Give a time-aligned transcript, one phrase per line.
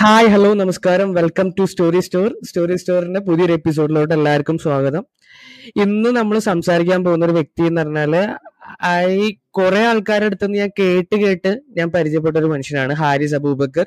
[0.00, 1.08] Hi hello നമസ്കാരം.
[1.16, 5.02] Welcome to story store story സ്റ്റോറിന്റെ പുതിയൊരു എപ്പിസോഡിലോട്ട് എല്ലാവർക്കും സ്വാഗതം.
[5.82, 8.14] ഇന്ന് നമ്മൾ സംസാരിക്കാൻ പോകുന്ന ഒരു വ്യക്തി എന്ന് പറഞ്ഞാൽ
[9.22, 9.26] ഈ
[9.58, 13.86] കുറെ ആൾക്കാരുടെ അടുത്ത് ഞാൻ കേട്ട് കേട്ട് ഞാൻ പരിചയപ്പെട്ട ഒരു മനുഷ്യനാണ് ഹാരിസ് അബൂബക്കർ.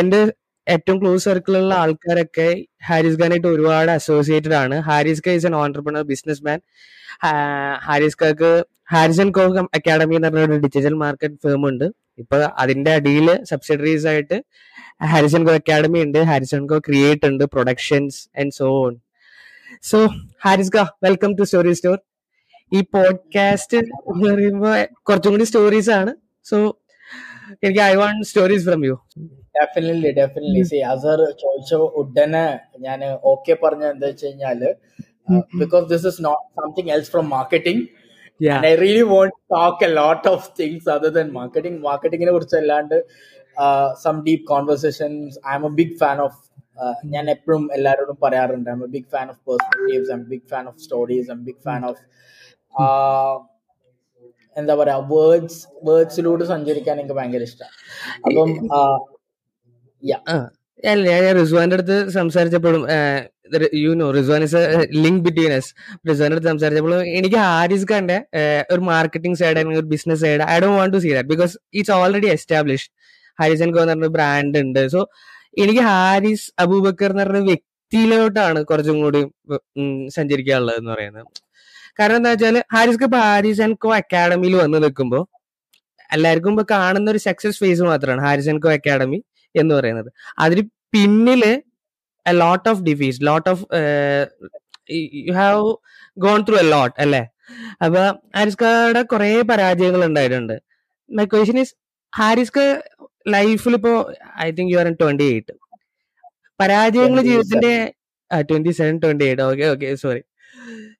[0.00, 0.20] എന്റെ
[0.66, 2.48] ഏറ്റവും ക്ലോസ് സർക്കിളിലുള്ള ആൾക്കാരൊക്കെ
[2.90, 4.78] ഹാരിസ് ഖാനായിട്ട് ഒരുപാട് അസോസിയേറ്റഡ് ആണ്.
[4.90, 6.60] ഹാരിസ് ഖ is an entrepreneur business man
[7.88, 8.52] Haris ഖാക്ക്
[8.94, 9.46] Harrison co
[9.78, 11.86] academy എന്ന് പറഞ്ഞ ഒരു ഡിജിറ്റൽ മാർക്കറ്റ് ഫേം ഉണ്ട്.
[12.22, 14.36] ഇപ്പൊ അതിന്റെ അടിയിൽ സബ്സിഡറീസ് ആയിട്ട്
[15.00, 18.94] ഹാരിസൺ ഗോ അക്കാഡമി ഉണ്ട് ഹാരിസൺ ഗോ ക്രിയേറ്റ് ഉണ്ട് productions and so on
[19.84, 19.98] so
[20.42, 21.98] Haris ഗ വെൽക്കം ടു സ്റ്റോറി സ്റ്റോർ
[22.72, 23.78] ഈ പോഡ്കാസ്റ്റ്
[24.10, 26.12] എന്ന് പറയുമ്പോൾ കുറച്ചും കൂടി സ്റ്റോറീസ് ആണ്.
[26.46, 26.56] സോ
[27.62, 28.94] എനിക്ക് I want stories from you
[29.54, 32.46] definitely definitely see Azhar ചോദിച്ച ഉടനെ
[32.80, 33.00] ഞാൻ
[33.32, 34.60] ഓക്കെ പറഞ്ഞ എന്താ വെച്ച് കഴിഞ്ഞാൽ
[35.60, 37.84] because this is not something else from marketing
[38.64, 42.96] I really want talk a lot of things other than marketing മാർക്കറ്റിങ്ങിനെ കുറിച്ച് അല്ലാണ്ട്
[44.02, 46.38] some deep conversations I'm a big fan of
[47.06, 48.68] ഞാൻ എപ്പോഴും എല്ലാവരോടും പറയാറുണ്ട്.
[48.74, 52.02] I'm a big fan of perspectives I'm big fan of stories I'm big fan of
[54.56, 57.74] എന്താ പറയാ words വേർഡ്സിലൂടെ സഞ്ചരിക്കാൻ എനിക്ക് ഭയങ്കര ഇഷ്ടമാണ്
[58.26, 58.52] അപ്പം
[60.84, 62.82] അല്ല ഞാൻ റിസ്വാന്റെ അടുത്ത് സംസാരിച്ചപ്പോഴും
[63.82, 64.60] you know Rizwan is
[65.04, 65.70] link between us
[66.08, 68.18] റിസ്വാന്റെ അടുത്ത് സംസാരിച്ചപ്പോഴും എനിക്ക് ഹാരിസ് ഖാന്റെ
[68.70, 71.94] ഒരു മാർക്കറ്റിംഗ് സൈഡ് അല്ലെങ്കിൽ ഒരു business side I do want to see that because it's
[71.98, 72.86] already establish
[73.40, 75.00] Haris and co എന്ന് പറഞ്ഞ ബ്രാൻഡ് ഉണ്ട് സോ
[75.62, 79.20] എനിക്ക് ഹാരിസ് അബൂബക്കർ എന്ന് പറഞ്ഞ വ്യക്തിയിലോട്ടാണ് കുറച്ചും കൂടി
[80.16, 81.28] സഞ്ചരിക്കാനുള്ളത് എന്ന് പറയുന്നത്.
[81.98, 85.22] കാരണം എന്താ വെച്ചാൽ ഹാരിസ് ഇപ്പൊ ഹാരിസ് ആൻഡ് കോ അക്കാഡമിയിൽ വന്ന് നിൽക്കുമ്പോൾ
[86.16, 89.18] എല്ലാവർക്കും ഇപ്പൊ കാണുന്ന ഒരു സക്സസ് ഫേസ് മാത്രമാണ് ഹാരിസ് ആൻഡ് കോ അക്കാഡമി
[89.54, 90.10] എന്ന് പറയുന്നത്.
[90.44, 90.62] അതിന്
[90.94, 91.42] പിന്നിൽ
[92.26, 93.64] lot of defeats lot of
[95.28, 95.62] you have
[96.24, 97.22] gone through a lot അല്ലേ?
[97.84, 98.02] അപ്പൊ
[98.36, 100.56] ഹാരിസ്കയുടെ കുറെ പരാജയങ്ങൾ ഉണ്ടായിട്ടുണ്ട്.
[101.10, 101.74] മൈ ക്വസ്റ്റ്യൻ ഇസ്
[102.12, 102.58] ഹാരിസ്ക
[103.26, 103.92] ലൈഫിൽ ഇപ്പോ
[104.40, 105.54] I think you are twenty eight
[106.60, 107.72] പരാജയങ്ങൾ ജീവിതത്തിന്റെ
[108.30, 110.22] twenty seven twenty eight okay okay sorry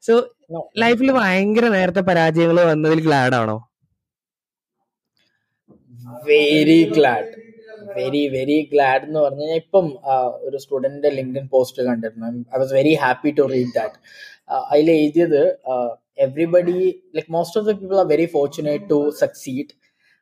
[0.06, 0.14] so
[0.82, 3.56] ലൈഫിൽ ഭയങ്കര നേരത്തെ പരാജയങ്ങൾ വന്നതിൽ ഗ്ലാഡ് ആണോ?
[6.26, 7.30] Very glad
[7.96, 9.86] very very glad എന്ന് പറഞ്ഞു കഴിഞ്ഞാൽ ഇപ്പം
[10.46, 12.26] ഒരു സ്റ്റുഡന്റിന്റെ ലിങ്ക്ഡിൻ പോസ്റ്റ് കണ്ടിരുന്നു.
[12.54, 13.98] I was very happy to read that
[14.70, 15.40] അതിൽ എഴുതിയത്
[16.26, 16.78] everybody
[17.16, 19.72] like most of the people are very fortunate to succeed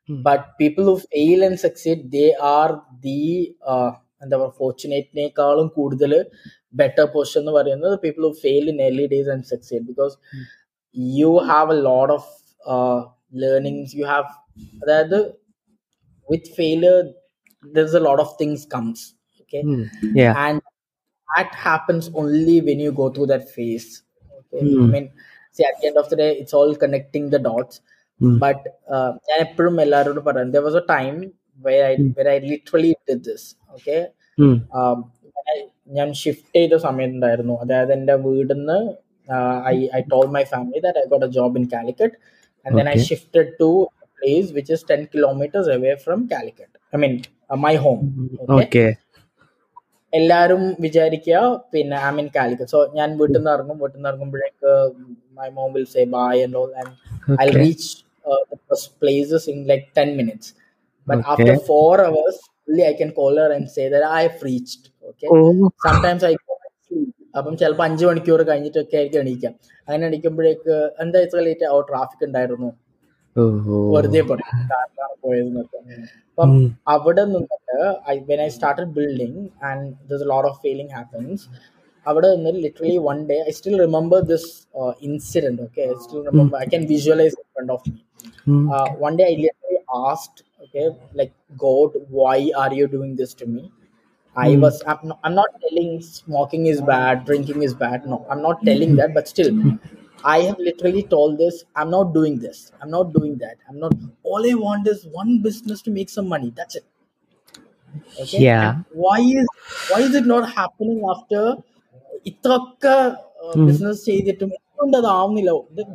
[0.10, 2.26] But people who fail and succeed they
[2.58, 2.72] are
[3.08, 3.22] the
[4.24, 6.14] എന്താ പറയുക ഫോർച്ചുനേറ്റിനേക്കാളും കൂടുതൽ
[6.82, 10.16] ബെറ്റർ പൊസിഷൻ എന്ന് പറയുന്നത് people who fail in early days and succeed because
[11.20, 12.30] you have a lot of
[13.44, 14.30] learnings you have
[14.84, 15.20] അതായത്
[16.28, 16.98] with failure
[17.66, 19.00] there's a lot of things comes
[19.42, 19.86] okay mm,
[20.20, 20.62] yeah and
[21.30, 23.88] that happens only when you go through that phase
[24.40, 24.84] okay mm.
[24.84, 25.08] i mean
[25.56, 27.82] see at the end of the day it's all connecting the dots
[28.21, 28.37] Mm.
[28.45, 28.61] but
[29.29, 31.19] ഞാൻ എപ്പോഴും എല്ലാവരോടും പറയാം there was a time
[31.61, 33.45] where I where I literally did this
[33.75, 34.01] okay
[35.91, 38.79] ഞാൻ shift ചെയ്ത സമയത്തുണ്ടായിരുന്നു അതായത് എന്റെ വീടിന്ന്
[39.73, 42.17] I I told my family that I got a job in Calicut
[42.67, 43.71] and then I shifted to
[44.19, 46.71] place which is 10 kilometers away from Calicut.
[46.93, 47.15] I mean,
[47.51, 48.05] uh, my home.
[48.61, 48.91] Okay.
[50.13, 51.39] എല്ലാരും വിചാരിക്കുക
[51.73, 54.73] പിന്നെ I mean Calicut so ഞാൻ വീട്ടിൽ നിന്ന് ഇറങ്ങും വീട്ടിൽ നിന്ന് ഇറങ്ങുമ്പോഴേക്ക്
[55.39, 56.93] my mom will say bye and all and
[57.45, 57.49] I
[59.03, 60.47] places in like like minutes.
[61.07, 61.31] But okay.
[61.33, 62.37] after four hours
[62.69, 64.85] only I can call her and say that i've reached.
[65.11, 65.29] Okay.
[65.37, 65.71] Oh.
[65.87, 66.35] Sometimes I
[67.39, 69.55] അപ്പം ചിലപ്പോൾ അഞ്ച് മണിക്കൂർ കഴിഞ്ഞിട്ടൊക്കെ ആയിരിക്കും എണീക്കാം.
[69.87, 72.71] അങ്ങനെ എണീക്കുമ്പോഴേക്ക് എന്താ വെച്ചാൽ ലേറ്റ് ഓ ട്രാഫിക് ഉണ്ടായിരുന്നു.
[73.95, 74.21] വെറുതെ
[74.73, 75.79] കാറിലാണ് പോയതെന്നൊക്കെ.
[76.31, 76.53] അപ്പം
[76.95, 77.79] അവിടെ നിന്നിട്ട്
[78.13, 81.45] I when I started building and this lot of feeling happens
[82.10, 84.50] അവിടെ നിന്ന് literally one day I still remember this
[85.08, 88.00] incident okay I still remember I can visualise in front of me
[89.06, 93.72] one day I literally asked okay like god why are you doing this to me
[94.36, 94.62] i mm.
[94.62, 98.64] was I'm not, I'm not telling smoking is bad drinking is bad no i'm not
[98.64, 99.52] telling that but still
[100.24, 103.94] i have literally told this i'm not doing this i'm not doing that i'm not
[104.24, 106.86] all i want is one business to make some money that's it
[108.22, 109.48] okay yeah and why is
[109.90, 111.42] why is it not happening after
[112.27, 112.97] ഇത്രയൊക്കെ
[113.67, 115.51] business ചെയ്തിട്ടും എന്തുകൊണ്ട് അതാവുന്നില്ല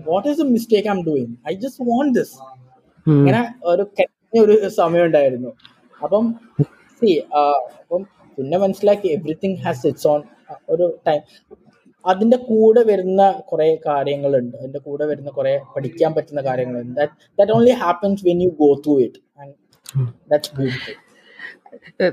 [0.08, 2.36] what is a mistake I'm doing I just want this
[3.08, 3.84] ഇങ്ങനെ ഒരു
[4.36, 5.50] ഒരു സമയം ഉണ്ടായിരുന്നു.
[6.04, 6.36] അപ്പം
[7.02, 7.12] C
[7.82, 8.04] അപ്പം
[8.38, 10.24] പിന്നെ മനസ്സിലാക്കി എവറിത്തിങ് ഹാസ് ഇറ്റ്സ് ഓൺ
[10.70, 11.22] ഒരു ടൈം
[12.06, 14.58] അതിന്റെ കൂടെ വരുന്ന കുറെ കാര്യങ്ങളുണ്ട്.
[14.58, 17.00] അതിന്റെ കൂടെ വരുന്ന കുറെ പഠിക്കാൻ പറ്റുന്ന കാര്യങ്ങളുണ്ട്.
[17.00, 19.20] That that only happens when you go through it
[20.32, 20.96] that's beautiful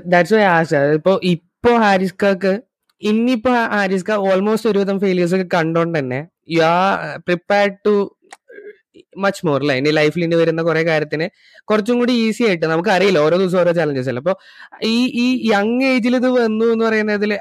[0.05, 2.53] that's why as ഇപ്പോ ഇപ്പോ ഹാരിസ്കാക്ക്
[3.01, 6.19] ഇന്നിപ്പോ ആരിസ്ക ഓൾമോസ്റ്റ് ഒരുവിധം ഫെയിലിയേഴ്സ് ഒക്കെ കണ്ടോണ്ട് തന്നെ
[6.55, 6.93] you are
[7.27, 7.93] prepared to
[9.23, 11.25] much more അല്ലെ ഇനി ലൈഫിൽ ഇനി വരുന്ന കുറെ കാര്യത്തിന്
[11.69, 14.21] കുറച്ചും കൂടി ഈസി ആയിട്ട് നമുക്ക് അറിയില്ല ഓരോ ദിവസം ഓരോ ചലഞ്ചസ് അല്ല?
[14.23, 14.33] അപ്പൊ
[14.91, 17.31] ഈ ഈ യങ് ഏജിൽ ഇത് വന്നു എന്ന് പറയുന്നതിൽ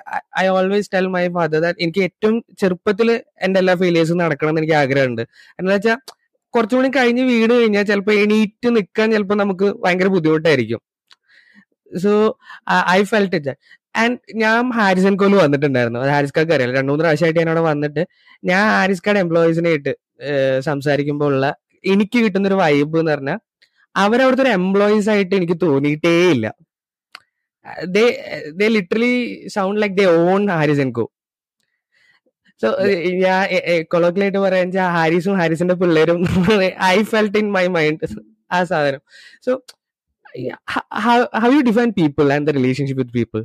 [0.42, 3.10] I always tell my father that എനിക്ക് ഏറ്റവും ചെറുപ്പത്തിൽ
[3.46, 5.24] എന്റെ എല്ലാ ഫെയിലിയേഴ്സും നടക്കണം എന്ന് എനിക്ക് ആഗ്രഹമുണ്ട്.
[5.58, 5.98] എന്താ വെച്ചാൽ
[6.54, 10.80] കുറച്ചും കൂടി കഴിഞ്ഞ് വീട് കഴിഞ്ഞാൽ ചിലപ്പോൾ എണീറ്റ് നിൽക്കാൻ ചിലപ്പോൾ നമുക്ക് ഭയങ്കര ബുദ്ധിമുട്ടായിരിക്കും.
[11.90, 12.12] So
[12.96, 13.54] I felt it
[13.94, 16.00] and ഞാൻ ഹാരിസൺ കോൽ വന്നിട്ടുണ്ടായിരുന്നു.
[16.04, 18.02] അത് ഹാരിസ് കാർക്ക് അറിയാലോ രണ്ടു മൂന്ന് പ്രാവശ്യമായിട്ട് ഞാൻ അവിടെ വന്നിട്ട്
[18.50, 19.92] ഞാൻ ഹാരിസ് കാർഡ് എംപ്ലോയീസിനെ ഇട്ട്
[20.68, 21.46] സംസാരിക്കുമ്പോൾ ഉള്ള
[21.92, 23.38] എനിക്ക് കിട്ടുന്ന ഒരു വൈബ് എന്ന് പറഞ്ഞാൽ
[23.94, 26.46] അവരവിടുത്തെ ഒരു എംപ്ലോയീസ് ആയിട്ട് എനിക്ക് തോന്നിയിട്ടേ ഇല്ല.
[27.96, 28.04] They
[28.60, 29.14] they literally
[29.56, 31.04] sound like they on Haris and co
[32.62, 32.68] so
[33.24, 33.40] ഞാൻ
[33.94, 36.20] കൊളോക്കിലായിട്ട് പറയാൻ വെച്ചാൽ ഹാരിസും ഹാരിസിന്റെ പിള്ളേരും
[36.94, 38.08] I felt in my mind
[38.56, 39.02] ആ സാധനം.
[39.46, 39.52] So
[41.43, 43.41] How you define people and the relationship with people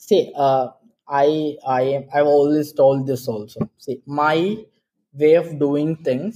[0.00, 0.64] See, uh,
[1.08, 1.28] I
[1.74, 3.60] I am I've always told this also.
[3.84, 4.36] See, my
[5.14, 6.32] way of doing things.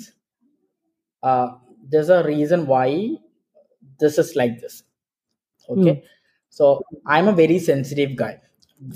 [1.23, 1.49] Uh,
[1.90, 3.17] there's a reason why
[4.00, 4.75] this is like this.
[5.69, 5.94] Okay,
[6.49, 6.64] so
[7.06, 8.34] I'm a very sensitive guy.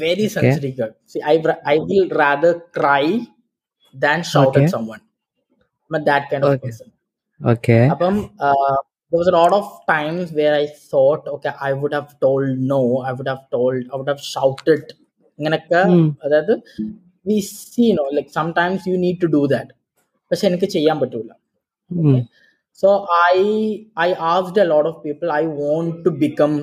[0.05, 0.35] Very Okay.
[0.37, 0.91] sensitive guy.
[1.06, 3.05] See, I ra- I will rather cry
[3.94, 4.65] than shout Okay.
[4.65, 5.03] at someone.
[5.91, 6.67] I'm a that kind of Okay.
[6.69, 6.88] person.
[7.41, 8.17] Okay അപ്പം
[8.49, 8.77] uh,
[9.16, 12.80] there was a lot of times where I thought, okay, I would have told no,
[13.00, 14.84] I would have told, I would have shouted.
[15.40, 15.80] ഇങ്ങനൊക്കെ
[16.26, 16.52] അതായത്
[17.30, 19.72] we see no like sometimes you need to do that
[20.32, 21.32] പക്ഷെ എനിക്ക് ചെയ്യാൻ പറ്റൂല.
[22.82, 22.90] So
[23.32, 23.38] I
[24.06, 26.54] I asked a lot of people I want to become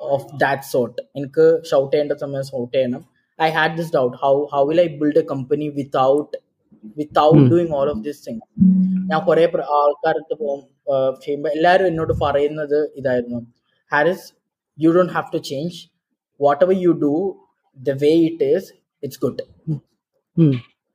[0.00, 3.02] of that sort എനിക്ക് shout ചെയ്യേണ്ട സമയം shout ചെയ്യണം.
[3.38, 6.36] I had this doubt how how will I build a company without
[6.98, 8.40] without doing all of this thing
[9.10, 9.44] ഞാൻ കുറെ
[9.78, 10.62] ആൾക്കാരടുത്ത് പോകും
[11.24, 13.40] ചെയ്യുമ്പോൾ എല്ലാവരും എന്നോട് പറയുന്നത് ഇതായിരുന്നു.
[13.92, 14.26] Haris
[14.78, 15.78] you don't have to change
[16.64, 17.14] whatever you do
[17.78, 18.68] the way it is
[19.02, 19.44] it's good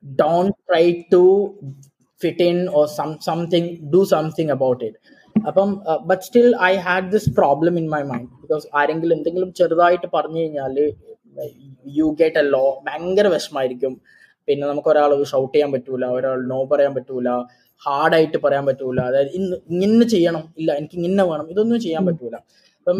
[0.04, 1.20] don't try to
[2.20, 4.96] fit in or some something do something about it.
[5.36, 5.70] അപ്പം
[6.08, 10.76] but still I had this problem in my mind because ആരെങ്കിലും എന്തെങ്കിലും ചെറുതായിട്ട് പറഞ്ഞു കഴിഞ്ഞാൽ
[11.98, 13.94] you get a low ഭയങ്കര വിഷമായിരിക്കും
[14.48, 17.28] പിന്നെ നമുക്ക് ഒരാൾ ഷൗട്ട് ചെയ്യാൻ പറ്റൂല ഒരാൾ നോ പറയാൻ പറ്റൂല
[17.82, 18.98] ഹാർഡായിട്ട് പറയാൻ പറ്റൂല.
[19.08, 22.36] അതായത് ഇന്ന് ഇങ്ങനെ ചെയ്യണം ഇല്ല എനിക്ക് ഇങ്ങനെ വേണം ഇതൊന്നും ചെയ്യാൻ പറ്റൂല.
[22.80, 22.98] അപ്പം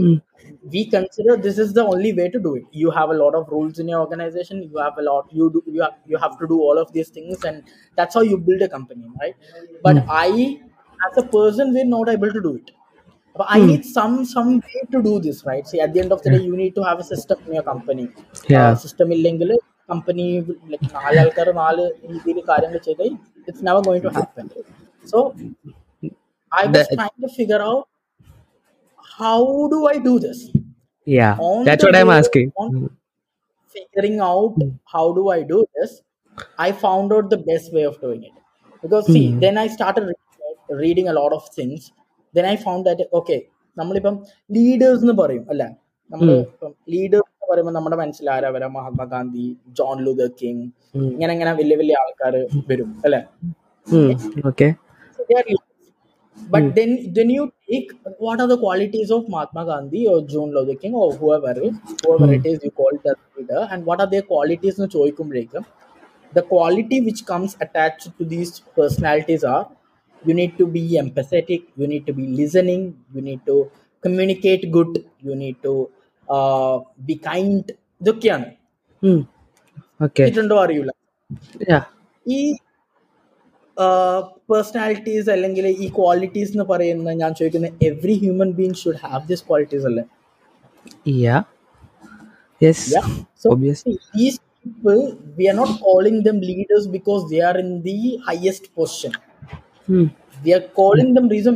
[0.65, 3.49] we consider this is the only way to do it you have a lot of
[3.55, 5.47] rules in your organisation you have a lot you
[6.13, 7.61] you have to do all of these things and
[7.99, 9.37] that's how you build a company right
[9.87, 10.31] but I
[10.99, 12.73] as a person win not able to do it
[13.37, 16.23] അപ്പൊ I need some some way to do this right see at the end of
[16.25, 18.07] the day you need to have a system in your company
[18.85, 19.53] system ഇല്ലെങ്കിൽ
[19.90, 20.26] company
[20.72, 23.06] like നാല് ആൾക്കാർ നാല് രീതിയിൽ കാര്യങ്ങൾ ചെയ്ത്
[23.48, 24.48] it's never going to happen
[25.08, 25.20] so
[26.52, 27.86] I was That- trying to figure out
[29.20, 30.38] how do I do this?
[31.08, 32.48] Yeah, On that's the what I'm way- asking.
[32.56, 32.70] on
[33.76, 34.56] figuring out
[34.86, 35.92] how do I do this,
[36.60, 38.36] I found out the best way of doing it.
[38.84, 40.20] Because see, then I started re-
[40.78, 41.80] reading a lot of things.
[42.34, 43.40] Then I found that okay,
[43.78, 44.16] നമ്മളിപ്പം
[44.50, 45.68] leaders എന്ന് പറയും അല്ലെ
[46.12, 49.47] നമ്മൾ ഇപ്പം leaders എന്ന് പറയുമ്പോൾ നമ്മുടെ മനസ്സിൽ ആരാ വരാം Mahatma Gandhi
[49.81, 50.65] John Luther King
[50.95, 51.07] Mm.
[51.15, 52.35] ഇങ്ങനെ ഇങ്ങനെ വലിയ വലിയ ആൾക്കാർ
[52.71, 53.21] വരും അല്ലെ
[53.87, 54.11] Hmm.
[54.51, 54.69] Okay.
[55.19, 55.71] So they are leaders.
[56.37, 57.89] But then then you take
[58.19, 62.29] what are the qualities of Mahatma Gandhi or John Luther King or whoever is whoever
[62.33, 65.65] it is you call it as leader and what are their qualities എന്ന് ചോദിക്കുമ്പോഴേക്കും
[66.33, 69.65] the quality which comes attached to these personalities are
[70.23, 72.83] you need to be empathetic you need to be listening
[73.17, 73.57] you need to
[74.05, 74.93] communicate good
[75.29, 75.75] you need to
[76.29, 76.75] uh,
[77.07, 77.65] be kind
[78.01, 78.47] ഇതൊക്കെയാണ്
[79.03, 79.21] Hmm.
[80.01, 80.27] Okay.
[80.31, 80.93] ഇട്ടുണ്ടോ അറിയില്ല
[81.71, 81.83] Yeah.
[82.27, 82.39] ഈ
[84.51, 89.87] personalities അല്ലെങ്കിൽ ഈ qualities എന്ന് പറയുന്ന ഞാൻ ചോദിക്കുന്ന every human being should have this qualities
[89.91, 90.05] അല്ലേ
[91.25, 91.43] Yeah.
[92.61, 92.93] Yes.
[92.95, 93.07] Yeah.
[93.35, 93.93] So Obviously.
[93.93, 95.01] see, these people,
[95.37, 99.13] we are not calling them leaders because they are in the highest position.
[99.89, 100.07] Hmm.
[100.45, 101.55] We are calling them reason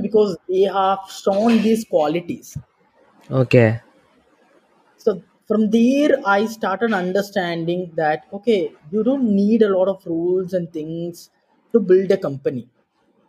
[4.97, 5.09] So
[5.49, 8.59] from there, I started understanding that okay,
[8.91, 11.29] you don't need a lot of rules and things
[11.73, 12.65] to build a company.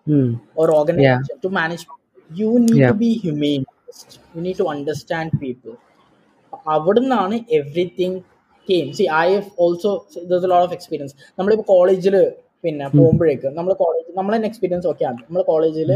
[0.07, 0.31] Hmm.
[0.55, 1.83] or organization to manage
[2.31, 2.89] you need Yeah.
[2.89, 4.11] to be humane first.
[4.35, 5.75] you need to understand people
[6.75, 8.19] അവിടെ നിന്നാണ് everything
[8.69, 9.93] came C I F also
[10.33, 12.15] there lot of experience നമ്മളിപ്പോൾ കോളേജിൽ
[12.65, 15.91] പിന്നെ പോകുമ്പോഴേക്ക് നമ്മൾ college നമ്മൾ തന്നെ experience ഒക്കെ ആണ് നമ്മൾ കോളേജിൽ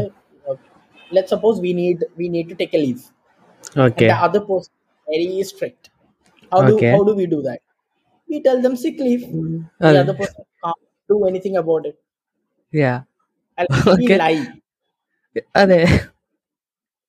[1.11, 3.05] let suppose we need we need to take a leave
[3.85, 4.03] Okay.
[4.03, 4.71] and the other person
[5.06, 5.84] very strict
[6.52, 6.90] how do Okay.
[6.94, 7.60] how do we do that
[8.28, 10.00] we tell them sick leave the okay.
[10.02, 11.96] other person can't do anything about it
[12.72, 12.98] Yeah.
[13.58, 13.68] and
[14.00, 14.18] we Okay.
[14.24, 14.42] lie
[15.62, 15.80] അതെ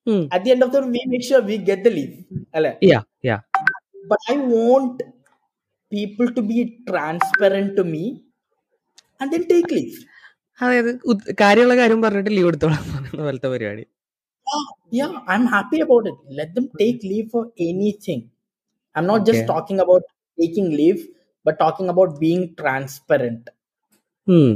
[0.07, 0.23] Hmm.
[0.35, 2.15] at the end of the day, we make sure we get the leave.
[2.57, 2.71] അല്ലേ?
[2.89, 3.03] Yeah.
[3.29, 3.39] Yeah.
[4.09, 4.97] But I want
[5.91, 6.57] people to be
[6.89, 8.03] transparent to me
[9.19, 9.95] and then take leave.
[10.59, 10.91] അതായത്
[11.41, 13.85] കാര്യമുള്ള കാര്യം പറഞ്ഞിട്ട് leave എടുത്തോളാം പറയുന്ന പോലത്തെ പരിപാടി
[14.91, 16.17] Yeah, I'm happy about it.
[16.29, 18.21] Let them take leave for anything.
[18.95, 20.03] I'm not just talking about
[20.37, 21.01] taking leave,
[21.45, 23.49] but talking about being transparent.
[24.27, 24.51] Hmm.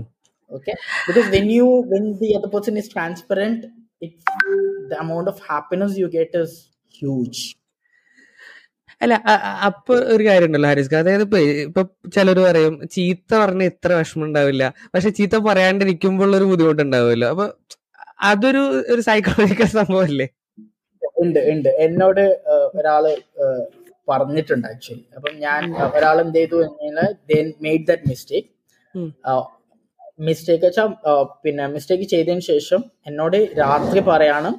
[0.52, 0.76] Okay,
[1.08, 3.66] because when you when the other person is transparent,
[4.02, 4.14] it
[4.92, 6.54] the amount of happiness you get is
[7.02, 7.40] huge.
[9.02, 9.16] അല്ല
[9.68, 11.82] അപ്പൊ ഒരു കാര്യമുണ്ടല്ലോ ഹാരിസ്ക അതായത് ഇപ്പൊ ഇപ്പൊ
[12.16, 14.64] ചിലര് പറയും ചീത്ത പറഞ്ഞ ഇത്ര വിഷമം ഉണ്ടാവില്ല
[14.94, 17.46] പക്ഷെ ചീത്ത പറയാണ്ടിരിക്കുമ്പോൾ ഒരു ബുദ്ധിമുട്ടുണ്ടാവുമല്ലോ അപ്പൊ
[18.20, 18.62] അതൊരു
[18.94, 20.28] ഒരു സൈക്കോളജിക്കൽ സംഭവമല്ലേ
[21.22, 21.70] ഉണ്ട് ഉണ്ട്.
[21.86, 22.24] എന്നോട്
[22.78, 23.04] ഒരാൾ
[24.08, 25.62] പറഞ്ഞിട്ടുണ്ട് ആക്ച്വലി അപ്പം ഞാൻ
[25.98, 27.10] ഒരാൾ എന്ത് ചെയ്തു കഴിഞ്ഞാൽ
[27.66, 28.50] മെയ്ഡ് ദാറ്റ് മിസ്റ്റേക്ക്
[30.28, 30.88] മിസ്റ്റേക്ക് വെച്ചാൽ
[31.44, 34.50] പിന്നെ മിസ്റ്റേക്ക് ചെയ്തതിന് ശേഷം എന്നോട് രാത്രി പറയാണ്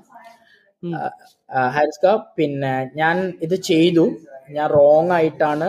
[1.75, 4.05] ഹാരിസ്ക പിന്നെ ഞാൻ ഇത് ചെയ്തു.
[4.51, 5.69] ഞാൻ റോങ് ആയിട്ടാണ്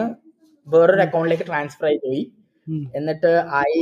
[0.68, 2.22] വേറൊരു അക്കൗണ്ടിലേക്ക് ട്രാൻസ്ഫർ ആയി പോയി.
[2.96, 3.32] എന്നിട്ട്
[3.64, 3.74] ഐ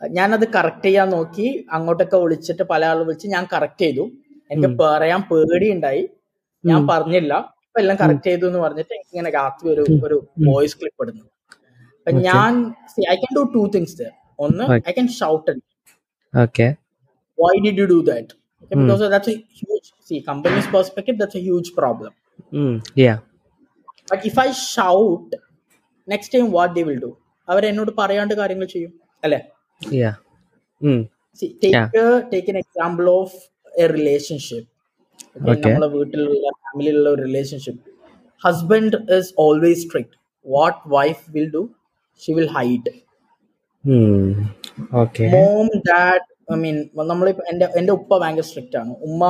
[0.00, 4.04] ഞാനത് കറക്റ്റ് ചെയ്യാൻ നോക്കി അങ്ങോട്ടൊക്കെ വിളിച്ചിട്ട് പല ആൾ വിളിച്ച് ഞാൻ കറക്റ്റ് ചെയ്തു.
[4.50, 6.02] എനിക്ക് പറയാൻ പേടി ഉണ്ടായി
[6.64, 7.32] ഞാൻ പറഞ്ഞില്ല.
[7.66, 10.16] അപ്പൊ എല്ലാം കറക്റ്റ് ചെയ്തു എന്ന് പറഞ്ഞിട്ട് എനിക്ക് ഇങ്ങനെ രാത്രി ഒരു ഒരു
[10.48, 11.24] വോയിസ് ക്ലിപ്പ് ഇടുന്നു.
[11.98, 12.52] അപ്പൊ ഞാൻ
[13.12, 15.54] I can do two things ഒന്ന് I can shout
[16.34, 16.66] okay
[17.38, 18.34] why did you do that
[18.70, 22.12] because that's a huge a companies see that's a huge problem
[23.04, 23.14] yeah
[24.10, 25.30] but if i shout
[26.08, 27.06] next time what they will
[27.48, 28.92] അവർ എന്നോട് പറയാണ്ട് കാര്യങ്ങൾ ചെയ്യും?
[29.24, 29.38] അല്ലെ?
[29.80, 30.12] യാ
[31.38, 31.88] See, take Yeah.
[32.02, 33.30] a, take an example of
[33.84, 34.64] a relationship.
[35.64, 37.82] നമ്മളെ വീട്ടിലുള്ള ഫാമിലിയിലുള്ള ഒരു relationship
[38.44, 40.14] husband is always strict
[40.46, 41.62] what wife will do
[42.22, 42.92] she will hide
[45.34, 46.76] mom dad I mean
[47.12, 48.92] നമ്മളിപ്പോ എന്റെ എന്റെ ഉപ്പ ഭയങ്കര സ്ട്രിക്റ്റ് ആണ്.
[49.08, 49.22] ഉമ്മ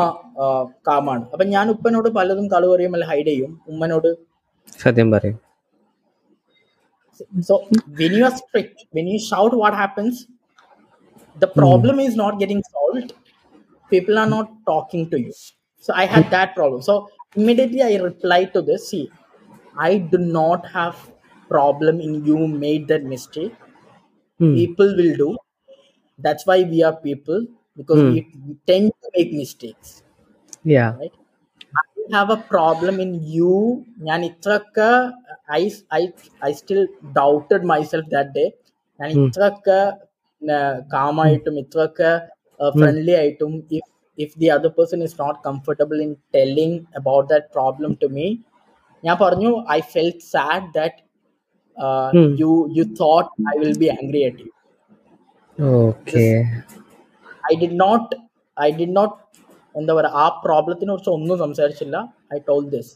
[0.88, 3.52] കാമാണ് അപ്പൊ ഞാൻ ഉപ്പനോട് പലതും കളു പറയും അല്ല ഹൈഡ് ചെയ്യും.
[3.72, 4.10] ഉമ്മനോട്
[4.84, 5.36] സത്യം പറയും.
[7.48, 7.54] So
[7.98, 10.16] when you are strict, when you shout, what happens?
[11.39, 13.13] The problem is not getting solved.
[13.89, 15.33] People are not talking to you.
[15.79, 16.81] So I had that problem.
[16.81, 18.89] So immediately I replied to this.
[18.89, 19.09] See,
[19.77, 20.97] I do not have
[21.49, 23.53] problem in you made that mistake.
[24.39, 24.53] ഉം.
[24.59, 25.29] People will do.
[26.25, 27.39] That's why we are people
[27.79, 28.11] because Hmm.
[28.11, 28.19] we
[28.69, 29.89] tend to make mistakes.
[30.75, 31.15] Yeah right?
[31.81, 33.53] I have a problem in you.
[34.07, 34.89] ഞാൻ ഇത്രയൊക്കെ
[35.59, 35.63] I,
[35.99, 36.01] I,
[36.47, 36.83] I still
[37.19, 38.47] doubted myself that day.
[38.99, 39.19] ഞാൻ Hmm.
[39.19, 39.79] ഇത്രയൊക്കെ
[40.93, 42.11] കാമായിട്ടും ഇത്രയൊക്കെ
[42.59, 43.85] friendly ആയിട്ടും if
[44.17, 48.27] if the other person is not comfortable in telling about that problem to me
[49.03, 50.95] ഞാൻ പറഞ്ഞു I felt sad that
[51.77, 52.29] uh, Hmm.
[52.35, 54.51] you you thought I will be angry at you.
[55.79, 56.25] Okay
[57.43, 58.13] I did not
[58.57, 59.15] I did not
[59.75, 61.97] എന്താ പറയുക ആ പ്രോബ്ലത്തിനെ കുറിച്ച് ഒന്നും സംസാരിച്ചില്ല
[62.35, 62.91] I told this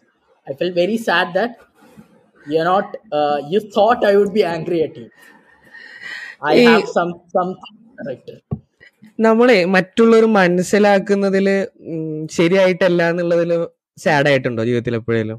[0.48, 1.56] I felt very sad that
[2.46, 2.90] you not
[3.54, 5.08] you thought I would be angry at you
[6.43, 7.49] I have some some
[9.27, 11.47] നമ്മളെ മറ്റുള്ളവർ മനസ്സിലാക്കുന്നതിൽ
[12.37, 13.51] ശരിയായിട്ടല്ല എന്നുള്ളതിൽ
[14.05, 15.39] സാഡ് ആയിട്ടുണ്ടോ ജീവിതത്തിൽ എപ്പോഴേലും?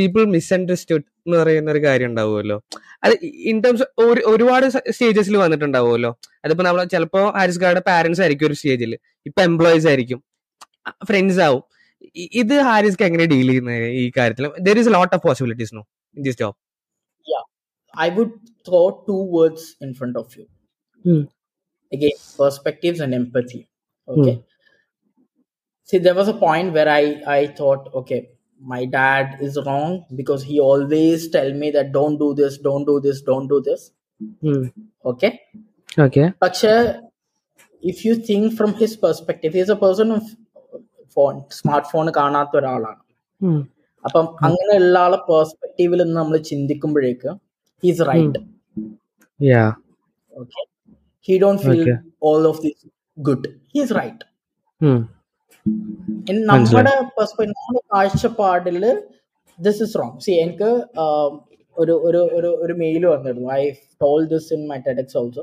[0.00, 2.56] പീപ്പിൾ മിസ്അണ്ടർസ്റ്റുഡ് എന്ന് പറയുന്ന ഒരു കാര്യം ഉണ്ടാവുമല്ലോ.
[3.04, 3.14] അത്
[3.50, 3.86] ഇൻ ടേംസ്
[4.32, 6.10] ഒരുപാട് സ്റ്റേജസിൽ വന്നിട്ടുണ്ടാവുമല്ലോ.
[6.44, 8.92] അതിപ്പോ നമ്മൾ ചിലപ്പോ ഹാരിസ് ഗാർഡ് പാരന്റ്സ് ആയിരിക്കും ഒരു സ്റ്റേജിൽ
[9.28, 10.20] ഇപ്പൊ എംപ്ലോയീസ് ആയിരിക്കും.
[11.10, 11.64] ഫ്രണ്ട്സ് ആവും.
[12.42, 15.82] ഇത് ഹാരിസ്ക്ക് എങ്ങനെ ഡീൽ ചെയ്യുന്നത് ഈ കാര്യത്തിൽ there is lot of possibilities no
[16.16, 16.56] in this job
[17.95, 18.31] I would
[18.65, 20.47] throw two words in front of you.
[21.05, 21.23] Hmm.
[21.91, 23.67] Again, perspectives and empathy.
[24.07, 24.43] Okay.
[25.89, 28.21] See, there was a point where I I thought, okay,
[28.61, 32.99] my dad is wrong because he always tell me that don't do this, don't do
[32.99, 33.81] this, don't do this.
[35.05, 35.31] Okay.
[36.03, 36.73] Okay പക്ഷേ
[37.83, 40.11] if you think from his perspective he's a person
[41.15, 43.01] phone smart phone കാണാത്ത ഒരാളാണ്
[44.05, 47.31] അപ്പം അങ്ങനെയുള്ള ആളെ പെർസ്പെക്റ്റീവിൽ നിന്ന് നമ്മൾ ചിന്തിക്കുമ്പോഴേക്ക്
[47.82, 48.32] he's mm.
[49.40, 49.70] yeah.
[50.32, 50.64] Okay?
[51.28, 51.96] He don't feel Okay.
[52.28, 52.86] All of this
[53.18, 54.24] good he's right
[56.50, 58.84] നമ്മുടെ perspective നമ്മുടെ കാഴ്ചപ്പാടിൽ
[59.58, 60.70] ദിസ് ഇസ് റോങ് സി എനിക്ക്
[61.76, 63.48] ഒരു ഒരു ഒരു ഒരു മെയിൽ വന്നിരുന്നു.
[63.60, 63.62] I
[64.04, 65.42] told this in my TEDx also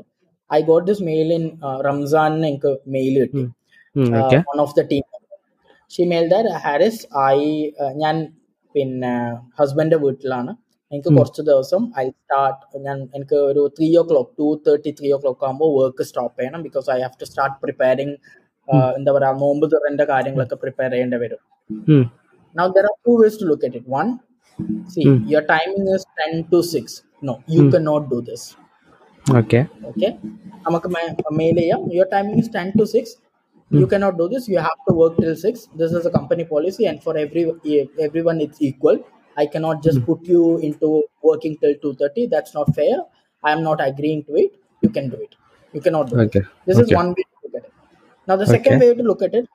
[0.50, 1.44] I got this mail in
[1.88, 3.44] റംസാനിന് എനിക്ക് മെയിൽ കിട്ടി.
[4.50, 5.04] One of the team
[5.94, 7.00] she mail that Haris
[7.34, 7.38] I
[8.02, 8.16] ഞാൻ
[8.74, 9.14] പിന്നെ
[9.60, 10.52] ഹസ്ബൻഡിന്റെ വീട്ടിലാണ്.
[10.94, 11.16] എനിക്ക് ഉം.
[11.18, 16.04] കുറച്ച് ദിവസം ഐ സ്റ്റാർട്ട് ഞാൻ എനിക്ക് ഒരു three o'clock two thirty three o'clock ആകുമ്പോൾ വർക്ക്
[16.10, 18.16] സ്റ്റോപ്പ് ചെയ്യണം because I have to start preparing
[18.98, 21.42] എന്താ പറയാ നോമ്പ് തുറന്റെ കാര്യങ്ങളൊക്കെ പ്രിപ്പയർ ചെയ്യേണ്ടി വരും
[22.56, 23.86] Now there are two ways to look at it.
[23.90, 24.10] One,
[24.88, 25.16] see, Hmm.
[25.26, 26.92] your timing is 10 to 6.
[27.22, 27.70] No, you Hmm.
[27.72, 28.42] cannot do this.
[29.26, 29.60] Okay
[29.90, 30.10] Okay.
[30.66, 30.88] നമുക്ക്
[31.38, 33.14] mail ചെയ്യാം your timing is ten to six
[33.70, 36.84] you cannot do this you have to work till six this is a company policy
[36.90, 37.42] and for every
[38.28, 38.62] everyone it's
[39.33, 40.43] Equal I cannot just put you
[40.83, 40.89] into
[41.29, 42.97] working till two thirty that's not fair
[43.43, 45.37] I am not agreeing to it you can do it
[45.73, 46.27] You cannot do it.
[46.27, 46.41] Okay.
[46.67, 46.95] This is Okay.
[46.95, 47.73] one way to look at it.
[48.27, 48.79] Now, the second Okay.
[48.83, 49.47] way to look at it,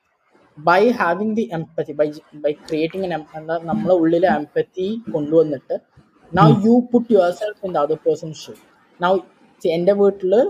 [0.58, 2.06] by having the empathy, by
[2.44, 5.76] by creating an em- എന്താ നമ്മളെ ഉള്ളിലെ empathy കൊണ്ടുവന്നിട്ട്
[6.32, 8.56] now you put yourself in the other person's shoe.
[9.00, 9.12] Now,
[9.62, 10.40] see, എൻ്റെ വീട്ടില്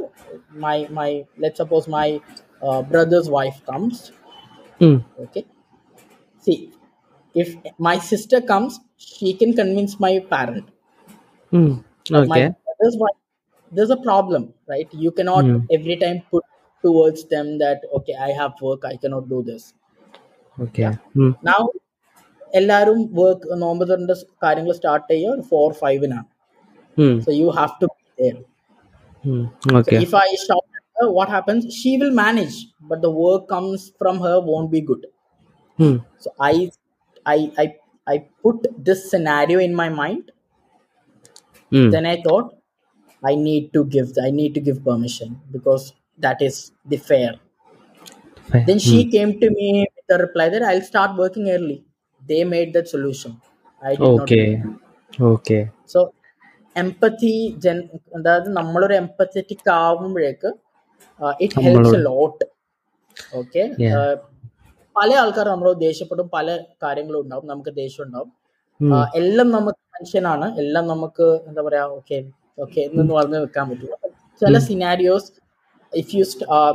[0.64, 2.06] my my let's suppose my
[2.62, 3.96] uh, brother's wife comes.
[4.80, 4.98] Mm.
[7.28, 7.44] Okay.
[7.44, 10.64] See, if my sister comes, she can convince my parent.
[11.52, 11.84] Mm.
[12.10, 12.54] my Okay.
[12.66, 13.16] brother's wife,
[13.72, 14.88] there's a problem, right?
[14.92, 15.66] You cannot Mm.
[15.70, 16.44] every time put
[16.82, 19.74] towards them that okay, I have work, I cannot do this.
[20.62, 20.98] Okay.
[21.16, 21.36] Mm.
[21.42, 21.70] Now
[22.54, 26.28] എല്ലാവരും work നോമ്പ് തുറന്റെ കാര്യങ്ങൾ start ചെയ്യുക ഒരു four ഫൈവിനാണ്
[26.98, 27.20] Mm.
[27.20, 27.88] So you have to
[29.24, 29.50] Mm.
[29.64, 29.96] So Okay.
[29.96, 31.74] if I shout at her, what happens?
[31.74, 34.40] She will manage, but the work comes from her
[37.28, 37.74] I, I, I,
[38.06, 40.32] I put this scenario in my mind.
[41.72, 41.90] Mm.
[41.90, 42.54] Then I thought,
[43.24, 47.34] I need to give, I need to give permission because that is the fair.
[48.50, 48.66] Fine.
[48.66, 49.10] Then she Mm.
[49.10, 51.84] came to me with the reply that I'll start working early.
[52.28, 53.40] They made that solution.
[53.82, 54.30] I did not.
[54.30, 54.62] Okay.
[55.32, 55.62] Okay.
[55.92, 56.00] So
[56.82, 57.32] empathy
[57.64, 57.78] ജൻ
[58.16, 60.50] അതായത് നമ്മളൊരു empathetic ആവുമ്പോഴേക്ക്
[61.44, 62.46] it helps A നമ്മളോട് lot
[63.40, 63.98] okay Yeah.
[64.95, 66.27] പല ആൾക്കാർ നമ്മളോട് ദേഷ്യപ്പെടും.
[66.37, 66.47] പല
[66.83, 67.45] കാര്യങ്ങളും ഉണ്ടാവും.
[67.51, 68.29] നമുക്ക് ദേഷ്യം ഉണ്ടാവും.
[69.21, 70.47] എല്ലാം നമുക്ക് മനുഷ്യനാണ്.
[70.61, 72.17] എല്ലാം നമുക്ക് എന്താ പറയാ ഓക്കെ
[72.63, 73.95] ഓക്കെ എന്നൊന്നും പറഞ്ഞ് വെക്കാൻ പറ്റില്ല.
[74.41, 74.57] ചില.
[74.69, 75.29] സിനാരിയോസ്
[76.01, 76.23] ഇഫ് യു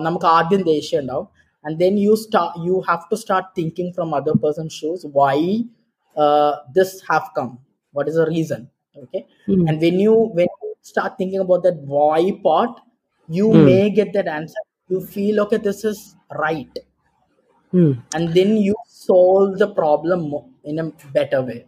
[0.07, 1.29] നമുക്ക് ആദ്യം ദേഷ്യം ഉണ്ടാവും.
[1.65, 5.39] And then you start you have to start thinking from other person shoes why
[6.79, 7.51] this have come
[7.95, 8.63] what is a reason
[9.03, 9.21] okay
[9.69, 12.75] and when you when when you start thinking about that why part
[13.29, 14.63] you get may get that answer.
[14.93, 15.99] You feel okay this is
[16.45, 16.75] right.
[17.75, 17.93] Mm.
[18.13, 20.21] and then you solve the problem
[20.65, 21.61] in a better way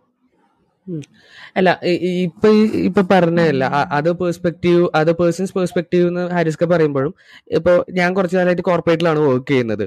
[0.86, 1.00] ഉം.
[1.56, 1.70] അല്ല
[2.24, 2.48] ഇപ്പൊ
[2.82, 7.12] ഇപ്പൊ പറഞ്ഞതല്ല അത് perspective അത് persons perspective എന്ന് ഹാരിസ്ക പറയുമ്പോഴും
[7.50, 9.84] ഇപ്പൊ ഞാൻ കുറച്ച് കാലമായിട്ട് കോർപ്പറേറ്റിലാണ് വർക്ക് ചെയ്യുന്നത്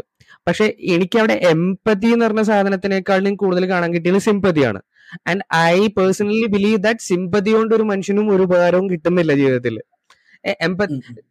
[0.47, 4.81] പക്ഷെ എനിക്ക് അവിടെ എംപതി എന്ന് പറഞ്ഞ സാധനത്തിനേക്കാളും കൂടുതൽ കാണാൻ കിട്ടിയത് സിമ്പതിയാണ്
[5.27, 9.77] and I personally believe that sympathy കൊണ്ട് ഒരു മനുഷ്യനും ഒരു ഉപകാരവും കിട്ടുന്നില്ല ജീവിതത്തിൽ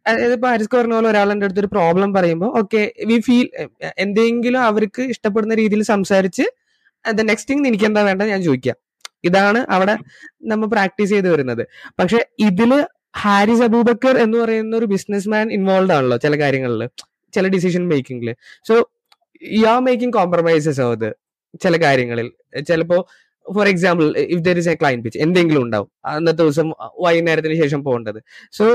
[0.07, 3.47] അതായത് ഇപ്പൊ ഹരിസ് പറഞ്ഞ പോലെ ഒരാളുടെ അടുത്ത് ഒരു പ്രോബ്ലം പറയുമ്പോൾ ഓക്കെ വി ഫീൽ
[4.03, 6.45] എന്തെങ്കിലും അവർക്ക് ഇഷ്ടപ്പെടുന്ന രീതിയിൽ സംസാരിച്ച്
[7.29, 8.77] നെക്സ്റ്റ് തിങ് എനിക്ക് എന്താ വേണ്ടത് ഞാൻ ചോദിക്കാം.
[9.27, 9.95] ഇതാണ് അവിടെ
[10.51, 11.63] നമ്മൾ പ്രാക്ടീസ് ചെയ്ത് വരുന്നത്.
[11.99, 12.71] പക്ഷെ ഇതിൽ
[13.21, 16.83] ഹാരിസ് അബൂബക്കർ എന്ന് പറയുന്ന ഒരു ബിസിനസ്മാൻ ഇൻവോൾവ് ആണല്ലോ ചില കാര്യങ്ങളിൽ
[17.33, 18.29] ചില decision മേക്കിംഗിൽ
[18.69, 18.75] so
[19.41, 21.09] you are making compromises അത്
[21.63, 22.27] ചില കാര്യങ്ങളിൽ.
[22.69, 22.97] ചിലപ്പോ
[23.45, 25.89] for example if there is a client pitch എന്തെങ്കിലും ഉണ്ടാവും.
[26.05, 26.67] അന്നത്തെ ദിവസം
[27.05, 28.19] വൈകുന്നേരത്തിന് ശേഷം പോകേണ്ടത്.
[28.57, 28.65] So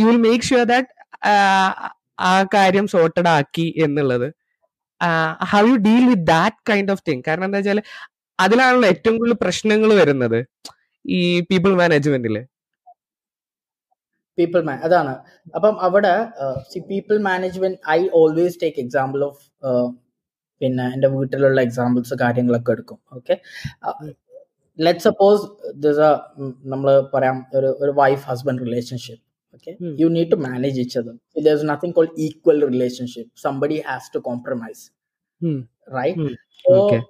[0.00, 0.88] you will make sure that
[2.30, 4.28] ആ കാര്യം സോർട്ടഡ് ആക്കി എന്നുള്ളത്.
[5.52, 7.80] How you deal with that kind of thing കാരണം എന്താ വെച്ചാൽ
[8.38, 10.38] അതിലാണല്ലോ ഏറ്റവും കൂടുതൽ പ്രശ്നങ്ങൾ വരുന്നത്
[11.04, 12.36] ഈ പീപ്പിൾ മാനേജ്മെന്റിൽ
[14.38, 15.12] പീപ്പിൾ മാൻ അതാണ്.
[15.56, 16.12] അപ്പം അവിടെ
[16.90, 19.42] people management I always take example of
[20.60, 22.98] പിന്നെ എന്റെ വീട്ടിലുള്ള എക്സാമ്പിൾസ് കാര്യങ്ങളൊക്കെ എടുക്കും.
[23.18, 23.34] ഓക്കെ
[24.78, 25.42] ലെറ്റ് സപ്പോസ്
[25.84, 26.08] ദിസ്
[26.72, 29.22] നമ്മൾ പറയാം ഒരു ഒരു wife husband relationship
[29.60, 30.00] okay Hmm.
[30.02, 31.14] you need to manage each other
[31.46, 34.90] there's nothing called equal relationship somebody has to compromise
[35.40, 35.60] Hmm.
[35.88, 36.34] right Hmm.
[36.64, 37.00] so Okay.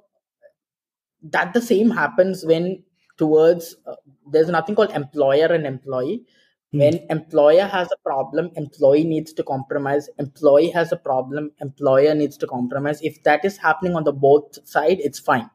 [1.22, 2.82] that the same happens when
[3.18, 3.96] towards uh,
[4.30, 6.24] there's nothing called employer and employee
[6.72, 6.90] Hmm.
[6.90, 12.36] when employer has a problem employee needs to compromise employee has a problem employer needs
[12.38, 15.50] to compromise if that is happening on the both side it's fine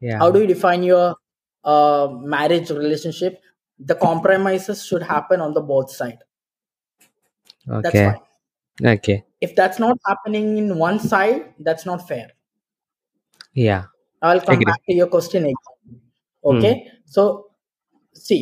[0.00, 0.22] Yeah.
[0.22, 1.16] how do you define your
[1.64, 3.42] uh, marriage relationship
[3.79, 6.21] the compromises should happen on the both side
[7.67, 8.05] that's Okay.
[8.07, 8.21] fine
[8.93, 9.17] Okay.
[9.41, 12.27] if that's not happening in one side that's not fair
[13.65, 13.83] Yeah.
[14.21, 14.69] i'll come Agree.
[14.71, 15.75] back to your question again
[16.43, 16.73] okay
[17.07, 17.21] so
[18.15, 18.41] see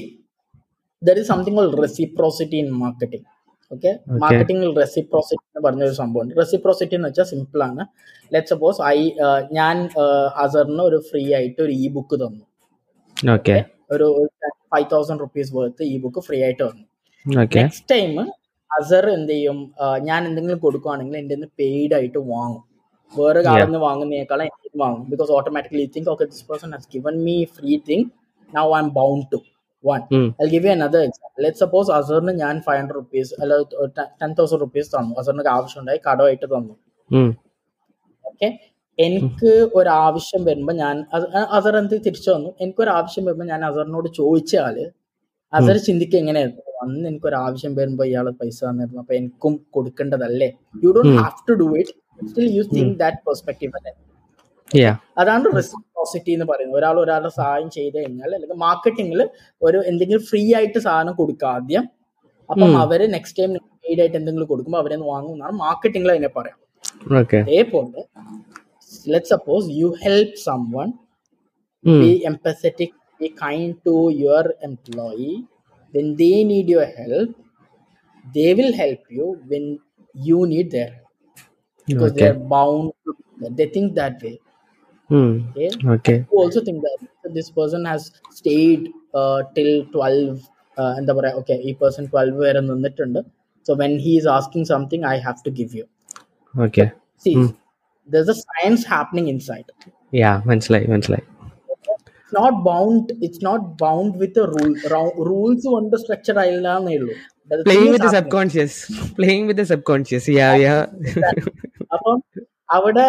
[1.01, 3.23] there is something called reciprocity in marketing
[3.71, 4.19] okay Okay.
[4.23, 7.83] മാർക്കറ്റിംഗിൽ reciprocity എന്ന് പറഞ്ഞൊരു സംഭവമുണ്ട് reciprocity എന്ന് വെച്ചാൽ simple ആണ്
[8.31, 8.97] let suppose I
[9.59, 9.75] ഞാൻ
[10.43, 12.43] അസറിന് ഒരു free ആയിട്ട് ഒരു ഇ ബുക്ക് തന്നു
[13.35, 13.59] Okay.
[13.90, 14.06] ഒരു
[14.72, 16.84] ഫൈവ് തൗസൻഡ് റുപ്പീസ് വർത്ത് ഈ ബുക്ക് ഫ്രീ ആയിട്ട് വന്നു.
[17.26, 18.12] നെക്സ്റ്റ് ടൈം
[18.70, 19.58] അസർ എന്ത് ചെയ്യും
[20.08, 22.62] ഞാൻ എന്തെങ്കിലും കൊടുക്കുവാണെങ്കിൽ എന്റെ നിന്ന് പെയ്ഡ് ആയിട്ട് വാങ്ങും.
[23.12, 25.04] വേറെ കാലം വാങ്ങുന്നേക്കാളും വാങ്ങുന്നതിനേക്കാളും എനിക്ക് വാങ്ങും.
[25.12, 28.04] Because automatically think okay this person has given me free thing
[28.50, 29.40] now I am bound to
[29.84, 30.28] one Hmm.
[30.42, 33.58] I give you another example let suppose അസറിന് ഞാൻ ഫൈവ് ഹൺഡ്രഡ് റുപ്പീസ് അല്ല
[34.20, 35.12] ടെൻ തൗസൻഡ് റുപ്പീസ് തന്നു.
[35.20, 36.74] അസറിന് ആവശ്യമുണ്ടായി കടമായിട്ട് തന്നു.
[37.10, 37.30] Hmm.
[38.24, 38.48] Okay
[38.98, 40.96] എനിക്ക് ഒരാവശ്യം വരുമ്പോൾ ഞാൻ
[41.50, 42.50] അസർ എന്ത് തിരിച്ചു വന്നു?
[42.60, 44.76] എനിക്കൊരു ആവശ്യം വരുമ്പോൾ ഞാൻ അസറിനോട് ചോദിച്ചാൽ
[45.52, 49.00] അസർ ചിന്തിക്കുക എങ്ങനെയായിരുന്നു അന്ന് എനിക്ക് ഒരു ആവശ്യം വരുമ്പോൾ ഇയാൾ പൈസ തന്നിരുന്നു.
[49.00, 50.48] അപ്പൊ എനിക്കും കൊടുക്കേണ്ടതല്ലേ?
[50.84, 51.22] You don't Hmm.
[51.22, 51.94] Have to do it
[52.28, 53.92] still you think that perspective അല്ലേ.
[55.18, 56.78] അതാണ് റെസിപ്രോസിറ്റി എന്ന് പറയുന്നത്.
[56.78, 59.20] ഒരാൾ ഒരാളുടെ സഹായം ചെയ്ത് കഴിഞ്ഞാൽ അല്ലെങ്കിൽ മാർക്കറ്റിംഗിൽ
[59.62, 61.84] ഒരു എന്തെങ്കിലും ഫ്രീ ആയിട്ട് സാധനം കൊടുക്കുക ആദ്യം.
[62.48, 62.70] അപ്പം.
[62.84, 66.58] അവർ നെക്സ്റ്റ് ടൈം പെയ്ഡ് ആയിട്ട് എന്തെങ്കിലും കൊടുക്കുമ്പോൾ അവരെ വാങ്ങും എന്നാണ് മാർക്കറ്റിംഗിൽ അതിനെ പറയാം.
[67.44, 68.02] അതേപോലെ
[69.07, 70.37] Let suppose you help
[70.71, 70.89] someone
[71.85, 75.43] be empathetic, be kind to your employee.
[75.93, 77.31] When they need your help,
[78.25, 79.65] they will help you when
[80.15, 81.09] you need their help
[81.87, 82.19] because Okay.
[82.19, 83.57] they're bound to do that.
[83.57, 84.35] They think that way.
[85.09, 85.69] Okay.
[85.93, 86.99] Okay You also think that
[87.33, 90.29] this person has stayed uh, till 12
[90.77, 93.19] uh, എന്താ പറയാ okay ഈ person twelve വരെ നിന്നിട്ടുണ്ട്
[93.65, 95.85] so when he is asking something I have to give you
[96.53, 96.85] okay
[97.25, 97.33] see
[98.09, 99.69] there's a science happening inside
[100.23, 101.25] യാ മനസ്സിലായി മനസ്സിലായി
[102.25, 106.95] it's not bound it's not bound with a rule Rou- rules കൊണ്ട് structure ആയില്ല എന്നേ
[107.01, 107.15] ഉള്ളൂ
[107.51, 108.35] But the thing playing is with sub happening.
[108.35, 108.77] Conscious
[109.17, 110.75] playing with subconscious yeah yeah
[111.95, 112.17] അപ്പം
[112.69, 113.07] അവിടെ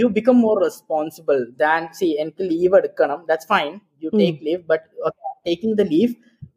[0.00, 3.72] you become more responsible than see എനിക്ക് leave എടുക്കണം that's fine
[4.04, 4.86] you take leave but
[5.50, 6.12] taking the leave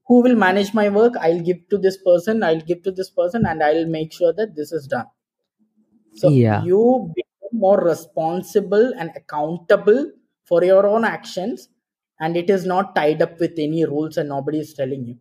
[0.10, 3.42] who will manage my work i'll give to this person i'll give to this person
[3.50, 5.10] and i'll make sure that this is done
[6.18, 6.60] so Yeah.
[6.70, 6.84] you
[7.18, 10.11] become more responsible and accountable
[10.45, 11.69] for your own actions
[12.21, 15.17] and it is not tied up with any rules and nobody is telling you.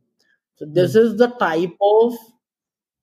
[0.55, 0.99] So this hmm.
[0.99, 2.13] is the type of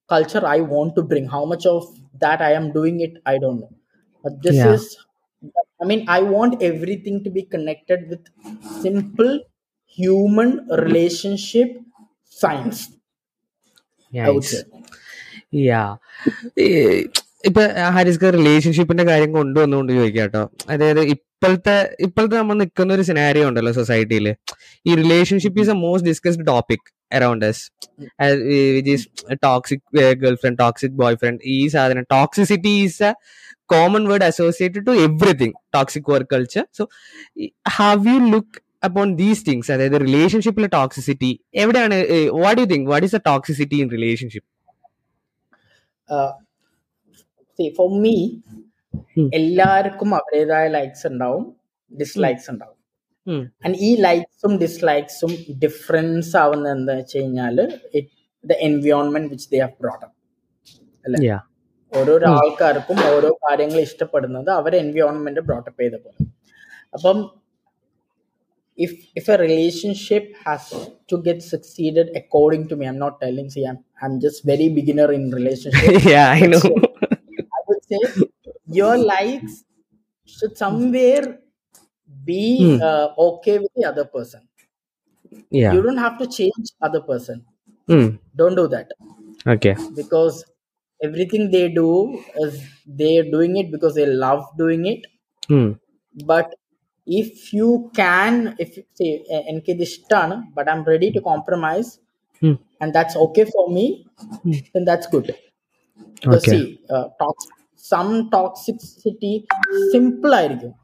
[0.08, 1.26] culture i want to bring.
[1.28, 1.84] How much of
[2.20, 3.72] that i am doing it i don't know.
[4.22, 4.72] But this Yeah.
[4.74, 4.96] is
[5.80, 8.24] i mean i want everything to be connected with
[8.82, 9.40] simple
[9.86, 11.76] human relationship
[12.24, 12.90] science.
[14.10, 14.62] Yeah say.
[15.68, 15.82] Yeah
[16.56, 17.08] eh,
[17.44, 20.42] ഇപ്പൊ ഹാരിസ്ക റിലേഷൻഷിപ്പിന്റെ കാര്യം കൊണ്ടുവന്നുകൊണ്ട് ചോദിക്കാം കേട്ടോ.
[20.70, 24.26] അതായത് ഇപ്പോഴത്തെ ഇപ്പോഴത്തെ നമ്മൾ നിൽക്കുന്ന ഒരു സിനാരിയോ ഉണ്ടല്ലോ സൊസൈറ്റിയിൽ
[24.86, 27.62] ഈ relationship is a most discussed topic around us
[28.76, 29.06] which is
[29.44, 29.82] toxic
[30.34, 33.12] girlfriend toxic boyfriend ഈ സാധനം toxicity is a
[33.66, 36.84] common word associated to everything toxic work culture so
[37.70, 41.96] have you look upon these things അതായത് റിലേഷൻഷിപ്പിലെ toxicity എവിടെയാണ്
[42.38, 44.48] what you think what is a toxicity in relationship
[47.58, 48.16] uh, me for me.
[49.38, 51.44] എല്ലാവർക്കും അവരുടേതായ likes ഉണ്ടാവും
[51.92, 52.76] dislikes ഉണ്ടാവും.
[53.64, 55.32] And ഈ ലൈക്സും ഡിസ്ലൈക്സും
[55.64, 57.56] difference ആവുന്നത് എന്താ വെച്ച് കഴിഞ്ഞാൽ
[58.44, 60.14] the environment which they have product
[61.04, 61.18] അല്ലെ.
[61.92, 66.18] ഓരോരോ ആൾക്കാർക്കും ഓരോ കാര്യങ്ങൾ ഇഷ്ടപ്പെടുന്നത് അവരെ എൻവിയോൺമെന്റ് ബ്രോട്ടപ്പ് ചെയ്ത പോലെ
[66.94, 67.18] അപ്പം
[68.78, 70.64] if if a relationship has
[71.08, 75.08] to get succeeded according to me i'm not telling see i'm, I'm just very beginner
[75.12, 76.62] in relationship yeah, I know.
[77.90, 78.24] say
[78.66, 79.02] your hmm.
[79.02, 79.64] likes
[80.26, 81.38] should somewhere
[82.24, 82.82] be hmm.
[82.82, 84.42] uh, okay with the other person.
[85.50, 85.72] Yeah.
[85.72, 87.44] You don't have to change other person.
[87.88, 88.18] Mm.
[88.36, 88.90] don't do that.
[89.46, 89.74] Okay.
[89.96, 90.44] Because
[91.02, 95.06] everything they do is they're doing it because they love doing it.
[95.48, 95.78] Mm.
[96.26, 96.54] but
[97.06, 100.52] if you can if you say enke this turn.
[100.54, 102.00] but i'm ready to compromise
[102.40, 102.52] hmm.
[102.82, 104.06] and that's okay for me
[104.74, 105.34] then that's good.
[106.26, 106.50] Okay.
[106.50, 109.34] see uh, toxic some toxicity
[109.92, 110.74] simple ആയിരിക്കും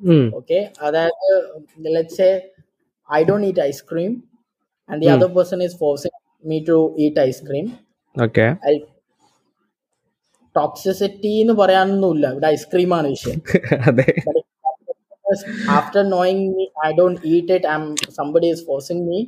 [0.00, 0.24] Mm.
[0.38, 1.26] okay അതായത്
[1.96, 2.30] let's say
[3.08, 4.12] I don't eat ice cream
[4.88, 5.14] and the Hmm.
[5.14, 6.14] other person is forcing
[6.44, 7.66] me to eat ice cream
[8.16, 8.48] Okay.
[8.70, 8.74] I
[10.56, 13.40] toxicity എന്ന് പറയാനൊന്നുമില്ല ഇവിടെ ഐസ്ക്രീമാണ് വിഷയം
[13.90, 14.36] അതെ But
[15.34, 17.84] if after knowing me I don't eat it I'm
[18.18, 19.20] somebody is forcing me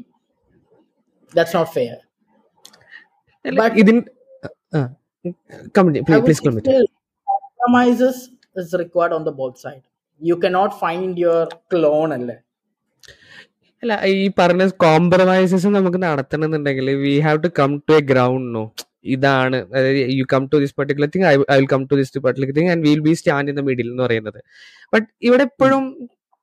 [1.33, 1.95] that's not fair
[3.45, 3.99] അല്ല, But- ഇതിൻ
[5.79, 6.89] committee please, please still
[7.29, 8.17] compromises
[8.63, 9.85] is required on the both side.
[10.21, 11.41] You cannot find your
[11.73, 12.37] clone അല്ലേ?
[13.83, 18.63] അല്ല ഈ പറഞ്ഞ compromises നമുക്ക് നടത്തണമെന്നുണ്ടെങ്കിൽ we have to come to a ground no
[19.15, 19.57] ഇതാണ്
[20.19, 23.03] you come to this particular thing I will come to this particular thing and will
[23.09, 24.41] be stand in the middle എന്ന് പറയുന്നത്.
[24.95, 25.85] But ഇവിടെ എപ്പോഴും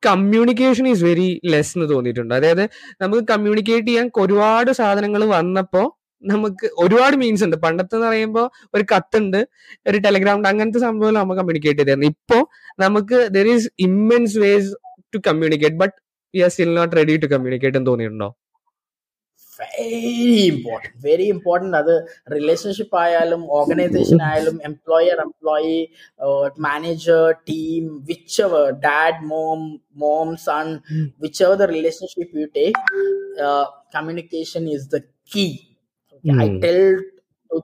[0.04, 2.34] കമ്മ്യൂണിക്കേഷൻ ഈസ് വെരി ലെസ് എന്ന് തോന്നിയിട്ടുണ്ട്.
[2.40, 2.64] അതായത്
[3.02, 5.84] നമുക്ക് communicate ചെയ്യാൻ ഒരുപാട് സാധനങ്ങൾ വന്നപ്പോ
[6.32, 7.58] നമുക്ക് ഒരുപാട് മീൻസ് ഉണ്ട്.
[7.66, 9.40] പണ്ടത്തെ എന്ന് പറയുമ്പോൾ ഒരു കത്തുണ്ട്
[9.90, 10.50] ഒരു ടെലഗ്രാം ഉണ്ട്.
[10.52, 12.40] അങ്ങനത്തെ സംഭവം നമുക്ക് കമ്മ്യൂണിക്കേറ്റ് ചെയ്തായിരുന്നു ഇപ്പോ
[12.86, 14.72] നമുക്ക് there is immense ways
[15.16, 15.98] to communicate but
[16.34, 18.30] we are still not ready to communicate എന്ന് തോന്നിയിട്ടുണ്ടോ?
[19.60, 21.92] വെരി ഇമ്പോർട്ടന്റ് വെരി ഇമ്പോർട്ടന്റ് അത്
[22.34, 25.76] റിലേഷൻഷിപ്പ് ആയാലും ഓർഗനൈസേഷൻ ആയാലും employer employee
[26.66, 27.84] manager team
[28.48, 29.62] whichever dad mom
[30.04, 30.70] mom son.
[31.48, 32.82] Whichever the relationship you take
[33.96, 35.00] communication is the
[35.34, 35.46] key
[36.32, 36.60] I Hmm.
[36.60, 37.00] tell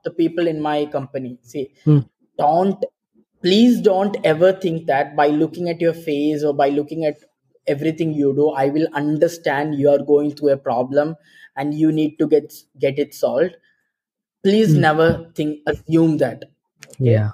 [0.04, 2.00] the people in my company, see, Hmm.
[2.38, 2.86] don't,
[3.42, 7.18] please don't ever think that by looking at your face or by looking at
[7.68, 11.16] everything you do, I will understand you are going through a problem
[11.56, 13.56] and you need to get get it solved.
[14.44, 14.82] Please Hmm.
[14.82, 16.46] never think assume that.
[17.00, 17.32] Yeah.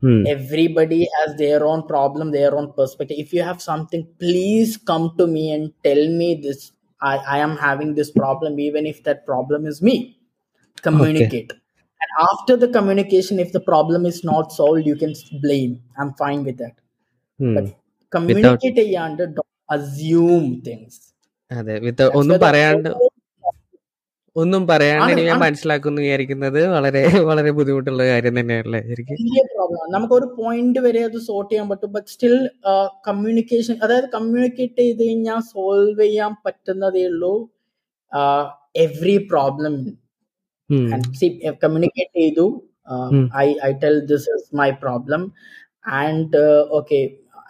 [0.00, 0.26] Hmm.
[0.26, 3.18] Everybody has their own problem, their own perspective.
[3.18, 6.72] If you have something, please come to me and tell me this.
[7.00, 10.15] I, I am having this problem, even if that problem is me
[10.82, 11.52] communicate.
[11.52, 11.60] Okay.
[12.00, 15.74] and after the communication if the problem is not solved you can blame.
[15.98, 16.76] I'm fine with that.
[17.40, 17.54] Hmm.
[17.56, 17.66] but
[18.12, 20.94] communicate ചെയ്യാണ്ട് don't assume things.
[21.52, 22.88] അതെ with ഒന്നും പറയാണ്ട്
[24.36, 29.16] ഒന്നും പറയാണ്ട് ഞാൻ മനസ്സിലാക്കുന്നു വിചാരിക്കുന്നത് വളരെ വളരെ ബുദ്ധിമുട്ടുള്ള കാര്യം തന്നെയല്ലേ ശരിക്കും.
[29.20, 29.42] വലിയ
[29.94, 31.92] നമുക്ക് ഒരു പോയിന്റ് വരെ അത് സോർട്ട് ചെയ്യാൻ പറ്റും.
[31.92, 32.50] ബട്ട് സ്റ്റിൽ
[33.08, 37.50] കമ്മ്യൂണിക്കേഷൻ അതായത് കമ്മ്യൂണിക്കേറ്റ് ചെയ്ത് കഴിഞ്ഞാൽ സോൾവ് ചെയ്യാൻ പറ്റുന്നതേ ഉള്ളൂ.
[38.76, 39.76] Every problem
[40.69, 40.85] ഉം.
[40.93, 42.45] and see if communicate ചെയ്തു
[42.93, 43.25] uh, Hmm.
[43.43, 45.21] i i tell this is my problem
[46.01, 47.01] and uh, okay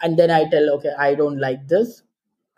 [0.03, 1.89] and then i tell okay i don't like this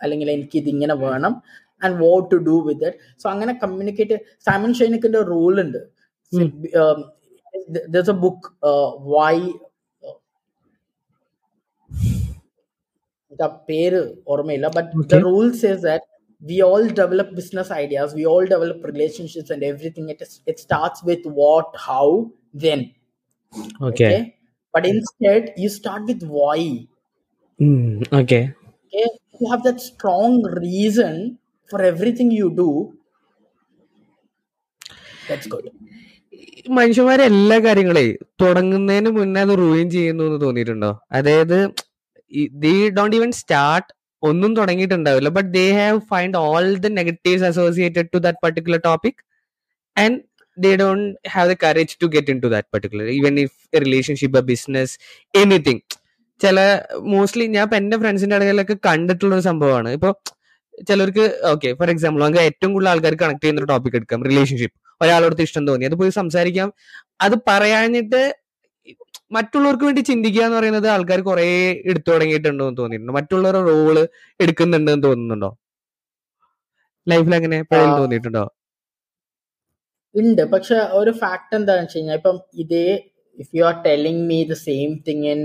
[0.02, 1.34] അല്ലെങ്കിൽ എനിക്ക് ഇതിങ്ങനെ വേണം
[1.82, 4.18] and what to do with it so അങ്ങനെ communicate
[4.48, 5.82] Saman ഷൈനിക്കിന്റെ rule ഉണ്ട്
[6.34, 6.48] Hmm.
[7.94, 9.34] there's a book uh, why
[13.32, 14.00] the പേര്
[14.32, 15.20] ഓർമ്മയില്ല but the Okay.
[15.28, 16.04] rule says that
[16.43, 21.03] we all develop business ideas we all develop relationships and everything it is it starts
[21.03, 22.83] with what how then
[23.83, 24.13] okay
[24.75, 26.61] but instead you start with why
[28.13, 28.41] okay
[28.93, 31.15] okay you have that strong reason
[31.71, 32.71] for everything you do
[35.29, 35.69] that's good
[36.77, 38.07] മനുഷ്യന്മാരെ എല്ലാ കാര്യങ്ങളെ
[38.41, 41.59] തുടങ്ങുന്നതിന് മുന്നേ അത് ruin ചെയ്യുന്നു എന്ന് തോന്നിയിട്ടുണ്ടോ അതായത്
[42.65, 43.89] ദേ ഡോണ്ട് ഈവൻ സ്റ്റാർട്ട്
[44.23, 49.21] ഒന്നും തുടങ്ങിയിട്ടുണ്ടാവില്ല but they have find all the negatives associated to that particular topic
[49.97, 50.19] and
[50.59, 51.05] they don't
[51.35, 54.91] have the courage to get into that even even if relationship a business
[55.35, 55.79] anything.
[56.41, 56.59] ചില
[57.13, 59.91] mostly ഞാൻ ഇപ്പൊ എന്റെ ഫ്രണ്ട്സിന്റെ ഇടയിലൊക്കെ കണ്ടിട്ടുള്ള ഒരു സംഭവമാണ്.
[59.97, 60.11] ഇപ്പൊ
[60.89, 65.43] ചിലർക്ക് ഓക്കെ ഫോർ എക്സാമ്പിൾ നമുക്ക് ഏറ്റവും കൂടുതൽ ആൾക്കാർ കണക്ട് ചെയ്യുന്ന ഒരു ടോപ്പിക് എടുക്കാം റിലേഷൻഷിപ്പ് ഒരാളോട്
[65.47, 66.69] ഇഷ്ടം തോന്നി അത് പോയി സംസാരിക്കാം.
[67.25, 68.21] അത് പറയാഞ്ഞിട്ട്
[69.31, 71.47] മറ്റുള്ളവർക്ക് വേണ്ടി ചിന്തിക്കുക എന്ന് പറയുന്നത് ആൾക്കാർ കുറെ
[71.91, 73.99] എടുത്തു തുടങ്ങിയിട്ടുണ്ടോ എന്ന് തോന്നിയിട്ടുണ്ട് മറ്റുള്ളവരുടെ റോൾ
[74.41, 75.51] എടുക്കുന്നുണ്ട് എന്ന് തോന്നുന്നുണ്ടോ
[77.07, 77.59] ലൈഫിൽ അങ്ങനെ.
[78.01, 78.45] തോന്നിയിട്ടുണ്ടോ
[80.15, 82.85] ഉണ്ട് പക്ഷെ ഒരു ഫാക്ട് എന്താണെന്ന് വെച്ച് കഴിഞ്ഞാൽ ഇപ്പം ഇതേ
[83.39, 85.41] if you are telling me the same thing in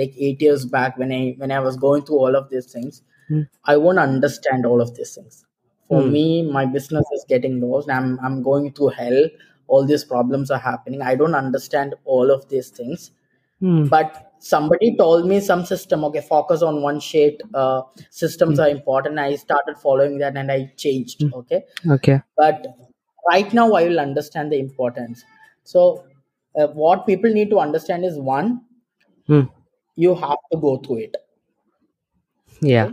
[0.00, 2.98] like eight years back when I when I was going through all of these things
[3.68, 5.34] I I won't understand all of these things.
[5.90, 7.88] For my me, my business is getting lost.
[7.90, 9.18] I'm I'm going through hell.
[9.68, 11.00] All these problems are happening.
[11.02, 13.00] I don't understand all of these things.
[13.60, 13.84] Hmm.
[13.86, 16.04] But somebody told me some system.
[16.04, 17.40] Okay, focus on one shade.
[17.54, 19.18] Uh, systems are important.
[19.18, 21.24] I started following that and I changed.
[21.32, 22.20] Okay, Okay.
[22.36, 22.66] but
[23.30, 25.24] right now I will understand the importance.
[25.64, 26.04] So,
[26.58, 28.60] uh, what people need to understand is one,
[29.26, 29.42] Hmm.
[29.96, 31.16] you have to go through it.
[32.60, 32.90] Yeah.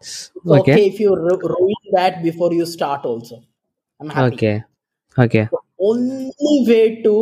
[0.00, 0.58] It's Okay.
[0.60, 3.42] okay if you ru- ruin that before you start also
[4.00, 4.64] i'm happy Okay.
[5.24, 5.42] Okay.
[5.52, 7.14] the only way to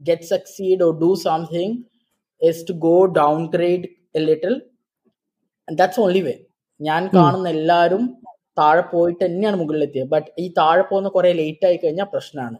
[0.00, 1.70] get succeed or do something
[2.40, 3.84] is to go downgrade
[4.14, 4.56] a little
[5.68, 6.36] and that's the only way
[6.80, 8.04] ഞാൻ കാണുന്ന എല്ലാവരും
[8.56, 12.58] താഴെ പോയിട്ട് തന്നെയാണ് മുകളിലെത്തിയത് but ഈ താഴെ പോകുന്ന കുറെ ലേറ്റ് ആയി കഴിഞ്ഞാൽ പ്രശ്നമാണ്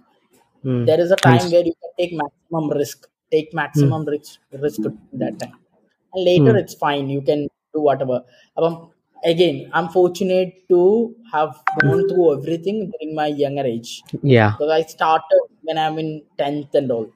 [0.65, 0.81] Hmm.
[0.89, 2.99] there is a time where you can take maximum risk
[3.33, 4.33] take maximum risk
[4.65, 4.81] risk
[5.13, 5.55] in that time
[6.13, 6.59] and later Hmm.
[6.63, 7.41] it's fine you can
[7.75, 8.19] do whatever
[8.57, 8.75] അപ്പം
[9.23, 10.81] again i'm fortunate to
[11.35, 13.93] have gone through everything during my younger age
[14.35, 14.51] Yeah.
[14.53, 16.11] because i started when i'm in
[16.43, 17.07] 10th and all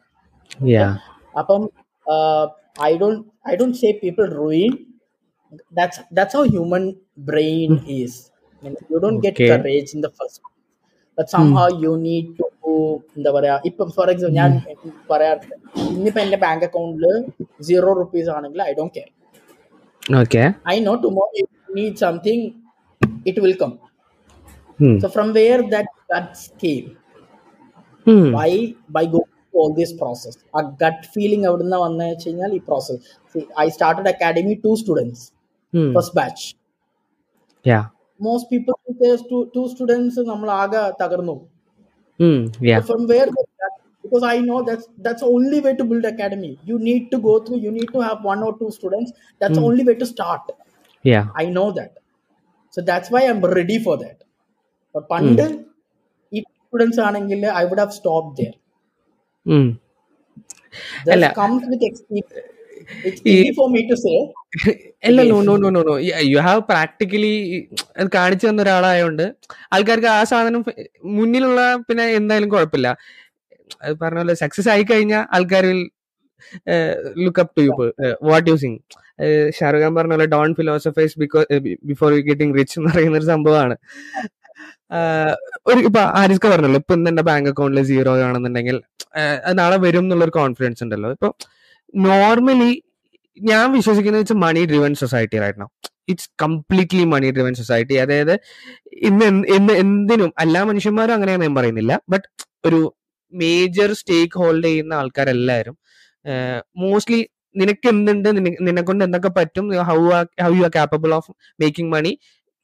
[0.60, 0.92] Yeah.
[1.34, 1.62] അപ്പം
[2.06, 2.44] uh,
[2.78, 4.72] i don't i don't say people ruin
[5.78, 6.84] that's that's how human
[7.30, 8.12] brain is
[8.62, 9.48] I mean, you don't get Okay.
[9.52, 10.38] courage in the first
[11.18, 12.44] but somehow you need to
[13.16, 14.52] എന്താ പറയാ ഇപ്പം for example ഞാൻ
[15.10, 15.32] പറയാ
[15.92, 17.04] ഇന്നിപ്പോ എന്റെ bank അക്കൗണ്ടിൽ
[17.68, 19.10] zero rupees ആണെങ്കിൽ I don't care
[20.20, 20.46] Okay.
[20.66, 22.40] I know tomorrow if you need something,
[23.24, 23.78] it will come.
[24.78, 24.98] Hmm.
[24.98, 26.88] So from where that guts came,
[28.06, 28.26] Hmm.
[29.53, 30.37] by by going through all this process.
[30.55, 32.99] ആ gut feeling എവിടുന്ന വന്നു വെച്ച് കഴിഞ്ഞാൽ ഈ process
[33.59, 35.31] I started academy to students
[35.73, 35.93] Hmm.
[35.93, 36.45] First batch
[37.65, 37.83] Yeah.
[38.21, 38.73] Most people
[39.55, 41.47] to students നമ്മൾ ആകെ തകർന്നു
[42.19, 42.39] Hmm.
[42.61, 42.81] Yeah.
[42.81, 43.27] from where
[44.03, 46.59] because I know that's that's the only way to build academy.
[46.65, 47.57] You need to go through.
[47.57, 49.11] You need to have one or two students.
[49.41, 49.67] That's the Hmm.
[49.71, 50.51] only way to start.
[51.05, 51.25] Yeah.
[51.35, 51.91] I know that.
[52.73, 54.17] So that's why I'm ready for that.
[54.95, 55.43] But പണ്ട്
[56.31, 58.62] ഈ students ആണെങ്കിൽ I would have stop there Hmm.
[61.14, 61.26] അല്ല.
[61.40, 62.42] Comes with experience
[65.08, 65.94] അല്ല no no no no no
[66.32, 67.32] you have practically
[68.00, 69.24] അത് കാണിച്ചു തന്ന ഒരാളായോണ്ട്
[69.74, 70.62] ആൾക്കാർക്ക് ആ സാധനം
[71.18, 72.88] മുന്നിലുള്ള പിന്നെ എന്തായാലും കുഴപ്പമില്ല.
[73.84, 75.82] അത് പറഞ്ഞ പോലെ സക്സസ് ആയി കഴിഞ്ഞാൽ ആൾക്കാർ will
[77.24, 77.72] look up to you
[78.30, 78.78] what you Singh
[79.58, 81.46] Shahrukh Khan പറഞ്ഞ പോലെ don't philosophise because
[81.90, 83.76] before you getting rich എന്ന് പറയുന്ന ഒരു സംഭവമാണ്.
[85.70, 88.76] ഒരു ഇപ്പൊ ആരിസ്ക പറഞ്ഞല്ലോ ഇപ്പൊ ഇന്ന് എന്റെ ബാങ്ക് അക്കൗണ്ടിൽ സീറോ ആണെന്നുണ്ടെങ്കിൽ
[89.60, 91.10] നാളെ വരും എന്നുള്ള ഒരു കോൺഫിഡൻസ് ഉണ്ടല്ലോ.
[91.16, 91.28] ഇപ്പൊ
[91.94, 92.72] നോർമലി
[93.38, 95.66] ഞാൻ വിശ്വസിക്കുന്നത് വെച്ചാൽ മണി ഡ്രിവൻ സൊസൈറ്റി ആയിരുന്നു
[96.12, 98.34] it's completely money driven society അതായത്
[99.08, 101.92] ഇന്ന് ഇന്ന് എന്തിനും എല്ലാ മനുഷ്യന്മാരും അങ്ങനെയാണ് ഞാൻ പറയുന്നില്ല.
[102.12, 102.26] ബട്ട്
[102.68, 102.80] ഒരു
[103.32, 105.76] മേജർ സ്റ്റേക്ക് ഹോൾഡ് ചെയ്യുന്ന ആൾക്കാരെല്ലാവരും
[106.82, 107.20] മോസ്റ്റ്ലി
[107.56, 108.28] നിനക്ക് എന്തുണ്ട്
[108.66, 109.98] നിന്നെ കൊണ്ട് എന്തൊക്കെ പറ്റും how
[110.44, 111.30] how you are capable of
[111.62, 112.12] making money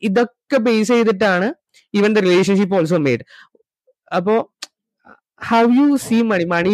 [0.02, 1.48] ഇതൊക്കെ ബേസ് ചെയ്തിട്ടാണ്
[1.94, 3.24] even the relationship also made
[4.16, 4.34] അപ്പോ
[5.50, 6.72] how you see money money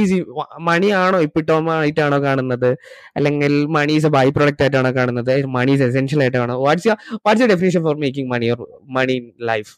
[0.68, 2.70] money ആണോ ഇപ്പിട്ടോമ ആയിട്ടാണോ കാണുന്നത്?
[3.16, 5.46] അല്ലെങ്കിൽ money is a by product ആയിട്ടാണോ കാണുന്നത്?
[5.46, 6.56] മണി ഈസ് എസെൻഷ്യൽ ആയിട്ടാണോ?
[6.64, 6.88] What's
[7.26, 8.60] what's your definition for making money or
[8.98, 9.72] money in life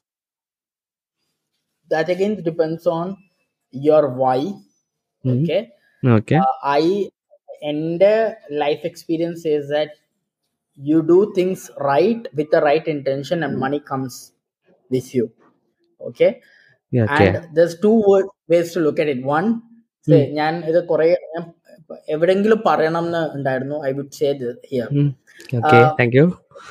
[1.90, 3.06] that again depends on
[3.74, 4.38] your why.
[5.24, 5.60] Okay.
[6.02, 6.36] Okay.
[6.36, 6.84] Uh, i
[7.70, 8.10] എന്റെ
[8.62, 9.92] life experience is that
[10.78, 14.16] you do things right with the right intention and money comes.
[14.90, 15.26] With you
[16.00, 16.30] okay
[16.92, 17.26] Yeah, okay.
[17.28, 19.48] and there's two wo- ways to look at it one
[20.08, 21.42] say ഞാൻ ഇത് കുറെ ഞാൻ
[22.14, 24.28] എവിടെങ്കിലും പറയണം എന്ന് ഉണ്ടായിരുന്നു I would say
[24.70, 25.08] here Mm.
[25.58, 26.24] okay Uh, thank you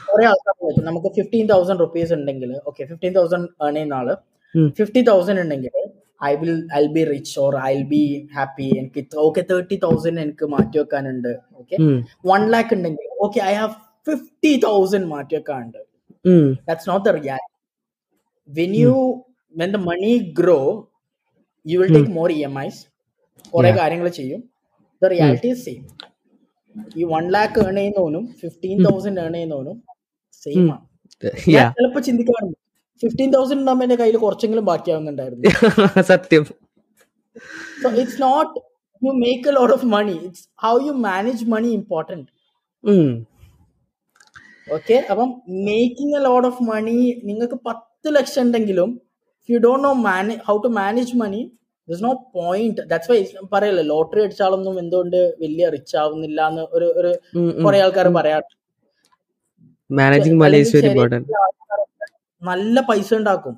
[0.07, 4.09] കുറെ ആൾക്കാർ ചോദിക്കും നമുക്ക് ഫിഫ്റ്റീൻ തൗസൻഡ് റുപ്പീസ് ഉണ്ടെങ്കിൽ ഓക്കെ ഫിഫ്റ്റീൻ തൗസൻഡ് ഏൺ ചെയ്യുന്ന ആൾ
[4.55, 4.67] Mm.
[4.79, 5.75] ഫിഫ്റ്റി തൗസൻഡ് ഉണ്ടെങ്കിൽ
[6.21, 8.01] I will I be rich or I be
[8.37, 11.97] happy എനിക്ക് ഓക്കെ തേർട്ടി തൗസൻഡ് എനിക്ക് മാറ്റി വെക്കാനുണ്ട് ഓക്കെ Mm.
[12.31, 13.73] വൺ ലാക്ക് ഉണ്ടെങ്കിൽ okay I have
[14.07, 15.81] fifty thousand മാറ്റി വെക്കാനുണ്ട്
[16.25, 16.47] Mm.
[16.69, 17.53] That's not the reality
[18.49, 19.59] when you hmm.
[19.59, 20.63] when the money grow
[21.65, 21.97] you will hmm.
[21.97, 22.77] take more EMIs
[23.53, 24.41] കുറെ കാര്യങ്ങൾ ചെയ്യും.
[25.01, 25.81] ദ റിയാലിറ്റി സെയിം
[26.97, 29.77] ഈ വൺ ലാക്ക് ഏൺ ചെയ്യുന്നവനും fifteen thousand earn ചെയ്യുന്നവനും
[30.43, 30.71] same Mm.
[30.71, 30.83] ആണ്
[31.77, 32.57] ചിലപ്പോ ചിന്തിക്കാറുണ്ട്.
[33.01, 35.43] ഫിഫ്റ്റീൻ തൗസൻഡ് ഉണ്ടാകുമ്പോൾ എന്റെ കയ്യിൽ കുറച്ചെങ്കിലും ബാക്കിയാവുന്നുണ്ടായിരുന്നു.
[36.11, 36.43] സത്യം.
[37.83, 38.51] So it's not
[39.01, 42.27] you make a lot of money it's how you manage money important.
[44.67, 48.89] Okay അപ്പം making a lot of money നിങ്ങൾക്ക് പത്ത് ലക്ഷം ഉണ്ടെങ്കിലും
[49.49, 51.41] you don't know manage how to manage money
[51.87, 53.19] this no point that's why
[53.53, 57.11] പറയല്ലേ lottery അടിച്ചാളൊന്നും എന്തുകൊണ്ട് വലിയ rich ആവുന്നില്ല എന്ന് ഒരു ഒരു.
[57.63, 58.53] കുറെ ആൾക്കാർ പറയാറുണ്ട്.
[59.89, 60.89] മാനേജിങ് മണി ഈസ് വെരി
[62.41, 63.55] നല്ല പൈസ ഉണ്ടാക്കും.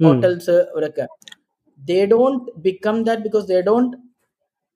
[0.00, 1.06] ഹോട്ടൽസ് ഇവരൊക്കെ.
[1.80, 3.96] They don't become that because they don't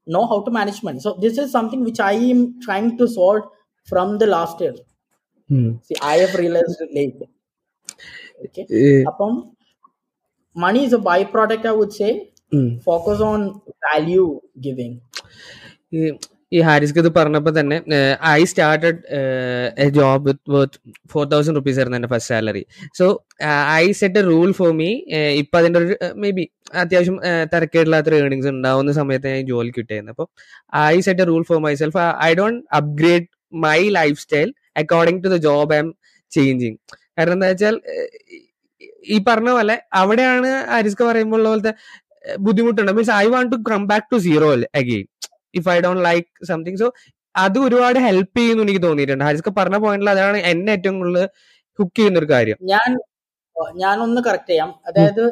[0.07, 3.45] know how to manage money so this is something which I am trying to solve
[3.89, 4.75] from the last year.
[6.05, 7.25] I have realised late
[8.39, 9.33] Eh, അപ്പം
[10.57, 12.09] money is a byproduct I would say
[12.53, 12.69] mm.
[12.87, 13.41] Focus on
[13.85, 14.25] value
[14.61, 14.97] giving
[16.53, 17.77] ഈ ഹാരിസ്ക്ക് ഇത് പറഞ്ഞപ്പോൾ തന്നെ
[18.31, 18.99] I started
[19.77, 20.79] a job with worth
[21.13, 22.63] four thousand rupees ആയിരുന്നു എന്റെ first salary
[22.99, 23.07] so
[23.75, 24.91] I set a rule for me
[25.41, 26.45] ഇപ്പം അതിന്റെ ഒരു മേ ബി
[26.75, 27.17] അത്യാവശ്യം
[27.55, 30.29] തിരക്കേടില്ലാത്ത ഏർണിങ്സ് ഉണ്ടാവുന്ന സമയത്ത് ഞാൻ ജോലി കിട്ടിയിരുന്നു അപ്പോൾ
[30.85, 33.29] I set a rule for myself I don't upgrade
[33.67, 33.81] my
[34.21, 35.91] lifestyle according to the job I am
[36.33, 36.79] changing
[37.19, 37.75] കാരണം എന്താ വെച്ചാൽ
[39.15, 41.73] ഈ പറഞ്ഞ പോലെ അവിടെയാണ് അരിസ്ക പറയുമ്പോൾ ഉള്ള പോലത്തെ
[42.47, 42.93] ബുദ്ധിമുട്ടുണ്ട്.
[42.97, 44.49] Means I want to come back to zero
[44.81, 45.05] again
[45.59, 46.89] if I don't like something so
[47.45, 49.25] അത് ഒരുപാട് ഹെൽപ്പ് ചെയ്യുന്നു എനിക്ക് തോന്നിയിട്ടുണ്ട്.
[49.29, 51.25] ഹരിസ്ക പറഞ്ഞ പോയിന്റിൽ അതാണ് എന്നെ ഏറ്റവും കൂടുതൽ
[51.79, 52.59] ഹുക്ക് ചെയ്യുന്ന ഒരു കാര്യം.
[52.73, 52.91] ഞാൻ
[53.83, 54.71] ഞാനൊന്ന് കറക്റ്റ് ചെയ്യാം.
[54.89, 55.25] അതായത്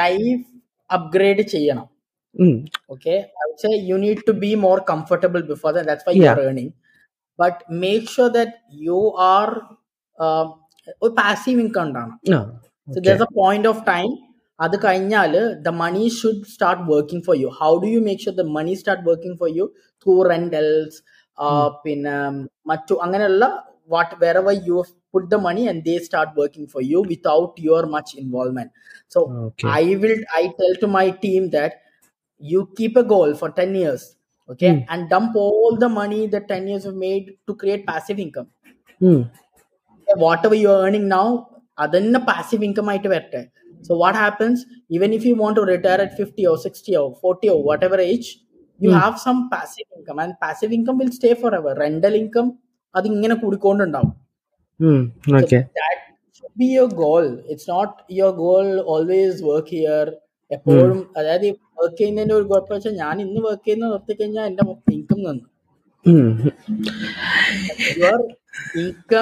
[0.00, 0.42] ലൈഫ്
[0.90, 1.86] അപ്ഗ്രേഡ് ചെയ്യണം.
[2.94, 6.72] ഓക്കെ പക്ഷേ you need to be more comfortable before that's why you are earning
[7.38, 8.32] but you Yeah.
[8.36, 8.56] That
[8.88, 9.52] you but
[10.85, 12.39] make sure that you are um, ഒരു പാസീവ് ഇൻകം ഉണ്ടാവണം ആ,
[12.87, 13.03] so okay.
[13.05, 14.13] there's a point of time
[14.59, 15.33] അത് കഴിഞ്ഞാൽ
[15.67, 19.05] the money should start working for you how do you make sure the money start
[19.09, 19.65] working for you
[20.05, 20.97] through rentals
[21.83, 22.15] പിന്നെ
[22.71, 23.45] മറ്റു അങ്ങനെയുള്ള
[24.23, 24.77] whatever you
[25.13, 28.73] put the money and they start working for you without your much involvement
[29.11, 29.69] so Okay.
[29.81, 31.73] I will I tell to my team that
[32.41, 34.03] you keep a goal for 10 years,
[34.49, 34.79] okay, Hmm.
[34.89, 38.49] and dump all the money that 10 years have made to create passive income.
[39.01, 39.19] ഉം.
[40.08, 41.28] Whatever you're earning now,
[41.78, 43.42] അതെന്നെ passive income ആയിട്ട് വരട്ടെ.
[43.82, 44.58] So what happens,
[44.90, 48.28] even if you want to retire at 50 or 60 or 40 or whatever age,
[48.80, 49.00] you Hmm.
[49.00, 51.72] have some passive income and passive income will stay forever.
[51.84, 52.50] Rental income
[52.94, 54.12] അത് ഇങ്ങനെ കൂടിക്കൊണ്ടുണ്ടാവും.
[56.58, 57.26] be your goal.
[57.52, 57.90] It's not
[58.20, 60.08] your goal always work here.
[60.50, 61.46] എപ്പോഴും അതായത്
[61.78, 65.44] work ചെയ്യുന്നതിന്റെ ഒരു കുഴപ്പം വെച്ചാൽ ഞാൻ ഇന്ന് വർക്ക് ചെയ്യുന്ന നിർത്തി കഴിഞ്ഞാൽ എന്റെ ഇൻകം നിന്നു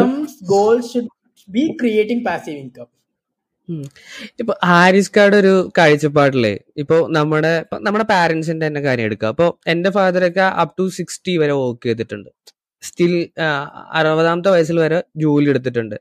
[0.01, 0.13] ഉം.
[0.53, 1.09] Your should
[1.81, 2.89] creating passive income
[3.69, 3.85] ഉം.
[4.43, 6.53] ഇപ്പൊ ഹാരിസ് കാർഡ് ഒരു കാഴ്ചപ്പാടില്ലേ?
[6.83, 7.53] ഇപ്പൊ നമ്മുടെ
[7.87, 12.31] നമ്മുടെ പാരന്റ്സിന്റെ തന്നെ കാര്യം എടുക്കുക അപ്പൊ എന്റെ ഫാദറൊക്കെ അപ് ടു സിക്സ്റ്റി വരെ വർക്ക് ചെയ്തിട്ടുണ്ട്.
[12.83, 13.13] സ്റ്റിൽ
[13.99, 15.97] അറുപതാമത്തെ വയസ്സിൽ വരെ ജോലി എടുത്തിട്ടുണ്ട്.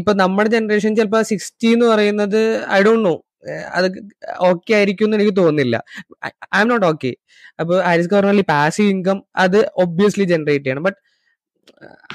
[0.00, 2.40] ഇപ്പൊ നമ്മുടെ ജനറേഷൻ ചിലപ്പോ സിക്സ്റ്റി എന്ന് പറയുന്നത്
[2.76, 3.14] ഐ ഡോണ്ട് നോ
[3.78, 3.86] അത്
[4.50, 5.76] ഓക്കെ ആയിരിക്കും എന്ന് എനിക്ക് തോന്നുന്നില്ല.
[6.56, 7.12] ഐ എം നോട്ട് ഓക്കെ
[7.62, 10.84] അപ്പൊ ഹാരിസ് പറഞ്ഞ പാസീവ് ഇൻകം അത് ഒബ്വിയസ്ലി ജനറേറ്റ് ചെയ്യണം.
[10.88, 10.98] But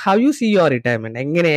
[0.03, 1.51] how you see your retirement എങ്ങനെ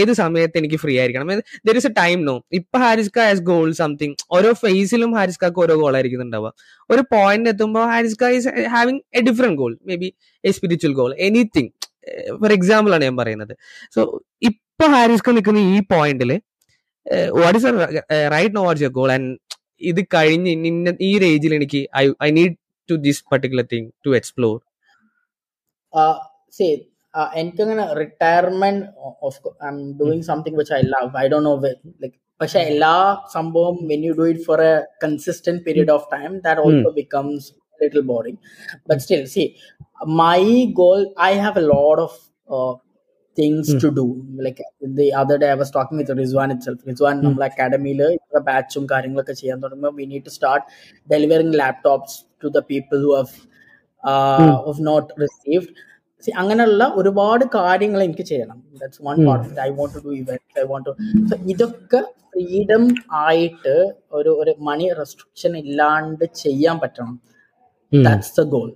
[0.00, 1.28] ഏത് സമയത്ത് എനിക്ക് ഫ്രീ ആയിരിക്കണം?
[1.68, 5.94] There is a time no ഇപ്പൊ ഹാരിസ്ക ഹാസ് ഗോൾ സംതിങ് ഓരോ ഫേസിലും ഹാരിസ്കാക്ക് ഓരോ ഗോൾ
[5.98, 6.50] ആയിരിക്കും ഉണ്ടാവുക
[6.90, 10.10] ഒരു പോയിന്റ് എത്തുമ്പോൾ ഹാരിസ്ക is having a different goal may be
[10.44, 11.70] a spiritual goal anything
[12.42, 13.54] for example ആണ് ഞാൻ പറയുന്നത്.
[13.94, 14.00] സോ
[14.50, 16.32] ഇപ്പൊ ഹാരിസ്ക നിൽക്കുന്ന ഈ പോയിന്റിൽ
[17.42, 17.72] what is
[18.34, 19.30] right now what's your goal and
[19.90, 20.52] ഇത് കഴിഞ്ഞ്
[21.10, 22.54] ഈ റേഞ്ചിൽ എനിക്ക് I I need
[22.88, 24.58] to this particular thing to explore.
[27.17, 28.85] Say എനിക്കങ്ങനെ retirement
[29.63, 31.53] I am doing something which I love I Dr no
[32.03, 32.93] like പക്ഷെ എല്ലാ
[33.33, 34.73] സംഭവം when you do it for a
[35.03, 37.45] consistent period of time that also becomes
[37.79, 38.39] little boring
[38.89, 39.45] but still see
[40.23, 40.41] my
[40.81, 42.19] goal I have a lot of
[43.37, 43.79] things Hmm.
[43.79, 44.03] to do.
[44.37, 44.59] Like
[44.91, 46.79] the other day, I was talking with Rizwan itself.
[46.85, 47.25] Rizwan, Hmm.
[47.25, 50.65] നമ്മൾ അക്കാഡമിയിൽ ഇത്ര ബാച്ചും കാര്യങ്ങളൊക്കെ ചെയ്യാൻ തുടങ്ങുമ്പോൾ we need to start
[51.07, 53.33] delivering laptops to the people who have
[54.03, 54.53] Hmm.
[56.24, 59.28] See അങ്ങനെയുള്ള ഒരുപാട് കാര്യങ്ങൾ എനിക്ക് ചെയ്യണം that's one Hmm.
[59.28, 60.94] Part I want to do event I want to
[61.30, 62.00] so ഇതൊക്കെ
[62.32, 62.84] ഫ്രീഡം
[63.24, 63.74] ആയിട്ട്
[64.18, 67.14] ഒരു ഒരു മണി റെസ്ട്രിക്ഷൻ ഇല്ലാണ്ട് ചെയ്യാൻ പറ്റണം
[67.92, 68.02] Hmm.
[68.06, 68.70] that's the goal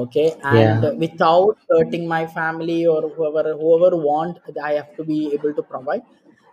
[0.00, 0.80] okay and Yeah.
[0.86, 4.34] uh, without hurting my family or whoever whoever want
[4.68, 6.02] i have to be able to provide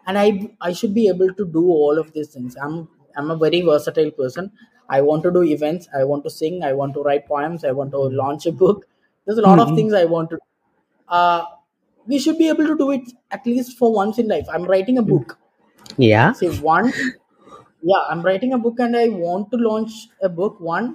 [0.07, 0.27] and i
[0.67, 2.75] i should be able to do all of these things i'm
[3.15, 4.45] i'm a very versatile person
[4.89, 7.73] i want to do events i want to sing i want to write poems i
[7.79, 8.79] want to launch a book
[9.28, 9.76] there's a lot of Hmm.
[9.76, 10.38] things i want to
[11.08, 11.40] uh
[12.06, 14.98] we should be able to do it at least for once in life i'm writing
[14.98, 15.28] a book
[16.06, 16.88] yeah see one
[17.82, 20.88] yeah i'm writing a book and i want to launch a book one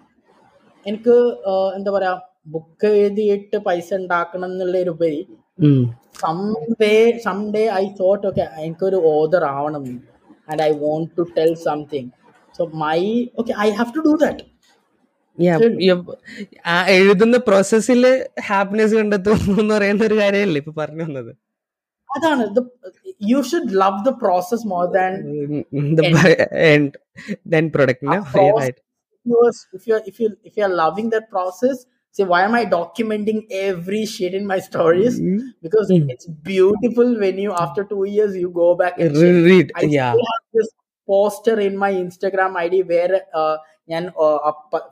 [0.86, 1.16] എനിക്ക്
[1.52, 2.12] ആഹ് എന്താ പറയാ
[2.54, 5.20] book എഴുതിയിട്ട് പൈസ ഉണ്ടാക്കണം എന്നുള്ളതിലുപരി
[5.60, 5.82] Hmm.
[6.22, 6.94] Someday
[7.26, 9.84] someday I thought okay എനിക്കൊരു author ആവണം
[10.48, 12.10] and I want to tell something
[12.56, 13.00] so my
[13.42, 14.48] okay I have to do that Yeah, Still.
[14.48, 14.53] you-
[16.72, 18.02] ആ എഴുതുന്ന പ്രോസസ്സിൽ
[18.50, 21.32] ഹാപ്പിനെസ് കണ്ടെത്തുന്നു എന്ന് പറയുന്ന ഒരു കാര്യമല്ലേ ഇപ്പൊ പറഞ്ഞു വന്നത്
[22.10, 22.44] അതാണ്
[23.32, 25.14] you should love the process more than
[26.70, 26.90] and
[27.54, 28.78] then product a no yeah, process right
[29.26, 31.78] yours if you're if you if you're loving that process
[32.16, 35.40] say why am i documenting every shit in my stories Mm.
[35.66, 36.08] because Mm.
[36.14, 39.90] it's beautiful when you after two years you go back and check Re- read I
[39.98, 40.70] yeah still have this
[41.08, 43.56] poster in my Instagram ID where uh,
[43.89, 44.05] ഞാൻ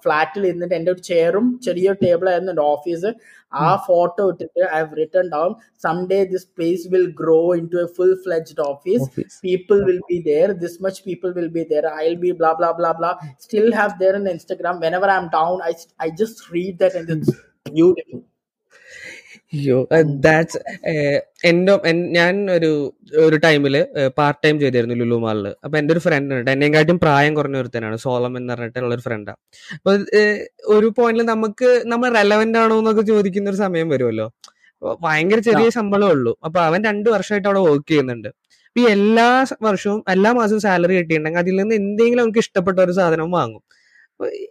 [0.05, 3.11] ഫ്ലാറ്റിൽ ഇരുന്നിട്ട് എന്റെ ഒരു ചെയറും ചെറിയ table ആയിരുന്നു എന്റെ office
[3.53, 5.51] ആ photo ഇട്ടിട്ട് I have written down
[6.13, 7.39] someday this place will grow
[7.75, 11.65] into a full fledged office office people will be there this much people will be
[11.65, 15.55] there i'll be blah blah blah blah still have there in instagram whenever i'm down
[15.63, 17.33] i i just read that and it's
[17.71, 18.21] beautiful
[19.53, 19.89] അയ്യോ
[20.27, 20.59] that's
[21.45, 22.71] എന്റെ എൻ- ഞാൻ ഒരു
[23.17, 23.75] ഒരു ടൈമിൽ
[24.19, 26.51] part time ചെയ്തിരുന്നു ലുലു മാളിൽ അപ്പൊ എന്റെ ഒരു ഫ്രണ്ട് ഉണ്ട്.
[26.51, 27.97] എന്നെക്കാട്ടും പ്രായം കുറഞ്ഞ ഒരുത്തനാണ്.
[27.97, 29.35] സോളം എന്ന് പറഞ്ഞിട്ടുള്ള ഒരു ഫ്രണ്ടാ
[29.75, 29.93] അപ്പൊ
[30.77, 34.27] ഒരു പോയിന്റിൽ നമുക്ക് നമ്മൾ റെലവെന്റ് ആണോ എന്നൊക്കെ ചോദിക്കുന്ന ഒരു സമയം വരുമല്ലോ.
[35.03, 36.37] ഭയങ്കര ചെറിയ ശമ്പളമേ ഉള്ളൂ.
[36.45, 38.29] അപ്പൊ അവൻ രണ്ടു വർഷമായിട്ട് അവിടെ വർക്ക് ചെയ്യുന്നുണ്ട്.
[38.29, 39.29] അപ്പൊ ഈ എല്ലാ
[39.63, 43.63] വർഷവും എല്ലാ മാസവും സാലറി കിട്ടിയിട്ടുണ്ടെങ്കിൽ അതിൽ നിന്ന് എന്തെങ്കിലും അവർക്ക് ഇഷ്ടപ്പെട്ട ഒരു സാധനം വാങ്ങും.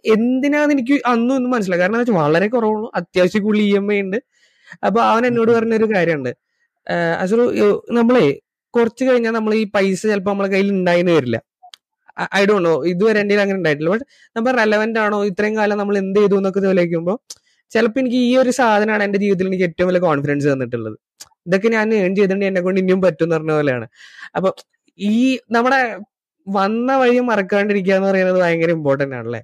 [0.06, 2.92] എന്തിനാന്ന് എനിക്ക് അന്നും ഒന്നും മനസ്സിലായി കാരണം വളരെ കുറവുള്ളൂ.
[2.94, 4.18] അത്യാവശ്യം കൂടുതൽ ഇ എം ഐ ഉണ്ട്.
[4.88, 6.32] അപ്പൊ അവൻ എന്നോട് പറഞ്ഞൊരു കാര്യമുണ്ട്.
[7.22, 7.44] അസറു
[7.98, 8.26] നമ്മളെ
[8.74, 11.38] കുറച്ച് കഴിഞ്ഞാൽ നമ്മൾ ഈ പൈസ ചിലപ്പോൾ നമ്മളെ കയ്യിൽ ഉണ്ടായിന്ന് വരില്ല.
[12.38, 12.74] I don't know.
[12.92, 14.06] ഇതുവരെ എന്റെ അങ്ങനെ ഉണ്ടായിട്ടില്ല ബട്ട്
[14.36, 15.18] നമ്മൾ റെലവെന്റ് ആണോ?
[15.30, 17.16] ഇത്രയും കാലം നമ്മൾ എന്ത് ചെയ്തു എന്നൊക്കെ ചോദിക്കുമ്പോൾ
[17.72, 20.96] ചിലപ്പോൾ എനിക്ക് ഈ ഒരു സാധനമാണ് എന്റെ ജീവിതത്തിൽ എനിക്ക് ഏറ്റവും വലിയ കോൺഫിഡൻസ് തന്നിട്ടുള്ളത്.
[21.48, 23.86] ഇതൊക്കെ ഞാൻ ഏൺ ചെയ്തിട്ടുണ്ട് എന്നെ കൊണ്ട് ഇനിയും പറ്റും എന്ന് പറഞ്ഞ പോലെയാണ്.
[24.36, 24.50] അപ്പൊ
[24.98, 25.14] ഈ
[25.56, 25.80] നമ്മുടെ
[26.46, 29.40] വന്ന വഴി മറക്കാണ്ടിരിക്കുക എന്ന് പറയുന്നത് ഭയങ്കര ഇമ്പോർട്ടന്റ് ആണല്ലേ?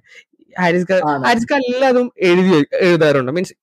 [0.61, 0.85] ഹാരിസ്
[1.27, 2.53] ഹാരിസ്ക എല്ലാതും എഴുതി
[2.87, 3.31] എഴുതാറുണ്ടോ?
[3.37, 3.55] മീൻസ്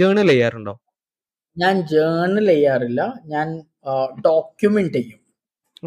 [0.00, 0.74] ജേണൽ ചെയ്യാറുണ്ടോ?
[1.56, 3.00] ഞാൻ ജേണൽ ചെയ്യാറില്ല.
[3.32, 3.48] ഞാൻ
[4.28, 5.20] ഡോക്യുമെന്റ് ചെയ്യും.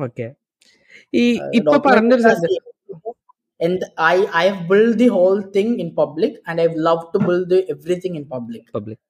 [0.05, 0.27] ഓക്കെ
[1.21, 1.25] ഈ
[1.59, 2.23] ഇപ്പൊ പറഞ്ഞൊരു
[3.59, 7.43] and i i have built the whole thing in public and i've loved to build
[7.51, 8.63] the, everything in public.
[8.77, 9.01] Public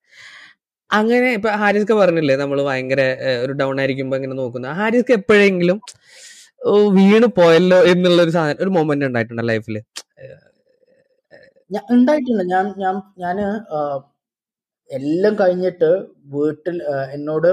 [0.92, 2.36] അങ്ങനെ ഇപ്പൊ ഹാരിസ്ക പറഞ്ഞില്ലേ?
[2.42, 3.02] നമ്മൾ ഭയങ്കര
[3.44, 4.74] ഒരു ഡൗൺ ആയിരിക്കുമ്പോ ഇങ്ങനെ നോക്കുന്ന.
[4.80, 5.78] ഹാരിസ്ക എപ്പോഴെങ്കിലും
[6.98, 9.78] വീണ് പോയല്ലോ എന്നുള്ള ഒരു സാധനം ഒരു മൊമെന്റ് ഉണ്ടായിട്ടുണ്ട് ലൈഫിൽ
[11.72, 12.44] ഞാൻ ഉണ്ടായിട്ടുണ്ട്.
[12.54, 13.38] ഞാൻ ഞാൻ ഞാൻ
[14.90, 15.90] എല്ലാം കഴിഞ്ഞിട്ട്
[16.36, 16.76] വീട്ടിൽ
[17.16, 17.50] എന്നോട്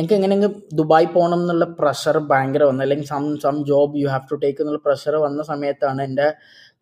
[0.00, 2.82] എനിക്ക് എങ്ങനെയെങ്കിലും ദുബായ് പോകണം എന്നുള്ള പ്രഷർ ഭയങ്കര വന്നു.
[2.84, 6.26] അല്ലെങ്കിൽ some some job you have to take എന്നുള്ള പ്രഷർ വന്ന സമയത്താണ് എന്റെ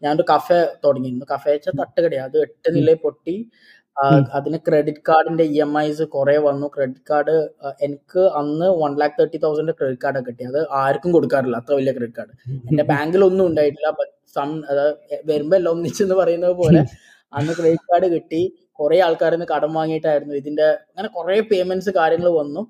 [0.04, 3.36] ഞാനൊരു കഫേ തുടങ്ങിയിരുന്നു കഫേ വെച്ചാൽ തട്ടുകടയാണ് അത് എട്ട് നിലയിൽ പൊട്ടി.
[4.36, 6.66] അതിന് ക്രെഡിറ്റ് കാർഡിന്റെ ഇ എം ഐസ് കുറെ വന്നു.
[6.74, 7.34] ക്രെഡിറ്റ് കാർഡ്
[7.86, 10.44] എനിക്ക് അന്ന് one lakh thirty thousand credit card കിട്ടി.
[10.52, 11.56] അത് ആർക്കും കൊടുക്കാറില്ല.
[11.62, 12.34] അത്ര വലിയ ക്രെഡിറ്റ് കാർഡ്
[12.70, 13.90] എന്റെ ബാങ്കിൽ ഒന്നും ഉണ്ടായിട്ടില്ല.
[14.00, 14.50] ബട്ട് സം
[15.30, 16.80] വരുമ്പോ എല്ലാം ഒന്നിച്ചെന്ന് പറയുന്നത് പോലെ
[17.32, 18.42] അന്ന് ക്രെഡിറ്റ് കാർഡ് കിട്ടി.
[18.80, 20.34] കുറെ ആൾക്കാരിൽ നിന്ന് കടം വാങ്ങിയിട്ടായിരുന്നു.
[20.42, 22.62] ഇതിന്റെ അങ്ങനെ കുറെ പേയ്മെന്റ്സ് കാര്യങ്ങൾ വന്നു.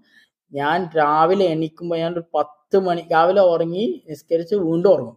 [0.53, 5.17] ഞാൻ രാവിലെ എണീക്കുമ്പോൾ ഞാൻ ഒരു പത്ത് മണി രാവിലെ ഉറങ്ങി നിസ്കരിച്ച് വീണ്ടും ഉറങ്ങും.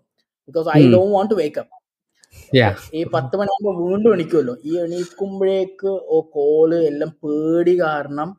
[0.49, 1.73] Because I do want to wake up
[2.97, 8.29] ഈ പത്ത് മണിയാകുമ്പോ വീണ്ടും എണീക്കുമല്ലോ ഈ എണീക്കുമ്പോഴേക്ക് ഓ കോൾ എല്ലാം പേടി കാരണം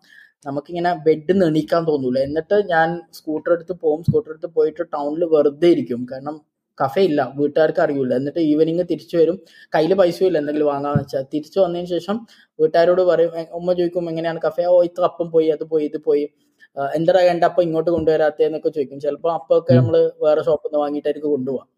[0.46, 2.18] നമുക്കിങ്ങനെ ബെഡിൽ നിന്ന് എണീക്കാൻ തോന്നൂല.
[2.28, 2.88] എന്നിട്ട് ഞാൻ
[3.18, 6.00] സ്കൂട്ടർ എടുത്ത് പോകും സ്കൂട്ടർ എടുത്ത് പോയിട്ട് ടൗണിൽ വെറുതെ ഇരിക്കും.
[6.12, 6.36] കാരണം
[6.78, 9.36] കഫേ ഇല്ല വീട്ടുകാർക്ക് അറിയില്ല എന്നിട്ട് ഈവനിങ് തിരിച്ചു വരും.
[9.74, 12.16] കയ്യിൽ പൈസ ഇല്ല എന്തെങ്കിലും വാങ്ങാന്ന് വെച്ചാൽ തിരിച്ചു വന്നതിന് ശേഷം
[12.58, 14.64] വീട്ടുകാരോട് പറയും "എ- ഉമ്മ ചോദിക്കും എങ്ങനെയാണ് കഫേ?
[14.64, 16.24] ഓ ഇത്ര അപ്പം പോയി അത് പോയി ഇത് പോയി.
[16.94, 19.00] എന്താ കണ്ട അപ്പം ഇങ്ങോട്ട് കൊണ്ടുവരാത്തേന്നൊക്കെ ചോദിക്കും.
[19.00, 19.72] ചിലപ്പോൾ അപ്പൊക്കെ.
[19.74, 21.68] നമ്മൾ വേറെ ഷോപ്പിൽ നിന്ന് വാങ്ങിയിട്ടായിരിക്കും കൊണ്ടുപോവാം.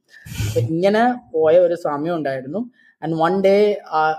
[0.46, 2.60] അപ്പൊ ഇങ്ങനെ പോയ ഒരു സമയം ഉണ്ടായിരുന്നു.
[3.02, 3.56] ആൻഡ് വൺ ഡേ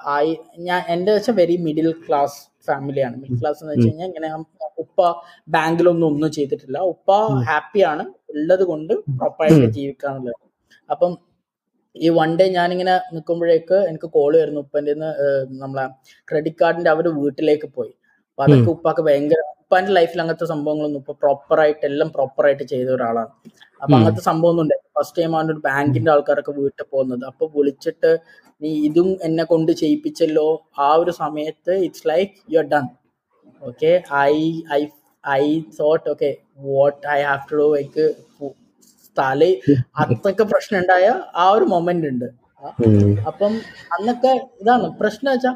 [0.07, 4.29] ആയി ഞാൻ എന്റെ വെച്ചാൽ വെരി മിഡിൽ ക്ലാസ് ഫാമിലിയാണ് മിഡിൽ ക്ലാസ് എന്ന് വെച്ച് കഴിഞ്ഞാൽ ഇങ്ങനെ
[4.77, 4.99] ഉപ്പ
[5.47, 6.77] ബാങ്കിലൊന്നും ഒന്നും ചെയ്തിട്ടില്ല.
[6.93, 7.09] ഉപ്പ
[7.49, 10.37] ഹാപ്പിയാണ് ഉള്ളത് കൊണ്ട് പ്രോപ്പറായിട്ട് ജീവിക്കാന്നുള്ളത്.
[10.89, 11.11] അപ്പം
[11.95, 14.93] ഈ വൺ ഡേ ഞാനിങ്ങനെ നിൽക്കുമ്പോഴേക്ക് എനിക്ക് കോൾ വരുന്നു ഉപ്പന്റെ
[15.63, 15.85] നമ്മളെ
[16.27, 17.91] ക്രെഡിറ്റ് കാർഡിന്റെ അവർ വീട്ടിലേക്ക് പോയി.
[18.29, 23.31] അപ്പൊ അതൊക്കെ ഉപ്പാക്ക് ഭയങ്കര ഉപ്പാന്റെ ലൈഫിൽ അങ്ങനത്തെ സംഭവങ്ങളൊന്നും ഇപ്പൊ പ്രോപ്പറായിട്ട് എല്ലാം പ്രോപ്പറായിട്ട് ചെയ്ത ഒരാളാണ്.
[23.81, 27.23] അപ്പൊ അങ്ങനത്തെ സംഭവം ഒന്നും ഉണ്ട് ഫസ്റ്റ് ടൈം ആണ് ഒരു ബാങ്കിന്റെ ആൾക്കാരൊക്കെ വീട്ടിൽ പോകുന്നത്.
[27.31, 28.11] അപ്പൊ വിളിച്ചിട്ട്
[28.61, 30.47] നീ ഇതും എന്നെ കൊണ്ട് ചെയ്യിപ്പിച്ചല്ലോ.
[30.85, 32.87] ആ ഒരു സമയത്ത് it's like you are done
[33.61, 33.91] okay
[34.31, 34.33] I
[34.79, 34.81] I
[35.23, 35.45] I
[35.79, 36.31] thought okay
[36.69, 38.05] what I have to do എനിക്ക്
[39.19, 39.41] തല
[40.03, 41.07] അത്രയ്ക്ക് പ്രശ്നം ഉണ്ടായ
[41.43, 42.27] ആ ഒരു മൊമെന്റ് ഉണ്ട്.
[43.29, 43.53] അപ്പം
[43.95, 45.55] അന്നൊക്കെ ഇതാണ് പ്രശ്നം വെച്ചാൽ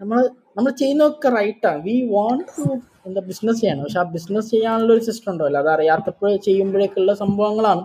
[0.00, 0.18] നമ്മൾ
[0.56, 2.64] നമ്മൾ ചെയ്യുന്നതൊക്കെ റൈറ്റാണ് വി വോണ്ട് ടു
[3.08, 3.82] എന്താ ബിസിനസ് ചെയ്യണം.
[3.84, 5.60] പക്ഷെ ആ ബിസിനസ് ചെയ്യാനുള്ള ഒരു സിസ്റ്റം ഉണ്ടല്ലോ.
[5.62, 7.84] അത് അറിയാത്തപ്പോഴേ ചെയ്യുമ്പോഴേക്കുള്ള സംഭവങ്ങളാണ്.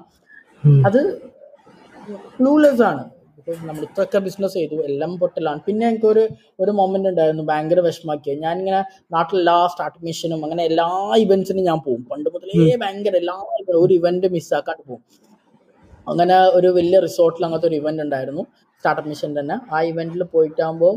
[0.88, 1.00] അത്
[2.38, 3.04] ക്ലൂലെസ് ആണ്.
[3.68, 5.60] നമ്മൾ ഇത്രയൊക്കെ ബിസിനസ് ചെയ്തു എല്ലാം പൊട്ടലാണ്.
[5.68, 6.24] പിന്നെ എനിക്ക് ഒരു
[6.64, 8.82] ഒരു മൊമെന്റ് ഉണ്ടായിരുന്നു ഭയങ്കര വിഷമാക്കിയത് ഞാൻ ഇങ്ങനെ
[9.16, 10.88] നാട്ടിലെല്ലാ സ്റ്റാർട്ട് മിഷനും അങ്ങനെ എല്ലാ
[11.26, 13.36] ഇവന്റ്സിനും ഞാൻ പോകും പണ്ട് മുതലേ ഭയങ്കര എല്ലാ
[13.84, 15.04] ഒരു ഇവന്റ് മിസ്സാക്കാണ്ട് പോകും
[16.08, 18.44] അങ്ങനെ ഒരു വലിയ റിസോർട്ടിൽ അങ്ങനത്തെ ഒരു ഇവന്റ് ഉണ്ടായിരുന്നു
[18.78, 19.56] സ്റ്റാർട്ടപ്പ് മിഷൻ തന്നെ.
[19.76, 20.96] ആ ഇവന്റിൽ പോയിട്ടാകുമ്പോൾ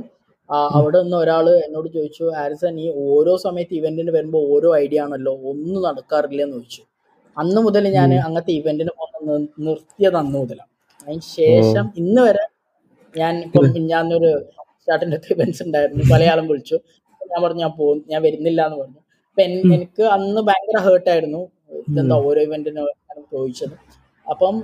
[0.77, 5.81] അവിടെ നിന്ന് ഒരാൾ എന്നോട് ചോദിച്ചു ആരിസൺ ഈ ഓരോ സമയത്ത് ഇവന്റിന് വരുമ്പോൾ ഓരോ ഐഡിയ ആണല്ലോ ഒന്നും
[5.89, 6.83] നടക്കാറില്ല എന്ന് ചോദിച്ചു.
[7.37, 9.37] അന്ന് മുതൽ ഞാൻ അങ്ങനത്തെ ഇവന്റിന് പോകുന്ന
[9.67, 10.70] നിർത്തിയത് അന്ന് മുതലാണ്
[11.11, 12.45] അതിന് ശേഷം ഇന്ന് വരെ
[13.15, 14.31] ഞാൻ ഇപ്പം ഞാനൊരു
[14.87, 16.03] ചാട്ടിന്റെ ഇവൻസ് ഉണ്ടായിരുന്നു.
[16.13, 16.77] പല ആളും വിളിച്ചു
[17.31, 17.99] ഞാൻ പറഞ്ഞു ഞാൻ പോകും.
[18.13, 19.01] ഞാൻ വരുന്നില്ല എന്ന് പറഞ്ഞു.
[19.31, 19.43] അപ്പൊ
[19.77, 21.41] എനിക്ക് അന്ന് ഭയങ്കര ഹേർട്ടായിരുന്നു
[21.89, 22.83] ഇതെന്താ ഓരോ ഇവന്റിന്
[23.35, 23.75] ചോദിച്ചത്.
[24.27, 24.57] അപ്പം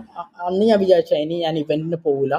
[0.49, 2.37] അന്ന് ഞാൻ വിചാരിച്ചു ഇനി ഞാൻ ഇവന്റിന് പോകില്ല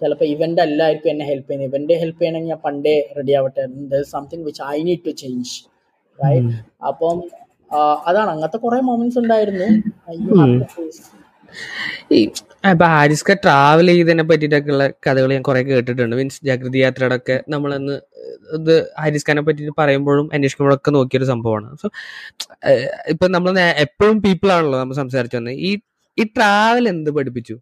[0.00, 1.70] ചിലപ്പോൾ ഇവന്റ് അല്ലായിരിക്കും എന്നെ ഹെൽപ്പ് ചെയ്യുന്നത്.
[1.70, 3.64] ഇവന്റ് ഹെൽപ്പ് ചെയ്യണമെങ്കിൽ ഞാൻ പണ്ടേ റെഡി ആവട്ടെ.
[4.14, 5.54] Something which I need to change
[6.18, 6.54] right
[6.90, 7.18] അപ്പം
[8.08, 8.30] അതാണ്.
[8.34, 9.68] അങ്ങനത്തെ കുറെ മൊമെന്റ്സ് ഉണ്ടായിരുന്നു.
[12.16, 12.20] ഈ
[12.72, 16.14] ഇപ്പൊ ഹാരിസ്ക ട്രാവൽ ചെയ്തതിനെ പറ്റിയിട്ടൊക്കെയുള്ള കഥകൾ ഞാൻ കുറെ കേട്ടിട്ടുണ്ട്.
[16.20, 17.96] മീൻസ് ജാഗ്രതി യാത്രയുടെ ഒക്കെ നമ്മളന്ന്
[18.58, 21.68] ഇത് ഹാരിസ്ഖാനെ പറ്റി പറയുമ്പോഴും അന്വേഷിക്കുമ്പോഴൊക്കെ നോക്കിയൊരു സംഭവമാണ്.
[21.82, 21.88] സോ
[23.14, 23.52] ഇപ്പൊ നമ്മൾ
[23.86, 25.72] എപ്പോഴും പീപ്പിൾ ആണല്ലോ നമ്മൾ സംസാരിച്ചു വന്നത് ഈ
[26.18, 27.56] ഈ ട്രാവൽ എന്ത് പഠിപ്പിച്ചു?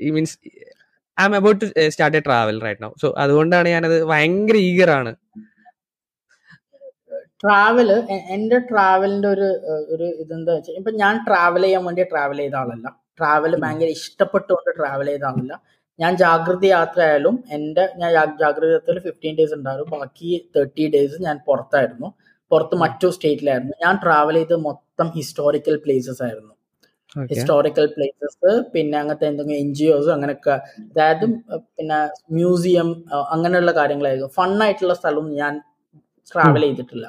[0.00, 0.36] ഈ means
[1.18, 5.12] I am about to start a travel right now so അതുകൊണ്ടാണ് ഞാനത് ഭയങ്കര ഈഗർ ആണ്
[7.42, 7.90] ട്രാവൽ
[8.36, 9.48] എന്റെ ട്രാവലിന്റെ ഒരു
[9.94, 12.86] ഒരു ഇതെന്താ വെച്ചാൽ ഇപ്പൊ ഞാൻ ട്രാവൽ ചെയ്യാൻ വേണ്ടി ട്രാവൽ ചെയ്ത ആളല്ല.
[13.18, 15.52] ട്രാവൽ ഭയങ്കര ഇഷ്ടപ്പെട്ടുകൊണ്ട് ട്രാവൽ ചെയ്താവില്ല
[15.98, 18.10] ഞാൻ ജാഗ്രത യാത്ര ആയാലും എന്റെ ഞാൻ
[18.42, 22.08] ജാഗ്രത യാത്രയിൽ ഫിഫ്റ്റീൻ ഡേയ്സ് ഉണ്ടായിരുന്നു ബാക്കി തേർട്ടി ഡേയ്സ് ഞാൻ പുറത്തായിരുന്നു.
[22.50, 26.54] പുറത്ത് മറ്റു സ്റ്റേറ്റിലായിരുന്നു ഞാൻ ട്രാവൽ ചെയ്ത് മൊത്തം ഹിസ്റ്റോറിക്കൽ പ്ലേസസ് ആയിരുന്നു.
[27.32, 30.54] ഹിസ്റ്റോറിക്കൽ പ്ലേസസ് പിന്നെ അങ്ങനത്തെ എന്തെങ്കിലും എൻ ജി ഒസ് അങ്ങനെയൊക്കെ
[30.90, 31.24] അതായത്
[31.76, 31.98] പിന്നെ
[32.38, 32.88] മ്യൂസിയം
[33.34, 34.30] അങ്ങനെയുള്ള കാര്യങ്ങളായിരുന്നു.
[34.38, 35.54] ഫണ്ണായിട്ടുള്ള സ്ഥലവും ഞാൻ
[36.32, 37.06] ട്രാവൽ ചെയ്തിട്ടില്ല.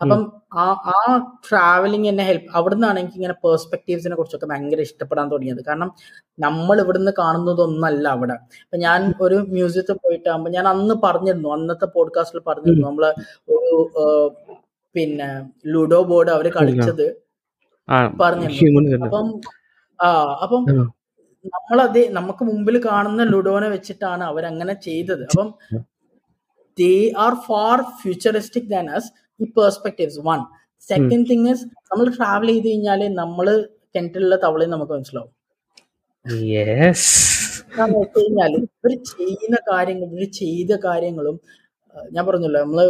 [0.00, 0.22] അപ്പം
[0.62, 0.98] ആ ആ
[1.46, 5.62] ട്രാവലിംഗ് എന്നെ ഹെൽപ്പ് അവിടുന്നാണ് എനിക്ക് ഇങ്ങനെ പെർസ്പെക്റ്റീവ്സിനെ കുറിച്ചൊക്കെ ഭയങ്കര ഇഷ്ടപ്പെടാൻ തുടങ്ങിയത്.
[5.68, 5.90] കാരണം
[6.38, 8.36] നമ്മൾ ഇവിടുന്ന് കാണുന്നതൊന്നല്ല അവിടെ.
[8.64, 12.86] അപ്പൊ ഞാൻ ഒരു മ്യൂസിയത്തിൽ പോയിട്ടാകുമ്പോൾ ഞാൻ അന്ന് പറഞ്ഞിരുന്നു അന്നത്തെ പോഡ്കാസ്റ്റിൽ പറഞ്ഞിരുന്നു.
[12.88, 13.06] നമ്മൾ
[13.56, 13.72] ഒരു
[14.94, 15.28] പിന്നെ
[15.74, 17.06] ലുഡോ ബോർഡ് അവർ കളിച്ചത്
[18.22, 19.06] പറഞ്ഞിരുന്നു.
[19.08, 19.26] അപ്പം
[20.00, 20.08] ആ
[20.44, 20.62] അപ്പം
[21.54, 25.22] നമ്മളത് നമുക്ക് മുമ്പിൽ കാണുന്ന ലുഡോനെ വെച്ചിട്ടാണ് അവരങ്ങനെ ചെയ്തത്.
[25.30, 25.48] അപ്പം
[26.78, 26.94] they
[27.24, 29.10] are far futuristic than us
[29.40, 30.40] ഈ perspectives one
[30.82, 33.46] second thing is നമ്മൾ ട്രാവൽ ചെയ്ത് കഴിഞ്ഞാൽ നമ്മൾ
[33.94, 35.32] കിണറ്റിലുള്ള തവളയും നമുക്ക് മനസ്സിലാവും.
[38.16, 41.36] കഴിഞ്ഞാൽ ഇവർ ചെയ്യുന്ന കാര്യങ്ങൾ ഇവർ ചെയ്ത കാര്യങ്ങളും
[42.12, 42.80] ഞാൻ പറഞ്ഞല്ലോ നമ്മൾ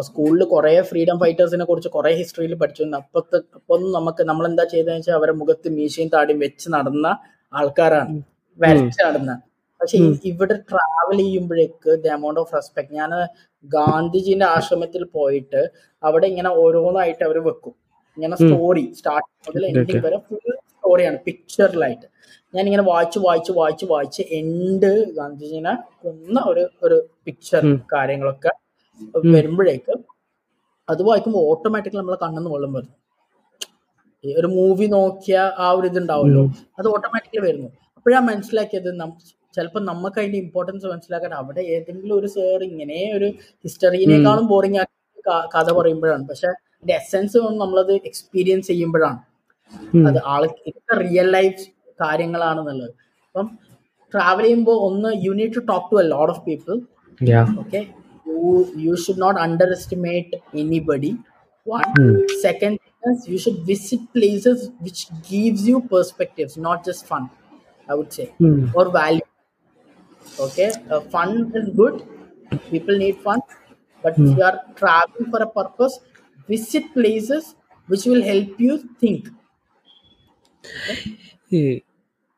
[0.00, 5.16] സ്കൂളിൽ കുറെ ഫ്രീഡം ഫൈറ്റേഴ്സിനെ കുറിച്ച് കുറെ ഹിസ്റ്ററിയിൽ പഠിച്ചു അപ്പത്തെ അപ്പൊ നമുക്ക് നമ്മൾ എന്താ ചെയ്തതെന്ന് വെച്ചാൽ
[5.18, 7.06] അവരെ മുഖത്ത് മീശയും താടിയും വെച്ച് നടന്ന
[7.52, 8.14] ആൾക്കാരാണ്.
[8.58, 9.32] വരച്ച് നടന്ന.
[9.80, 9.98] പക്ഷെ
[10.30, 13.10] ഇവിടെ ട്രാവൽ ചെയ്യുമ്പോഴേക്ക് ദ എമൗണ്ട് ഓഫ് റെസ്പെക്ട് ഞാൻ
[13.64, 15.60] ഗാന്ധിജിന്റെ ആശ്രമത്തിൽ പോയിട്ട്
[16.02, 17.74] അവിടെ ഇങ്ങനെ ഓരോന്നായിട്ട് അവർ വെക്കും.
[18.16, 20.40] ഇങ്ങനെ സ്റ്റോറി സ്റ്റാർട്ട് മുതൽ എൻഡിങ് വരെ ഫുൾ
[20.72, 22.06] സ്റ്റോറിയാണ് പിക്ചറിലായിട്ട്
[22.54, 25.72] ഞാൻ ഇങ്ങനെ വായിച്ച് വായിച്ച് വായിച്ച് വായിച്ച് എൻഡ് ഗാന്ധിജിനെ
[26.02, 26.96] കൊന്ന ഒരു ഒരു
[27.26, 27.62] പിക്ചർ
[27.94, 28.52] കാര്യങ്ങളൊക്കെ
[29.36, 29.94] വരുമ്പോഴേക്ക്
[30.88, 32.94] അത് വായിക്കുമ്പോൾ ഓട്ടോമാറ്റിക്കലി നമ്മളെ കണ്ണെന്ന് വെള്ളം വരുന്നു.
[34.24, 36.42] ഒരു മൂവി നോക്കിയ ആ ഒരു ഇത് ഉണ്ടാവുമല്ലോ
[36.78, 37.68] അത് ഓട്ടോമാറ്റിക്കലി വരുന്നു.
[37.96, 38.90] അപ്പോഴാണ് മനസ്സിലാക്കിയത്
[39.56, 43.28] ചിലപ്പോൾ നമുക്ക് അതിന്റെ ഇമ്പോർട്ടൻസ് മനസ്സിലാക്കാൻ അവിടെ ഏതെങ്കിലും ഒരു സേർ ഇങ്ങനെ ഒരു
[43.64, 45.22] ഹിസ്റ്ററിനേക്കാളും ബോറിംഗ് ആക്കി
[45.54, 46.24] കഥ പറയുമ്പോഴാണ്.
[46.30, 49.20] പക്ഷെ അതിന്റെ എസെൻസ് നമ്മളത് എക്സ്പീരിയൻസ് ചെയ്യുമ്പോഴാണ്.
[50.08, 51.62] അത് ആൾക്ക് ഇതൊക്കെ റിയൽ ലൈഫ്
[52.02, 52.94] കാര്യങ്ങളാണെന്നുള്ളത്.
[53.28, 53.46] അപ്പം
[54.12, 56.74] ട്രാവൽ ചെയ്യുമ്പോൾ ഒന്ന് you need to talk to a lot of people
[57.62, 57.80] okay
[58.26, 58.50] you
[58.84, 59.38] you should not
[59.76, 61.12] underestimate anybody
[61.66, 61.86] one
[62.42, 62.78] second
[63.32, 67.24] you should visit places which gives you perspectives not just fun
[67.88, 68.26] I would say
[68.78, 69.26] or or value.
[70.37, 71.95] okay uh, fun is good
[72.71, 73.41] people need fun
[74.03, 75.95] but if you are traveling for a purpose
[76.49, 77.55] visit places
[77.89, 79.29] which will help you think
[81.51, 81.79] Eh,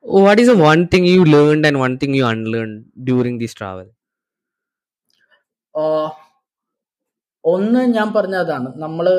[0.03, 3.87] What is the one thing you learned and one thing you unlearned during this travel?
[7.43, 9.13] ഒന്ന് ഞാൻ പറഞ്ഞതാണ് നമ്മള്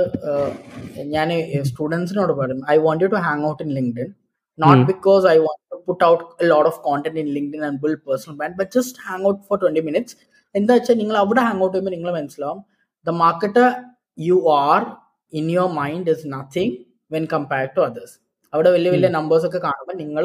[1.14, 1.28] ഞാൻ
[1.68, 4.10] സ്റ്റുഡൻസിനോട് പറയും I want you to hang out in LinkedIn
[4.59, 8.35] not because I want to put out lot of content in LinkedIn and build personal
[8.39, 10.15] brand but just hang out for twenty minutes
[10.55, 12.61] എന്താ വെച്ചാൽ നിങ്ങൾ അവിടെ hang out ചെയ്യുമ്പോൾ നിങ്ങൾ മനസ്സിലാവും
[13.07, 13.65] the market
[14.27, 14.81] you are
[15.33, 16.75] in your mind is nothing
[17.11, 18.15] when compared to others
[18.53, 20.23] അവിടെ വലിയ വലിയ നമ്പേഴ്സ് ഒക്കെ കാണുമ്പോൾ നിങ്ങൾ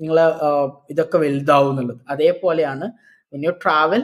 [0.00, 0.24] നിങ്ങളെ
[0.92, 1.98] ഇതൊക്കെ വലുതാവും എന്നുള്ളത്.
[2.12, 2.86] അതേപോലെയാണ്
[3.32, 4.02] വെൻ യു ട്രാവൽ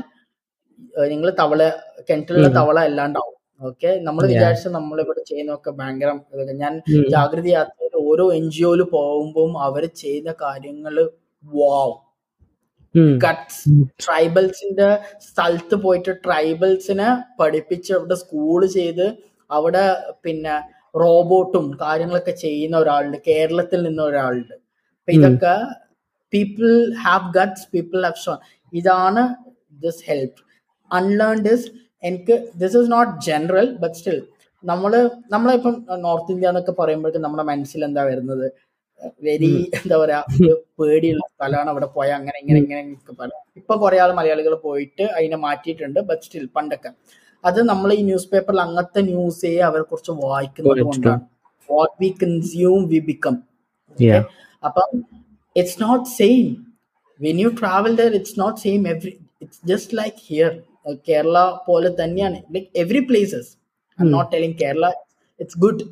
[1.13, 1.61] നിങ്ങൾ തവള
[2.09, 3.33] കിണറ്റിലുള്ള തവള അല്ലാണ്ടാവും.
[3.69, 6.11] ഓക്കെ നമ്മൾ വിചാരിച്ച നമ്മൾ ഇവിടെ ചെയ്യുന്നതൊക്കെ ഭയങ്കര
[6.63, 6.73] ഞാൻ
[7.15, 10.95] ജാഗ്രത യാത്രയിൽ ഓരോ എൻ ജി ഒയിൽ പോകുമ്പോൾ അവർ ചെയ്ത കാര്യങ്ങൾ
[11.45, 11.95] വാവ്
[13.25, 13.71] ഗട്ട്സ്
[14.05, 14.89] ട്രൈബൽസിന്റെ
[15.27, 17.09] സ്ഥലത്ത് പോയിട്ട് ട്രൈബൽസിനെ
[17.41, 19.07] പഠിപ്പിച്ച് അവിടെ സ്കൂൾ ചെയ്ത്
[19.51, 19.85] അവിടെ
[20.25, 20.55] പിന്നെ
[20.95, 23.19] റോബോട്ടും കാര്യങ്ങളൊക്കെ ചെയ്യുന്ന ഒരാളുണ്ട്.
[23.29, 24.55] കേരളത്തിൽ നിന്ന് ഒരാളുണ്ട്.
[24.99, 25.55] അപ്പൊ ഇതൊക്കെ
[26.33, 26.71] people
[27.05, 28.39] have guts people have shown
[28.73, 29.23] ഇതാണ്
[29.85, 30.41] ദിസ് ഹെൽപ്പ്
[30.91, 31.69] അൺലേൺഡ് ഇസ്
[32.03, 34.19] എനിക്ക് this is not general but still
[34.71, 34.93] നമ്മൾ
[35.33, 38.47] നമ്മളിപ്പം നോർത്ത് ഇന്ത്യ എന്നൊക്കെ പറയുമ്പോഴേക്കും നമ്മുടെ മനസ്സിൽ എന്താ വരുന്നത്?
[39.27, 40.21] വെരി എന്താ പറയാ
[40.81, 42.83] പേടിയുള്ള സ്ഥലമാണ് അവിടെ പോയ അങ്ങനെ ഇങ്ങനെ ഇങ്ങനെ
[43.21, 43.43] പറയാം.
[43.61, 46.91] ഇപ്പൊ കുറെ ആൾ മലയാളികൾ പോയിട്ട് അതിനെ മാറ്റിയിട്ടുണ്ട് ബട്ട് സ്റ്റിൽ പണ്ടൊക്കെ.
[47.45, 51.23] അത് നമ്മൾ ഈ ന്യൂസ് പേപ്പറിൽ അങ്ങനത്തെ ന്യൂസേ അവരെ കുറിച്ച് വായിക്കുന്നത് കൊണ്ടാണ്.
[51.69, 53.37] What we consume we become
[54.63, 54.91] അപ്പം
[55.57, 56.47] it's not same
[57.21, 59.13] when you travel there it's not same every
[59.45, 60.51] it's just like here
[61.09, 61.39] Kerala
[61.69, 62.39] പോലെ തന്നെയാണ്.
[62.55, 63.53] Like every places
[64.00, 64.88] I am not telling Kerala
[65.40, 65.84] it's good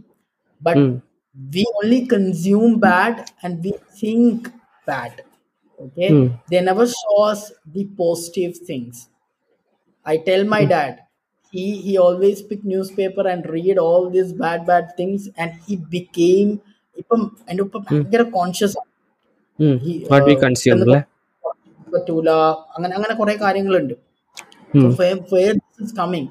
[0.62, 0.84] but
[1.36, 4.48] we only consume bad and we think
[4.88, 5.22] bad
[5.78, 6.26] okay mm.
[6.50, 7.42] they never show us
[7.76, 8.96] the positive things
[10.06, 10.70] i tell my mm.
[10.70, 10.96] dad
[11.54, 16.52] he he always pick newspaper and read all these bad bad things and he became
[17.02, 18.78] ഇപ്പം എൻ്റെ ഉപ്പ ഭയങ്കര conscious
[21.94, 22.32] പറ്റൂല
[22.76, 23.94] അങ്ങനെ അങ്ങനെ കുറെ കാര്യങ്ങളുണ്ട്
[26.00, 26.28] coming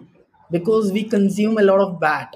[0.56, 2.30] because we consume a lot of bad.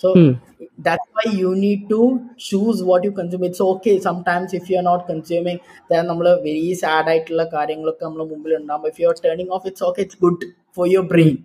[0.00, 0.32] so hmm.
[0.78, 2.00] that's why you need to
[2.48, 5.58] choose what you consume it's okay sometimes if you're not consuming
[5.90, 9.66] then very നമ്മൾ വെരി സാഡ് ആയിട്ടുള്ള കാര്യങ്ങളൊക്കെ നമ്മൾ മുമ്പിൽ it's if you are turning off
[9.70, 10.46] it's okay it's good
[10.76, 11.36] for your brain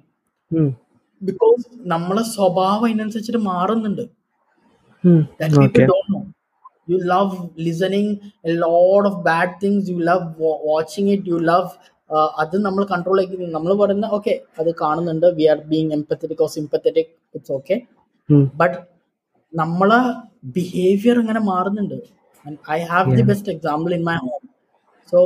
[1.22, 1.42] That
[1.94, 3.42] നമ്മളെ സ്വഭാവം അതിനനുസരിച്ചിട്ട്
[6.12, 6.22] know.
[6.92, 7.34] you love
[7.66, 8.08] listening
[8.46, 10.24] a lot of bad things you love
[10.72, 11.68] watching it you love
[12.42, 15.28] അത് നമ്മൾ control ആക്കി നമ്മൾ പറയുന്ന ഓക്കെ അത് കാണുന്നുണ്ട്.
[15.38, 17.76] We are being empathetic or sympathetic it's okay
[18.62, 18.78] but
[19.54, 20.00] നമ്മളെ
[20.56, 21.98] ബിഹേവിയർ ഇങ്ങനെ മാറുന്നുണ്ട്.
[22.78, 24.42] I have the best example in my home
[25.14, 25.20] so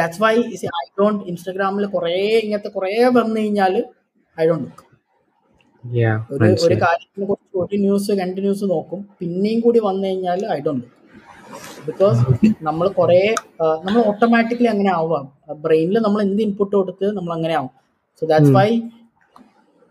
[0.00, 0.34] that's why
[0.82, 3.74] I don't ഇൻസ്റ്റാഗ്രാമിൽ കുറെ ഇങ്ങനത്തെ കുറെ വന്നു കഴിഞ്ഞാൽ
[4.36, 4.82] ഐ ഡോണ്ട് ലുക്ക്
[6.34, 9.00] ഒരു ഒരു കാര്യത്തിനെ കുറിച്ച് ഒരു ന്യൂസ് രണ്ട് ന്യൂസ് നോക്കും.
[9.20, 11.03] പിന്നെയും കൂടി വന്നു കഴിഞ്ഞാൽ ഐ ഡോണ്ട് ലുക്ക്
[11.88, 12.18] ബിക്കോസ്
[12.68, 13.22] നമ്മൾ കുറെ
[13.86, 15.24] നമ്മൾ ഓട്ടോമാറ്റിക്കലി അങ്ങനെ ആവാം
[15.64, 17.72] ബ്രെയിനിൽ നമ്മൾ എന്ത് ഇൻപുട്ട് കൊടുത്ത് നമ്മൾ അങ്ങനെ ആവും.
[18.20, 18.68] So that's why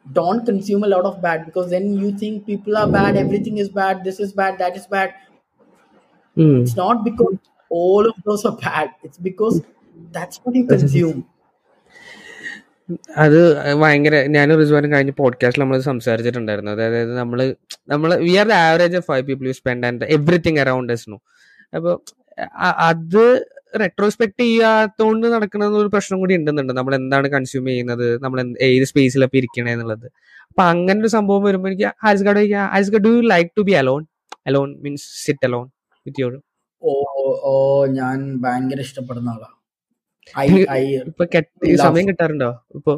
[0.06, 3.70] don't consume a lot of bad because then you think people are bad everything is
[3.82, 5.10] bad this is bad that is bad.
[6.38, 7.36] It's it's not because
[7.72, 8.90] of of those are bad.
[9.06, 9.56] It's because
[10.16, 11.22] that's what you consume.
[13.24, 13.38] അത്
[13.82, 16.72] ഭയങ്കര ഞാൻ റിസ്വാനും കഴിഞ്ഞ പോഡ്കാസ്റ്റിൽ നമ്മൾ സംസാരിച്ചിട്ടുണ്ടായിരുന്നു.
[16.76, 17.40] അതായത് നമ്മൾ
[17.92, 21.18] നമ്മൾ we are the average of five people you spend and everything around us no
[21.74, 21.96] അപ്പോൾ
[22.90, 23.24] അത്
[23.82, 26.74] റെട്രോസ്പെക്ട് ചെയ്യാത്തോണ്ട് നടക്കുന്ന ഒരു പ്രശ്നം കൂടി ഉണ്ടെന്നുണ്ട്.
[26.80, 28.08] നമ്മൾ എന്താണ് കൺസ്യൂം ചെയ്യുന്നത്?
[28.26, 30.08] നമ്മൾ ഏത് സ്പേസിലൊക്കെ ഇരിക്കണേ എന്നുള്ളത്.
[30.50, 32.44] അപ്പൊ അങ്ങനെ ഒരു സംഭവം വരുമ്പോൾ എനിക്ക് ഹാരിസ് ഗഡ്
[32.74, 34.02] Haris Garh do you like to be alone
[34.50, 35.66] alone means sit alone
[36.06, 36.36] with your
[36.84, 36.94] ഓ
[37.50, 37.54] ഓ
[38.00, 39.50] ഞാൻ ഭയങ്കര ഇഷ്ടപ്പെടുന്ന ആളാ.
[41.10, 41.26] ഇപ്പൊ
[41.86, 42.50] സമയം കിട്ടാറുണ്ടോ?
[42.80, 42.94] ഇപ്പൊ?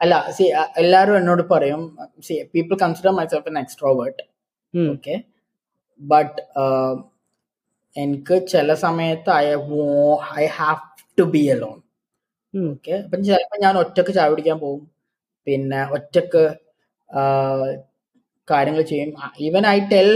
[0.00, 0.44] അല്ല സി
[0.82, 1.82] എല്ലാരും എന്നോട് പറയും
[2.26, 4.22] see people consider myself an extrovert
[4.74, 5.14] okay
[6.00, 6.36] but
[7.96, 9.84] എനിക്ക് ചില സമയത്ത് ഐ വോ
[10.42, 10.80] I have
[11.18, 11.78] to be alone
[12.54, 14.82] okay അപ്പം ചിലപ്പോൾ ഞാൻ ഒറ്റയ്ക്ക് ചായ പിടിക്കാൻ പോകും.
[15.46, 16.42] പിന്നെ ഒറ്റയ്ക്ക്
[18.48, 19.10] കാര്യങ്ങൾ ചെയ്യും.
[19.46, 20.10] Even I tell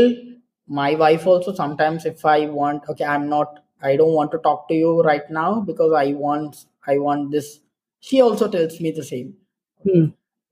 [0.71, 3.55] my wife also sometimes if I want okay I am not
[3.89, 6.57] I don't want to talk to you right now because I want
[6.93, 7.53] I want this
[8.05, 9.27] she also tells me the same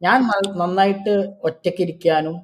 [0.03, 0.19] ഞാൻ
[0.63, 1.15] നന്നായിട്ട്
[1.49, 2.37] ഒറ്റയ്ക്ക് ഇരിക്കാനും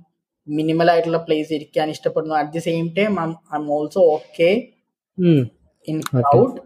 [0.49, 2.35] minimal ആയിട്ടുള്ള place ഇരിക്കാൻ ഇഷ്ടപ്പെടുന്നു.
[2.41, 3.27] At the same time I
[3.59, 4.49] am also okay
[5.19, 6.61] in crowd okay.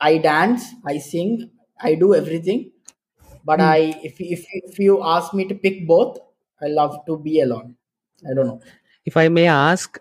[0.00, 1.50] i dance i sing
[1.80, 2.70] i do everything.
[3.44, 3.64] But mm.
[3.64, 6.18] i if, if if you ask me to pick both
[6.62, 7.76] i love to be alone.
[8.22, 8.60] I don't know.
[9.06, 9.96] If I may ask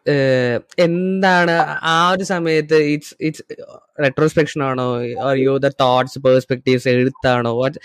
[0.86, 1.54] എന്താണ്
[1.92, 3.44] ആ ഒരു സമയത്ത് it's it's
[4.06, 4.88] retrospection ആണോ?
[5.26, 7.52] Or you the thoughts perspectives എഴുത്താണോ?
[7.62, 7.78] What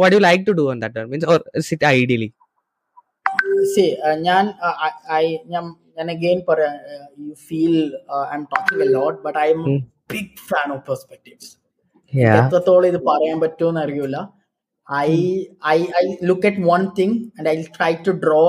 [0.00, 2.30] what you like to do on that means or sit ideally
[3.74, 3.84] see
[4.20, 4.52] ഞാൻ
[5.22, 5.24] I
[6.00, 6.74] ഞാൻ ഞാൻ again പറയാം
[7.22, 7.74] you feel
[8.24, 9.62] I am talking a lot but I am
[10.12, 11.50] big fan of perspectives
[12.34, 14.18] എത്രത്തോളം ഇത് പറയാൻ പറ്റുമെന്ന് അറിയില്ല
[14.88, 15.10] I
[15.72, 18.42] I I look at one thing and I try to draw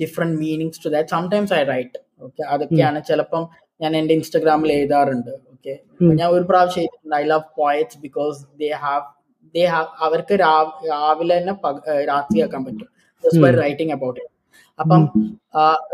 [0.00, 3.42] different meanings to that Sometimes I write okay അതൊക്കെയാണ് ചിലപ്പം
[3.80, 5.74] ഞാൻ എന്റെ ഇൻസ്റ്റഗ്രാമിൽ എഴുതാറുണ്ട് ഓക്കെ
[6.18, 7.16] ഞാൻ ഒരു പ്രാവശ്യം എഴുതിയിട്ടുണ്ട്.
[7.16, 9.04] I love poets because they have
[9.54, 11.54] they have അവർക്ക് രാവിലെ തന്നെ
[12.12, 12.88] രാത്രിയാക്കാൻ പറ്റും.
[13.24, 14.32] Just by writing about it
[14.78, 15.04] അപ്പം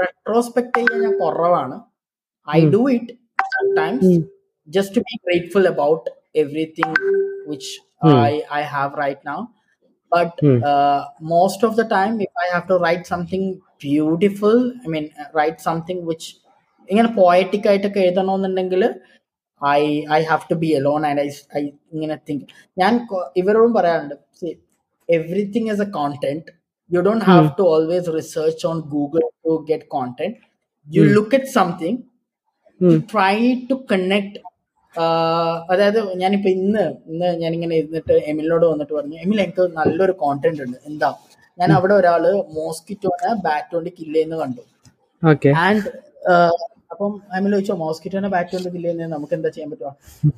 [0.03, 1.77] റെട്രോസ്പെക്ട് ചെയ്യാൻ ഞാൻ കുറവാണ്
[2.49, 3.13] I do it
[3.57, 4.15] sometimes
[4.69, 6.03] just to be grateful about
[6.35, 6.93] everything
[7.47, 7.67] which
[8.03, 8.17] Hmm.
[8.21, 9.41] I I have right now.
[10.13, 10.57] But Hmm.
[10.63, 13.45] uh, most of the time, if I have to write something
[13.79, 16.27] beautiful, I mean, uh, write something which
[16.89, 18.83] ഇങ്ങനെ poetic ആയിട്ടൊക്കെ എഴുതണമെന്നുണ്ടെങ്കിൽ
[19.63, 19.81] I
[20.17, 21.29] I have to be alone and I
[21.59, 21.63] I
[21.95, 22.45] ഇങ്ങനെ think
[22.83, 22.93] ഞാൻ
[23.43, 24.17] ഇവരോടും പറയാറുണ്ട്
[25.09, 26.51] everything is a content
[26.91, 27.01] you
[27.75, 30.35] always research on google to get content.
[30.89, 31.15] You mm.
[31.17, 31.95] look at something
[32.81, 32.91] mm.
[32.91, 33.37] you try
[33.71, 34.35] to connect
[35.71, 40.77] അതായത് ഞാനിപ്പോ ഇന്ന് ഇന്ന് ഞാനിങ്ങനെ ഇരുന്നിട്ട് എമിലിനോട് വന്നിട്ട് പറഞ്ഞു എമിൽ എനിക്ക് നല്ലൊരു കോണ്ടന്റ് ഉണ്ട്.
[40.91, 41.09] എന്താ?
[41.59, 42.25] ഞാൻ അവിടെ ഒരാൾ
[42.59, 44.63] മോസ്കിറ്റോനെ ബാറ്റ് കൊണ്ട് കില്ല് ചെയ്യുന്നത് കണ്ടു.
[45.65, 45.91] ആൻഡ്
[46.93, 49.91] അപ്പം എമിൽ ചോദിച്ചോ മോസ്കിറ്റോനെ ബാറ്റ് കൊണ്ട് കില്ല് ചെയ്യുന്നത് നമുക്ക് എന്താ ചെയ്യാൻ പറ്റുക?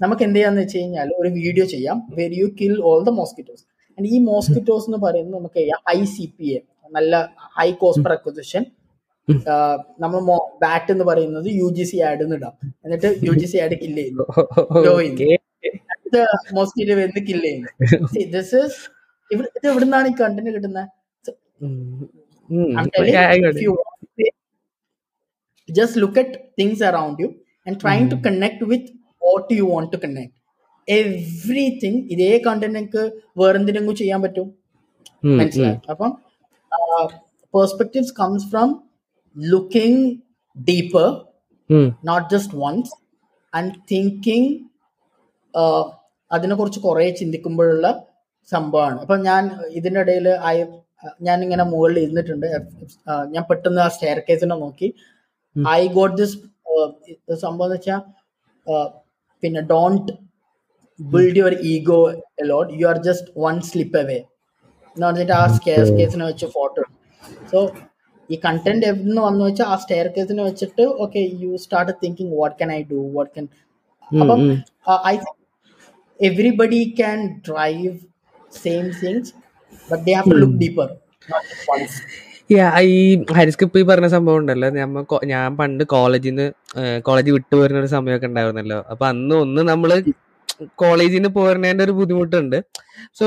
[0.04, 3.64] നമുക്ക് എന്ത് ചെയ്യാന്ന് വെച്ച് കഴിഞ്ഞാൽ ഒരു വീഡിയോ ചെയ്യാം very you kill all the mosquitoes
[3.98, 6.58] and ഈ മോസ്കിറ്റോസ് എന്ന് പറയുന്നത് നമുക്ക് ഹൈ സി പി എ
[6.96, 7.20] നല്ല
[7.58, 8.64] ഹൈ കോസ്റ്റ് പെർ അക്വസിഷൻ
[10.02, 10.20] നമ്മൾ
[10.62, 12.54] ബാറ്റ് എന്ന് പറയുന്നത് യു ജി സി ആഡ് ഇടാം.
[12.84, 14.24] എന്നിട്ട് U G C ad kill ചെയ്യുന്നു.
[16.58, 17.70] മോസ്കിറ്റോ വരുന്ന കില്ല് ചെയ്യുന്നു.
[18.34, 18.78] ദിസ് ഇസ്
[19.30, 20.84] ഇത് എവിടുന്നാണ് ഈ കണ്ടന്റ് കിട്ടുന്നത്
[25.68, 27.28] just look at things around you
[27.66, 28.92] and trying to connect with
[29.26, 30.32] what you want to trying
[30.88, 33.02] Everything ഇതേ കണ്ടന്റ് എനിക്ക്
[33.40, 34.46] വേറെന്തിനെങ്കിലും ചെയ്യാൻ പറ്റും.
[35.38, 35.78] മനസ്സിലായി?
[35.92, 36.10] അപ്പം
[37.54, 38.68] perspectives comes from
[39.36, 40.04] looking
[40.56, 41.08] deeper
[42.10, 42.92] not just once
[43.52, 44.50] and thinking
[46.30, 47.88] അതിനെക്കുറിച്ച് കുറെ ചിന്തിക്കുമ്പോഴുള്ള
[48.54, 48.98] സംഭവമാണ്.
[49.04, 49.42] അപ്പൊ ഞാൻ
[49.78, 50.56] ഇതിന്റെ ഇടയിൽ ഐ
[51.26, 52.46] ഞാൻ ഇങ്ങനെ മുകളിൽ ഇരുന്നിട്ടുണ്ട്.
[53.34, 54.88] ഞാൻ പെട്ടെന്ന് ആ സ്റ്റെയർ കേസിനെ നോക്കി.
[55.78, 56.36] ഐ ഗോട്ട് ദിസ്
[57.44, 58.00] സംഭവം എന്ന് വെച്ചാൽ
[59.42, 60.12] പിന്നെ don't
[61.00, 61.98] build your ego
[62.42, 64.18] a lot you are just one slip away
[64.96, 66.82] എന്ന് പറഞ്ഞിട്ട് ആ സ്റ്റെയർ കേസിനെ വെച്ച് ഫോട്ടോ
[67.52, 67.60] സോ
[68.30, 72.70] ഈ കണ്ടന്റ് എവിടുന്ന് വന്നു വെച്ചാൽ ആ സ്റ്റെയർ കേസിനെ വെച്ചിട്ട് okay you start thinking what can
[72.78, 73.46] I do what can
[74.22, 74.42] അപ്പം
[75.12, 75.34] I think
[76.20, 77.18] everybody can
[77.48, 77.92] drive
[78.64, 79.32] same things
[79.88, 80.88] but they have to look deeper
[82.88, 82.98] ഈ
[83.38, 84.68] ഹരിസ്കിപ്പ് ഈ പറഞ്ഞ സംഭവം ഉണ്ടല്ലോ.
[84.74, 86.46] നമ്മ ഞാൻ പണ്ട് കോളേജിൽ നിന്ന്
[87.08, 88.78] കോളേജ് വിട്ടു വരുന്ന ഒരു സമയമൊക്കെ ഉണ്ടായിരുന്നല്ലോ.
[88.92, 89.90] അപ്പൊ അന്ന് ഒന്ന് നമ്മൾ
[90.82, 92.56] കോളേജിൽ നിന്ന് പോരുന്നതിന്റെ ഒരു ബുദ്ധിമുട്ടുണ്ട്.
[93.18, 93.26] So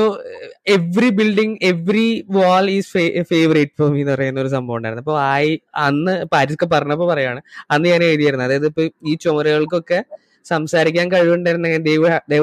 [0.76, 2.06] every building every
[2.36, 2.92] wall is
[3.30, 5.04] favourite for me എന്ന് പറയുന്ന ഒരു സംഭവം ഉണ്ടായിരുന്നു.
[5.06, 5.52] അപ്പൊ ആയി
[5.86, 8.46] അന്ന് പാരിസ്ക്ക് പറഞ്ഞപ്പോ പറയാണ് അന്ന് ഞാൻ എഴുതിയായിരുന്നു.
[8.48, 10.00] അതായത് ഇപ്പൊ ഈ ചുമരുകൾക്കൊക്കെ
[10.46, 11.94] സംസാരിക്കാൻ കഴിവുണ്ടായിരുന്നെങ്കിൽ they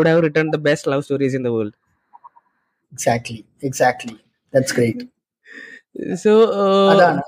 [0.10, 1.76] have return the best love stories in the world
[2.94, 4.16] exactly exactly
[4.54, 5.06] that's great
[6.24, 6.32] so
[6.92, 7.22] അതാണ്.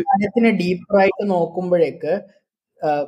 [0.00, 2.12] കാര്യത്തിനെ ഡീപ്പറായിട്ട് നോക്കുമ്പോഴേക്ക്
[2.80, 3.06] ആഹ്,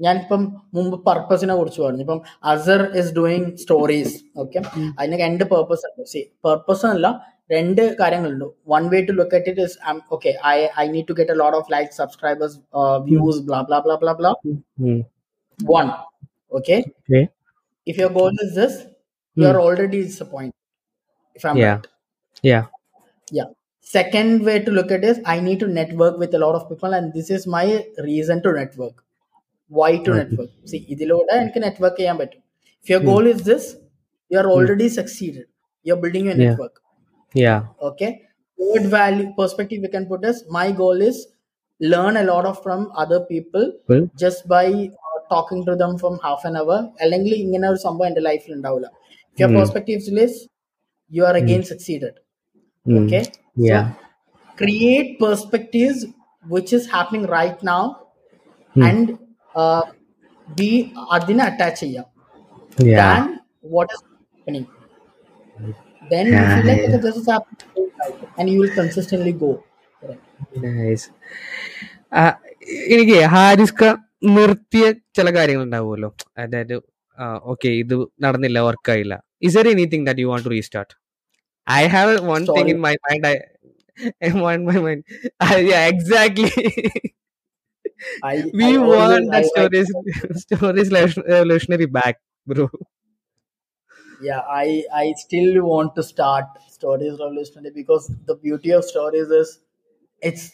[0.00, 0.42] ഞാനിപ്പം
[0.76, 2.20] മുമ്പ് പർപ്പസിനെ കുറിച്ച് പറഞ്ഞു ഇപ്പം
[2.52, 4.60] Azhar is doing stories okay
[4.98, 7.08] അതിന് രണ്ട് പേർപ്പസ് ഉണ്ട് സി പർപ്പസ് അല്ല
[7.50, 9.76] രണ്ട് കാര്യങ്ങളുണ്ട് one way to look at it is
[10.16, 12.56] okay I I need to get a lot of like subscribers
[13.10, 14.32] views blah blah blah blah blah
[15.60, 15.88] one
[16.58, 17.20] okay Okay.
[17.86, 18.74] if your goal is this
[19.36, 20.54] you are already disappointed
[21.36, 21.72] if i'm Yeah.
[21.72, 21.86] right
[22.44, 22.64] Yeah.
[23.28, 23.48] yeah
[23.86, 26.92] second way to look at is i need to network with a lot of people
[26.98, 27.64] and this is my
[28.08, 28.96] reason to network
[29.70, 32.40] why to network see ഇതിലൂടെ എനിക്ക് network ചെയ്യാൻ പറ്റും
[32.84, 33.64] if your goal is this
[34.30, 35.46] you are already succeeded
[35.86, 36.44] you're building your Yeah.
[36.46, 36.74] network
[37.34, 37.60] Yeah.
[37.88, 38.10] okay
[38.58, 41.16] third value perspective we can put is my goal is
[41.80, 44.66] learn a lot of from other people Well, just by
[45.04, 48.88] uh, talking to them from half an hour അല്ലെങ്കിൽ ഇങ്ങനെ ഒരു സംഭവം എന്റെ ലൈഫിൽ ഉണ്ടാവില്ല
[49.32, 49.58] if your Mm.
[49.60, 50.34] perspectives is
[51.10, 52.14] you are again succeeded
[52.86, 53.22] mm, okay
[53.70, 53.84] Yeah.
[54.58, 55.98] create perspectives
[56.54, 57.82] which is happening right now
[58.76, 58.84] Hmm.
[58.88, 59.06] and
[59.55, 59.83] uh,
[60.47, 60.71] be
[61.17, 62.05] അതിനെ attach ചെയ്യാം.
[62.89, 62.97] Yeah.
[62.99, 63.23] than
[63.75, 64.65] what is happening?
[66.11, 67.87] Then you feel like okay, this is happening
[68.37, 69.49] and you will consistently go.
[70.67, 71.03] Nice.
[72.19, 72.21] ആ,
[72.95, 73.83] എനിക്ക് ഹാരിസ്ക
[74.37, 74.85] നിർത്തിയ
[75.17, 76.09] ചില കാര്യങ്ങൾ ഉണ്ടാവുമല്ലോ.
[76.43, 76.75] അതായത്
[77.51, 77.95] okay ഇത്
[78.25, 79.15] നടന്നില്ല വർക്ക് ആയില്ല.
[79.47, 80.93] Is there anything that you want to restart
[81.67, 82.69] I have one thing.
[82.73, 83.31] In my mind
[84.27, 85.03] I one my mind
[85.91, 86.51] exactly
[88.30, 89.92] I, we I want always I, that I stories
[90.42, 90.90] stories
[91.32, 92.20] revolutionary back
[92.52, 92.66] bro
[94.20, 94.68] yeah I
[95.02, 99.48] I still want to start stories revolutionary because the beauty of stories is
[100.28, 100.44] it's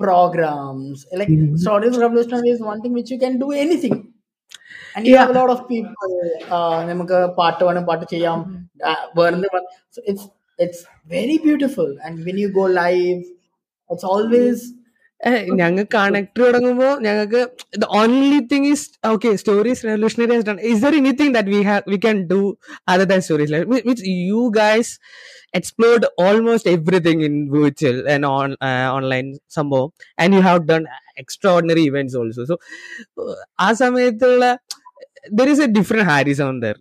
[0.00, 1.30] programs like
[1.64, 3.96] stories revolutionary is one thing which you can do anything
[4.94, 5.22] and you Yeah.
[5.22, 6.12] have a lot of people
[6.56, 8.38] uh, നമുക്ക് പാട്ട് വേണം പാട്ട് ചെയ്യാം
[9.20, 9.62] വേറെ
[9.96, 10.24] so it's
[10.64, 10.80] it's
[11.16, 13.22] very beautiful and when you go live
[13.90, 14.06] it's
[15.59, 17.41] ഞങ്ങൾക്ക് connect തുടങ്ങുമ്പോ ഞങ്ങൾക്ക്
[18.01, 20.35] only thing is okay stories revolutionary
[20.71, 22.39] is there anything that we have we can do
[22.87, 24.93] other than stories means you guys
[25.53, 28.49] explored almost everything in virtual and on
[28.95, 29.89] online സംഭവം.
[30.19, 30.83] And you have done
[31.55, 32.57] extraordinary events also so
[33.59, 34.45] ആ സമയത്തുള്ള
[35.33, 36.77] there is a different Harris on there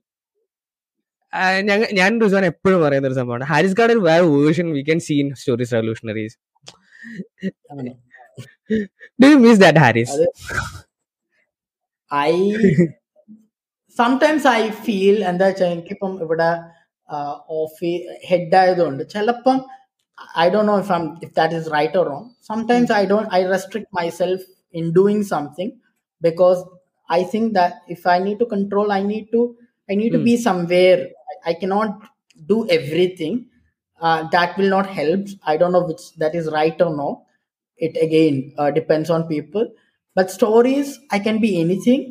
[2.01, 3.45] ഞാൻ റിസാൻ എപ്പോഴും പറയുന്ന ഒരു സംഭവമാണ്.
[3.53, 6.36] Harris card where version we can seen stories revolutionaries
[8.73, 10.27] അങ്ങനെ do you miss that Harris അത്
[12.11, 12.33] ഐ
[13.97, 16.51] സംടൈംസ് ഐ ഫീൽ എന്താ വെച്ചാൽ എനിക്കിപ്പം ഇവിടെ
[17.62, 17.93] ഓഫീ
[18.29, 19.57] ഹെഡ് ആയതുകൊണ്ട് ചിലപ്പം
[20.45, 23.41] I don't know if I'm if that is right or wrong sometimes I don't I
[23.55, 24.45] restrict myself
[24.75, 25.73] in doing something
[26.23, 26.61] because
[27.09, 29.43] I think that if I need to control I need to
[29.89, 30.99] I need to be somewhere
[31.51, 31.95] I cannot
[32.41, 33.41] do everything
[34.01, 35.27] that will not help.
[35.45, 37.25] I don't know which that is right or no.
[37.78, 39.66] it again uh, depends on people
[40.16, 42.01] but stories i can be anything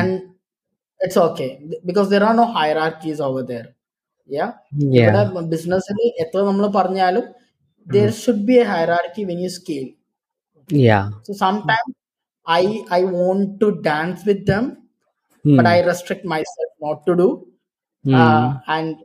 [0.00, 0.10] and
[1.00, 1.50] it's okay
[1.90, 3.68] because there are no hierarchies over there
[4.36, 4.50] yeah
[4.96, 7.26] yeah ഇവിടെ ബിസിനസ്സിൽ എത്ര നമ്മൾ പറഞ്ഞാലും
[7.86, 9.88] there should be a hierarchy when you scale
[10.86, 11.92] yeah so sometimes
[12.58, 12.62] i
[12.98, 14.64] i want to dance with them
[15.44, 17.28] but i restrict myself not to do
[18.20, 18.46] uh,
[18.76, 18.96] and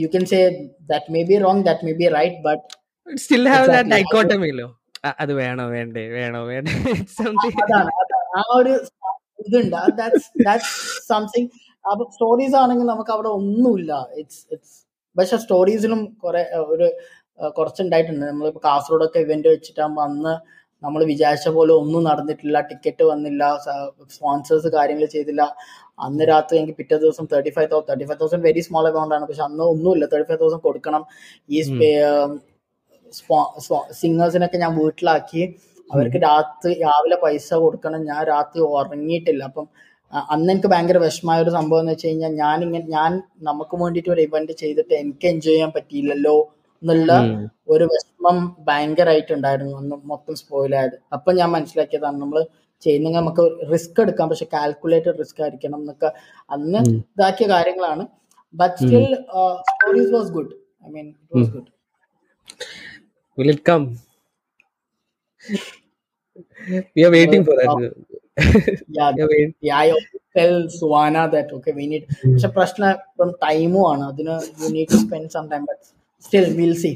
[0.00, 0.42] you can say
[0.90, 2.60] that may be wrong that may be right but
[3.07, 3.95] still have that exactly.
[3.95, 4.67] dichotomy ലോ
[5.05, 6.71] അ- അത് വേണോ വേണ്ടേ വേണോ വേണ്ടേ.
[8.37, 8.73] ആ ഒരു
[9.39, 9.75] ഇതുണ്ട്.
[11.07, 11.49] സംതിങ്
[11.91, 14.07] അപ്പൊ സ്റ്റോറീസ് ആണെങ്കിൽ നമുക്ക് അവിടെ ഒന്നുമില്ല.
[14.17, 14.77] ഇറ്റ്സ് ഇറ്റ്സ്
[15.17, 16.87] പക്ഷെ സ്റ്റോറീസിലും കുറെ ഒരു
[17.49, 18.25] കുറച്ചുണ്ടായിട്ടുണ്ട്.
[18.25, 20.33] നമ്മളിപ്പോ കാസർഗോഡൊക്കെ ഇവന്റ് വെച്ചിട്ടാകുമ്പോ അന്ന്
[20.85, 22.61] നമ്മൾ വിചാരിച്ച പോലെ ഒന്നും നടന്നിട്ടില്ല.
[22.61, 23.43] ടിക്കറ്റ് വന്നില്ല.
[24.11, 25.41] സ്പോൺസേഴ്സ് കാര്യങ്ങൾ ചെയ്തില്ല.
[25.99, 29.25] അന്ന് രാത്രി എനിക്ക് പിറ്റേ ദിവസം thirty five thousand thirty five thousand very small amount ആണ്.
[29.27, 30.05] പക്ഷെ അന്ന് ഒന്നുമില്ല.
[30.05, 31.05] തേർട്ടി ഫൈവ് തൗസൻഡ് കൊടുക്കണം.
[31.49, 31.61] ഈ
[34.01, 35.43] സിംഗേഴ്സിനൊക്കെ ഞാൻ വീട്ടിലാക്കി.
[35.93, 38.01] അവർക്ക് രാത്രി രാവിലെ പൈസ കൊടുക്കണം.
[38.05, 39.43] ഞാൻ രാത്രി ഉറങ്ങിയിട്ടില്ല.
[39.43, 39.67] അപ്പം
[40.33, 43.11] അന്ന് എനിക്ക് ഭയങ്കര വിഷമായ ഒരു സംഭവം എന്ന് വെച്ച് കഴിഞ്ഞാൽ ഞാൻ ഇങ്ങനെ ഞാൻ
[43.49, 46.35] നമുക്ക് വേണ്ടിയിട്ട് ഒരു ഇവന്റ് ചെയ്തിട്ട് എനിക്ക് എൻജോയ് ചെയ്യാൻ പറ്റിയില്ലല്ലോ
[46.81, 47.11] എന്നുള്ള.
[47.73, 48.37] ഒരു വിഷമം
[48.67, 52.39] ഭയങ്കരമായിട്ടുണ്ടായിരുന്നു അന്ന് മൊത്തം സ്പോയിലായത് അപ്പൊ ഞാൻ മനസ്സിലാക്കിയതാണ് നമ്മൾ
[52.85, 54.29] ചെയ്യുന്നെങ്കിൽ നമുക്ക് റിസ്ക് എടുക്കാം.
[54.29, 56.09] പക്ഷെ കാൽക്കുലേറ്റഡ് റിസ്ക് ആയിരിക്കണം എന്നൊക്കെ
[56.55, 56.81] അന്ന്.
[57.15, 58.05] ഇതാക്കിയ കാര്യങ്ങളാണ്.
[58.53, 59.05] But still
[59.69, 60.53] stories was good
[60.87, 61.69] I mean it was good
[63.38, 63.84] will it come
[66.96, 67.70] we are waiting for that
[68.88, 69.52] Yeah, we are waiting.
[69.60, 72.04] yeah, I always tell Suwana that okay, we need.
[72.24, 75.82] പക്ഷെ പ്രശ്നം ഇപ്പം ടൈമും ആണ് അതിന് you need to spend some time but
[76.24, 76.92] still will see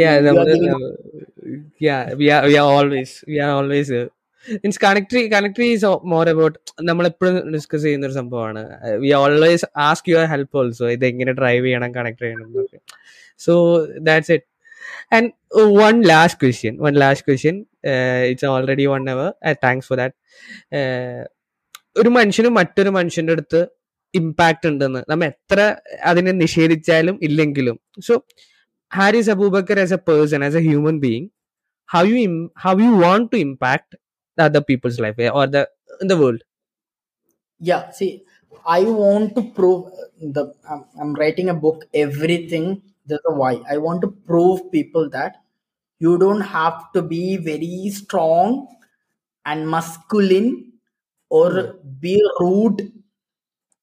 [0.00, 0.90] yeah You are നമ്മള് giving- uh,
[1.80, 4.04] yeah we are we are always we are always uh,
[4.62, 6.56] means കണക്ടറി കണക്ടറി is more about
[6.88, 8.62] നമ്മളെപ്പോഴും discuss ചെയ്യുന്ന ഒരു സംഭവമാണ്
[9.02, 12.80] we always ask your help also ഇത് എങ്ങനെ drive ചെയ്യണം connect ചെയ്യണം എന്നൊക്കെ
[13.40, 13.54] so
[14.08, 14.48] that's it
[15.17, 15.29] and
[15.81, 17.57] one last question one last question
[18.31, 19.29] it's already one hour
[19.65, 20.15] thanks for that
[22.01, 23.61] ഒരു മനുഷ്യന് മറ്റൊരു മനുഷ്യന്റെ അടുത്ത്
[24.13, 25.59] ഇമ്പാക്ട് ഉണ്ടെന്ന് നമ്മ എത്ര
[26.11, 27.77] അതിനെ നിഷേധിച്ചാലും ഇല്ലെങ്കിലും
[28.07, 28.15] so
[28.91, 31.27] Harris Aboobacker as a person as a human being
[31.89, 32.17] how you
[32.65, 33.91] how you you to impact
[34.37, 35.65] the other other people's life the
[36.01, 36.41] in the world
[37.61, 38.23] Yeah, see,
[38.65, 39.79] I want to prove
[40.35, 40.53] the.
[40.69, 41.85] I'm, I'm writing a book.
[41.93, 42.81] Everything.
[43.09, 43.61] There's a why.
[43.69, 45.37] I want to prove people that
[45.99, 48.67] you don't have to be very strong
[49.45, 50.73] and masculine
[51.29, 52.91] or be rude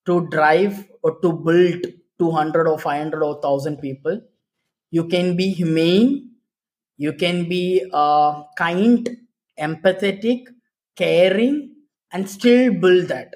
[0.07, 1.87] to drive or to build
[2.19, 4.21] 200 or 500 or 1000 people.
[4.91, 6.31] You can be humane.
[6.97, 9.09] You can be uh, kind,
[9.61, 10.47] empathetic,
[10.97, 11.75] caring,
[12.13, 13.35] and still build that.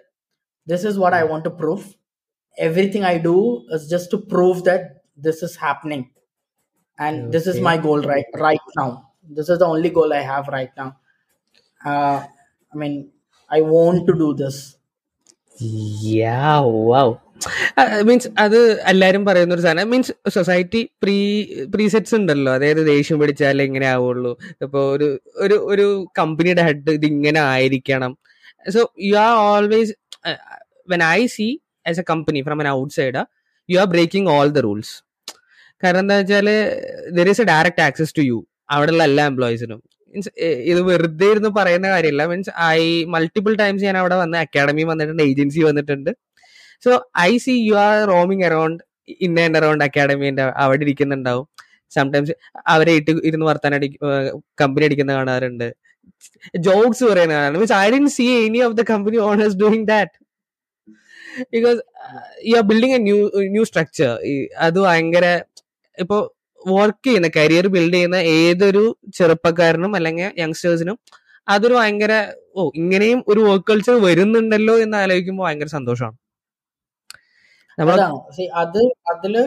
[0.66, 1.94] This is what I want to prove.
[2.58, 6.10] Everything I do is just to prove that this is happening.
[6.98, 7.30] And okay.
[7.30, 8.88] this is my goal right right now.
[9.28, 10.96] This is the only goal I have right now.
[11.80, 12.24] Uh,
[12.72, 12.94] I mean,
[13.50, 14.58] I want to do this.
[16.12, 17.08] yeah wow
[18.08, 18.56] means അത്
[18.90, 21.16] എല്ലാരും പറയുന്ന ഒരു സാധനം means society pre
[21.74, 24.32] presets ഉണ്ടല്ലോ അതായത് ദേഷ്യം പിടിച്ചാലേ ഇങ്ങനെ ആവുള്ളൂ
[24.64, 25.08] ഇപ്പൊ ഒരു
[25.44, 25.86] ഒരു ഒരു
[26.18, 28.14] കമ്പനിയുടെ ഹെഡ് ഇത് ഇങ്ങനെ ആയിരിക്കണം
[28.76, 29.94] so you are always
[30.88, 31.48] when I see
[31.90, 33.22] as a company from an outside
[33.72, 34.94] you are breaking all the rules
[35.82, 36.48] കാരണം എന്താ വെച്ചാൽ
[37.18, 38.38] there is a direct access to you
[38.74, 39.80] അവിടെയുള്ള എല്ലാ എംപ്ലോയീസിനും
[40.14, 40.30] മീൻസ്
[40.70, 42.22] ഇത് വെറുതെ ഇരുന്ന് പറയുന്ന കാര്യമില്ല.
[42.30, 42.80] മീൻസ് ഐ
[43.14, 46.10] മൾട്ടിപ്പിൾ ടൈംസ് ഞാൻ അവിടെ വന്ന് അക്കാഡമി വന്നിട്ടുണ്ട് ഏജൻസി വന്നിട്ടുണ്ട്.
[46.84, 46.90] So
[47.28, 48.82] I see you are roaming around
[49.26, 51.46] in and around അക്കാഡമിന്റെ അവിടെ ഇരിക്കുന്നുണ്ടാവും.
[51.96, 52.34] സംടൈംസ്
[52.74, 53.88] അവരെ ഇട്ട് ഇരുന്ന് വർത്താൻ അടി
[54.62, 55.68] കമ്പനി അടിക്കുന്ന കാണാറുണ്ട്.
[56.66, 57.60] ജോക്സ് പറയുന്ന കാണാറുണ്ട്.
[57.62, 60.16] Means I didn't see any of the company owners doing that
[61.52, 61.80] because
[62.44, 64.18] you are building a new new structure
[64.58, 65.40] അത് ഭയങ്കര
[65.98, 66.30] ഇപ്പൊ
[66.66, 70.98] വർക്ക് ചെയ്യുന്ന കരിയർ ബിൽഡ് ചെയ്യുന്ന ഏതൊരു ചെറുപ്പക്കാരനും അല്ലെങ്കിൽ യങ്സ്റ്റേഴ്സിനും
[71.48, 76.16] അതൊരു ഭയങ്കര ഓ ഇങ്ങനെയും ഒരു വർക്ക് കൾച്ചർ വരുന്നുണ്ടല്ലോ എന്ന് ആലോചിക്കുമ്പോൾ ഭയങ്കര സന്തോഷമാണ്.
[78.62, 79.38] അത് അതിൽ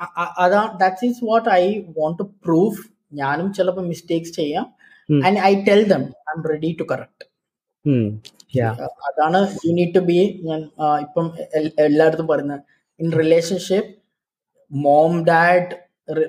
[0.00, 2.76] അ- അ- അതാ that is what I want to prove
[3.12, 4.66] ഞാനും ചിലപ്പോൾ മിസ്റ്റേക്സ് ചെയ്യാം.
[5.26, 7.24] And I tell them I am ready to correct
[9.08, 11.26] അതാണ് യു നീഡ് ടു ബി ഞാൻ ആ, ഇപ്പം
[11.86, 12.62] എല്ലായിടത്തും പറയുന്നത്
[13.00, 13.90] in relationship
[14.70, 15.70] mom dad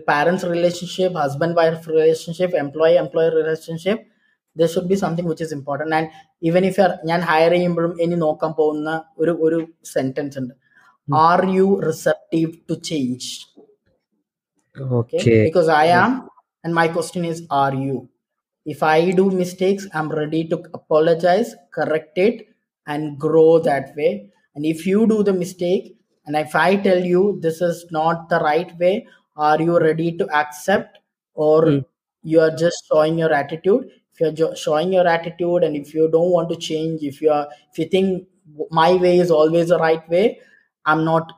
[0.07, 4.03] parents relationship husband wife relationship employee employer relationship
[4.55, 6.09] the should be something which is important and
[6.43, 8.89] even if ഞാൻ hire ചെയ്യുമ്പോഴും ഇനി നോക്കാൻ പോകുന്ന
[9.19, 9.59] ഒരു ഒരു
[9.93, 10.53] സെന്റൻസ് ഉണ്ട്.
[11.07, 13.29] Are you receptive to change
[14.77, 15.17] okay.
[15.19, 16.11] Okay because i am
[16.63, 17.95] and my question is are you?
[18.65, 22.47] If i do mistakes i'm ready to apologize correct it
[22.87, 24.31] and grow that way.
[24.55, 25.95] And if you do the mistake
[26.25, 29.07] and if i tell you this is not the right way
[29.37, 30.97] are you ready to accept
[31.35, 31.79] or Hmm.
[32.23, 33.89] you are just showing your attitude?
[34.13, 37.31] If you're jo- showing your attitude and if you don't want to change if you
[37.31, 38.27] are if you think
[38.71, 40.39] my way is always the right way
[40.85, 41.31] i'm not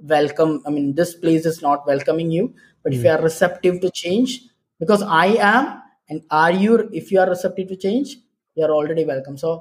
[0.00, 2.54] welcome i mean this place is not welcoming you.
[2.82, 4.40] But if you are receptive to change
[4.80, 5.81] because i am
[6.12, 8.08] and are you if you are receptive to change
[8.56, 9.52] you are already welcome so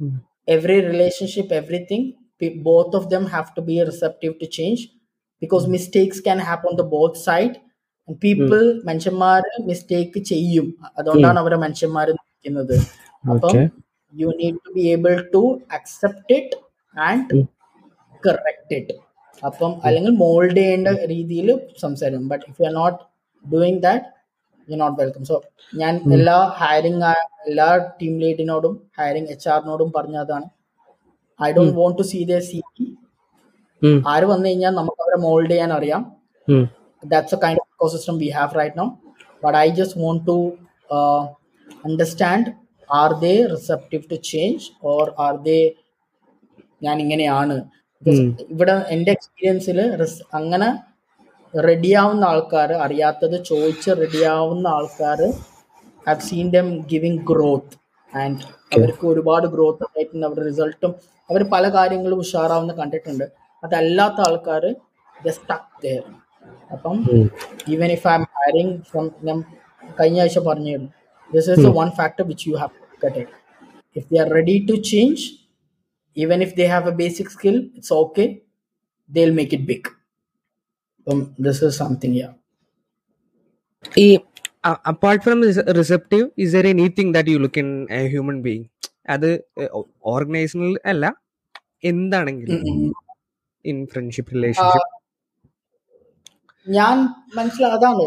[0.00, 0.14] Hmm.
[0.48, 2.00] every relationship everything
[2.64, 4.80] both of them have to be receptive to change
[5.42, 7.54] because mistakes can happen on the both side
[8.08, 10.66] and people മനുഷ്യന്മാർ mistake ചെയ്യും
[10.98, 12.74] അതുകൊണ്ടാണ് അവരെ മനുഷ്യന്മാർ നിൽക്കുന്നത്
[13.24, 13.54] അപ്പം
[14.14, 15.42] you need to be able to
[15.78, 16.58] accept it
[16.96, 17.40] and
[18.22, 18.96] correct it
[19.42, 21.48] അപ്പം അല്ലെങ്കിൽ mould ചെയ്യേണ്ട രീതിയിൽ
[21.84, 23.00] സംസാരിക്കും but if you are not
[23.44, 24.06] doing that
[24.68, 25.36] you not welcome so
[25.72, 27.00] ഞാൻ എല്ലാ ഹയറിംഗ്
[27.50, 27.68] എല്ലാ
[28.00, 30.46] ടീം ലീഡിനോടും ഹയറിംഗ് എച്ച് ആറിനോടും പറഞ്ഞതാണ്.
[31.40, 32.58] I don't want to see the C
[34.12, 36.02] ആര് വന്നു കഴിഞ്ഞാൽ നമുക്ക് അവരെ മോൾഡ് ചെയ്യാൻ അറിയാം.
[37.02, 38.86] That's a kind of ecosystem we have right no
[39.44, 40.36] but I just want to
[41.88, 42.50] understand
[42.90, 45.58] are they receptive to change or are they
[46.86, 47.56] ഞാൻ ഇങ്ങനെയാണ്?
[48.54, 49.78] ഇവിടെ എന്റെ എക്സ്പീരിയൻസിൽ
[50.38, 50.68] അങ്ങനെ
[51.54, 55.20] റെഡിയാവുന്ന ആൾക്കാർ അറിയാത്തത് ചോദിച്ച് റെഡിയാവുന്ന ആൾക്കാർ
[56.06, 57.76] have seen them giving growth
[58.12, 58.42] and
[58.76, 60.92] അവർക്ക് ഒരുപാട് ഗ്രോത്ത് ആയിട്ടുണ്ട് അവരുടെ റിസൾട്ടും
[61.30, 63.24] അവർ പല കാര്യങ്ങളും ഉഷാറാവുന്ന കണ്ടിട്ടുണ്ട്.
[63.62, 64.64] അതല്ലാത്ത ആൾക്കാർ
[65.16, 65.94] സ്റ്റക്ക്
[66.70, 66.96] അപ്പം
[67.68, 69.38] even if I am hiring from ഞാൻ
[70.00, 70.90] കഴിഞ്ഞ ആഴ്ച പറഞ്ഞിരുന്നു.
[71.30, 72.74] This is one factor which you have
[73.04, 73.34] cut it
[73.96, 75.22] if they are ready to change
[76.16, 78.26] even if they have a basic skill it's okay
[79.10, 79.84] they will make it big.
[81.06, 82.32] Um, this is something yeah.
[84.90, 85.38] Apart from
[85.78, 88.64] receptive is there anything that you look in a human being
[89.08, 89.26] അത്
[90.12, 91.04] ഓർഗനൈസേഷനിൽ അല്ല
[91.84, 92.60] എന്താണെങ്കിലും
[93.64, 94.90] in friendship relationship
[96.66, 96.96] ഞാൻ
[97.36, 98.06] മനസ്സിലാ അതാണ്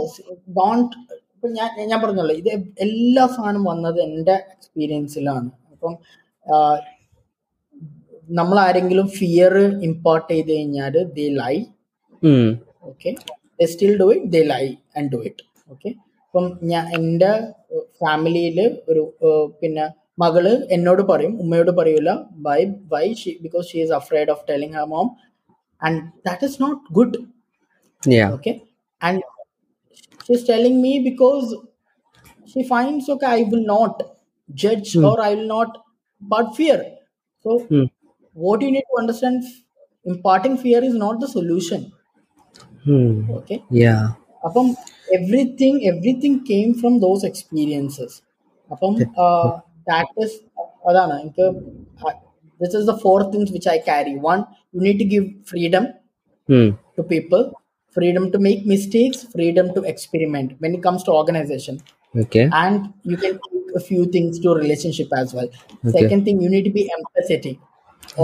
[0.58, 0.95] bond
[1.36, 2.50] ഇപ്പൊ ഞാൻ ഞാൻ പറഞ്ഞല്ലോ ഇത്
[2.86, 5.93] എല്ലാ സാധനം വന്നത് എന്റെ എക്സ്പീരിയൻസിലാണ് അപ്പം
[8.30, 11.56] നമ്മൾ ആരെങ്കിലും ഫിയർ ഇമ്പോർട്ട് ചെയ്ത് കഴിഞ്ഞാൽ ദേ ലൈ
[12.91, 13.11] okay
[13.59, 14.64] they still do it they lie
[14.97, 15.91] and do it okay
[16.25, 17.33] അപ്പം ഞാൻ എൻ്റെ
[18.01, 18.59] ഫാമിലിയിൽ
[18.89, 19.85] ഒരു ഏർ, പിന്നെ
[20.18, 22.11] മകള് എന്നോട് പറയും ഉമ്മയോട് പറയൂല
[22.47, 22.59] why
[22.93, 25.09] why she because she is afraid of telling her mom
[25.83, 27.18] and that is not good
[28.03, 28.55] yeah okay
[29.01, 29.18] and
[30.20, 31.47] she's telling me because
[32.49, 33.95] she finds okay i will not
[34.49, 35.70] judge or i will not
[36.23, 36.79] but fear
[37.45, 37.51] so
[38.37, 39.39] what you need to understand
[40.07, 41.81] imparting fear is not the solution
[43.39, 43.95] okay യാ
[44.49, 44.68] അപ്പം
[45.18, 48.16] everything everything came from those experiences
[48.70, 48.95] അപ്പം
[49.91, 50.37] that is
[50.89, 51.47] അതാണ് എനിക്ക്
[52.61, 54.39] this is the four things which I carry one
[54.75, 55.87] you need to give freedom
[56.97, 57.43] to people
[57.97, 61.77] freedom to make mistakes freedom to experiment when it comes to organization
[62.14, 62.79] okay and
[63.11, 65.49] you can take a few things to relationship as well
[65.99, 67.57] second thing you need to be empathetic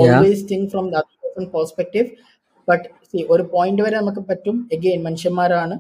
[0.01, 2.07] always think from the other person's perspective
[2.68, 5.76] But see ഒരു point വരെ നമുക്ക് പറ്റും again മനുഷ്യന്മാരാണ്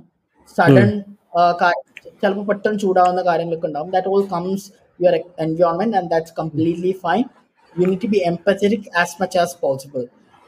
[0.57, 0.89] sudden
[2.21, 4.65] ചിലപ്പോൾ പെട്ടെന്ന് ചൂടാവുന്ന കാര്യങ്ങളൊക്കെ ഉണ്ടാവും that all comes
[4.99, 5.15] your
[5.45, 7.23] environment and that's completely fine
[7.75, 10.03] you need to be empathetic as much as possible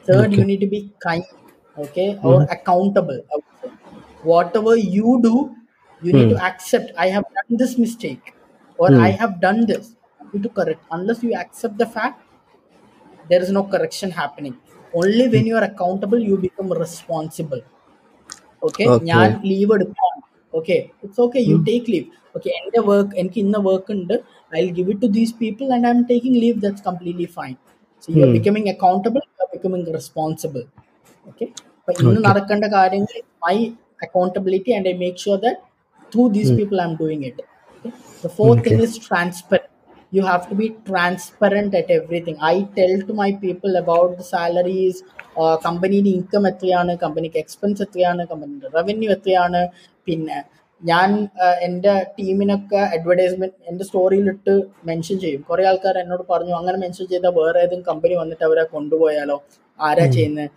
[0.06, 1.24] third you need to be kind
[1.78, 3.70] okay or accountable I would say.
[4.22, 5.34] whatever you do
[6.02, 8.26] you need to accept i have done this mistake
[8.78, 9.84] or i have done this
[10.20, 12.18] I need to correct unless you accept the fact
[13.24, 13.42] there
[14.98, 17.60] is when you are accountable you become responsible
[18.66, 18.84] okay you become responsible.
[18.86, 18.86] Okay?
[18.94, 19.06] Okay.
[19.10, 20.14] ഞാൻ leave എടുക്കാം
[20.54, 24.14] okay it's okay you take leave okay എന്റെ work എനിക്ക് ഇന്ന work ഉണ്ട്.
[24.56, 27.54] I will give it to these people and I am taking leave that's completely fine
[28.04, 28.30] so you are.
[28.38, 30.62] Becoming accountable you are becoming responsible
[31.26, 31.46] okay
[31.78, 32.20] അപ്പൊ ഇന്ന്.
[32.28, 33.16] നടക്കേണ്ട കാര്യങ്ങൾ
[33.46, 33.56] my
[34.06, 35.60] accountability and I make sure that
[36.12, 36.52] through these.
[36.60, 37.44] People I am doing it
[38.24, 39.70] The fourth thing is is transparent.
[40.12, 42.36] You have to be transparent at everything.
[42.40, 44.96] I tell to my people about the salaries,
[45.36, 49.68] uh, കമ്പനിയുടെ income എത്രയാണ് കമ്പനിക്ക് expense എത്രയാണ് കമ്പനിയുടെ revenue എത്രയാണ്.
[50.04, 50.38] പിന്നെ
[50.82, 51.10] ഞാൻ
[51.44, 54.54] uh, എന്റെ ടീമിനൊക്കെ advertisement എന്റെ സ്റ്റോറിയിലിട്ട്
[54.84, 55.42] മെൻഷൻ ചെയ്യും.
[55.42, 59.38] കുറെ ആൾക്കാർ എന്നോട് പറഞ്ഞു അങ്ങനെ മെൻഷൻ ചെയ്താൽ വേറെ ഏതെങ്കിലും കമ്പനി വന്നിട്ട് അവരെ കൊണ്ടുപോയാലോ?
[59.80, 60.06] ആരാ.
[60.06, 60.50] ചെയ്യുന്നത്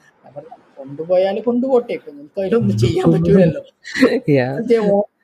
[0.77, 1.93] കൊണ്ടുപോയാൽ കൊണ്ടുപോട്ടെ.
[1.93, 3.63] ഇപ്പൊ നമുക്ക് അതിലൊന്നും ചെയ്യാൻ പറ്റൂലല്ലോ.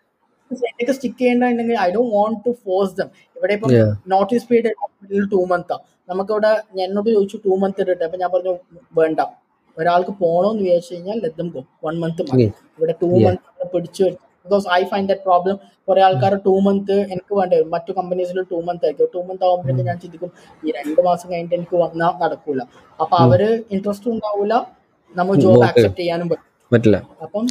[0.52, 3.70] എനിക്ക് stick ചെയ്യേണ്ടെങ്കിൽ I don't want to force them ഇവിടെ ഇപ്പം.
[4.08, 5.78] നോട്ടീസ് പീരീഡ് ടു മന്താ
[6.10, 6.52] നമുക്കിവിടെ
[6.86, 8.54] എന്നോട് ചോദിച്ചു ടു മന്ത് ഇടട്ടെ അപ്പൊ ഞാൻ പറഞ്ഞു
[9.00, 9.20] വേണ്ട.
[9.78, 12.46] ഒരാൾക്ക് പോണോന്ന് വിചാരിച്ചു കഴിഞ്ഞാൽ ലെദം ഗോ വൺ മന്ത് മതി.
[12.78, 13.10] ഇവിടെ ടു.
[13.26, 14.04] മന്ത് പിടിച്ചു
[14.46, 15.56] because I find that problem
[15.88, 17.56] കുറെ ആൾക്കാർ ടു മന്ത് എനിക്ക് വേണ്ടി.
[17.56, 19.10] വരും മറ്റു കമ്പനീസിൽ ടു മന്ത് ആയിരിക്കും.
[19.16, 20.32] ടു മന്ത് ആകുമ്പോഴേക്കും ഞാൻ ചിന്തിക്കും
[20.66, 22.62] ഈ രണ്ട് മാസം കഴിഞ്ഞിട്ട് എനിക്ക് വന്നാൽ നടക്കൂല.
[23.02, 23.24] അപ്പൊ Hmm.
[23.26, 23.42] അവർ
[23.76, 24.54] ഇൻട്രസ്റ്റ് ഉണ്ടാവൂല.
[25.16, 25.64] നമ്മൾ ജോബ്.
[25.66, 27.44] ആക്സെപ്റ്റ് ചെയ്യാനും പറ്റും അപ്പം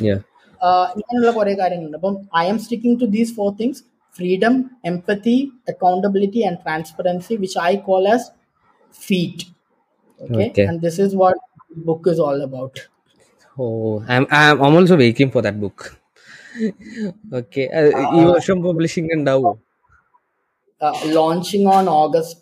[0.95, 3.81] ഇങ്ങനെയുള്ള കുറെ കാര്യങ്ങളുണ്ട് അപ്പം I am sticking to these four things
[4.15, 5.37] freedom empathy
[5.69, 8.27] accountability and transparency which I call as
[9.01, 9.45] FEAT
[10.21, 10.65] okay Okay.
[10.65, 11.37] and this is what
[11.87, 12.75] book is all about
[13.57, 15.79] Oh, I'm I'm I'm also waiting for that book.
[17.33, 17.65] Okay.
[17.69, 19.51] Uh, ഈ uh, വർഷം publishing ഉണ്ടാവോ
[20.81, 22.39] uh, launching on august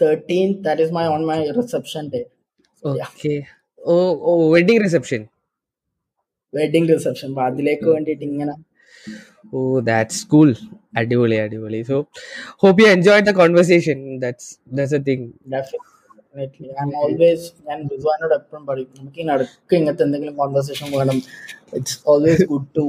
[0.00, 2.24] 13th that is my on my reception day
[2.82, 3.34] so yeah okay
[3.78, 3.96] oh
[4.30, 4.32] oh
[6.59, 7.29] Wedding reception wedding reception.
[7.33, 8.55] അപ്പൊ അതിലേക്ക് വേണ്ടിയിട്ട് ഇങ്ങനെ
[9.55, 10.49] oh that's cool
[11.01, 11.79] അടിപൊളി അടിപൊളി.
[11.89, 11.97] So
[12.63, 18.63] hope you enjoy the conversation that's that's a thing definitely I always ഞാൻ റിസ്വാനോട് എപ്പോഴും
[18.69, 21.19] പറയും നമുക്ക് ഈ അടുക്ക ഇങ്ങനത്തെ എന്തെങ്കിലും കോൺവെർസേഷൻ വേണം.
[21.79, 22.85] It's always good to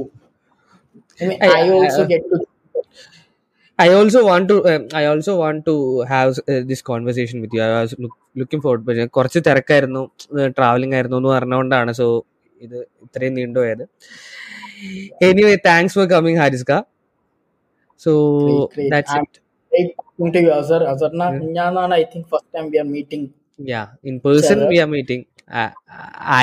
[1.23, 2.37] I, I also get to
[3.79, 5.73] I also want to um, I also want to
[6.11, 7.61] have uh, this conversation with you.
[7.65, 10.01] I was look, looking forward കുറച്ച് തിരക്കായിരുന്നു
[10.57, 11.91] ട്രാവലിംഗ് ആയിരുന്നു എന്ന് പറഞ്ഞുകൊണ്ടാണ്.
[11.99, 12.05] So
[12.65, 13.85] ഇത് ഇത്രയും നീണ്ടുപോയത്
[15.29, 16.73] anyway thanks for coming ഹാരിസ്ക
[18.05, 18.11] so
[18.43, 18.93] Great, great.
[18.93, 19.39] That's I'm it
[19.71, 20.81] great talking to you, Azhar.
[20.93, 23.25] Azharna, Minyanaana, I think first time we are meeting
[23.71, 24.69] yeah in each person other.
[24.71, 25.21] we are meeting
[25.59, 25.71] uh,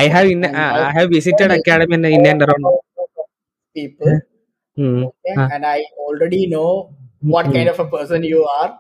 [0.01, 2.67] i have in And uh, I i have visited know academy in, in and around
[3.77, 4.13] people,
[4.77, 5.03] Hmm.
[5.09, 5.51] okay, Ah.
[5.55, 6.71] and I already know
[7.35, 7.53] what Hmm.
[7.57, 8.71] kind of a person you are.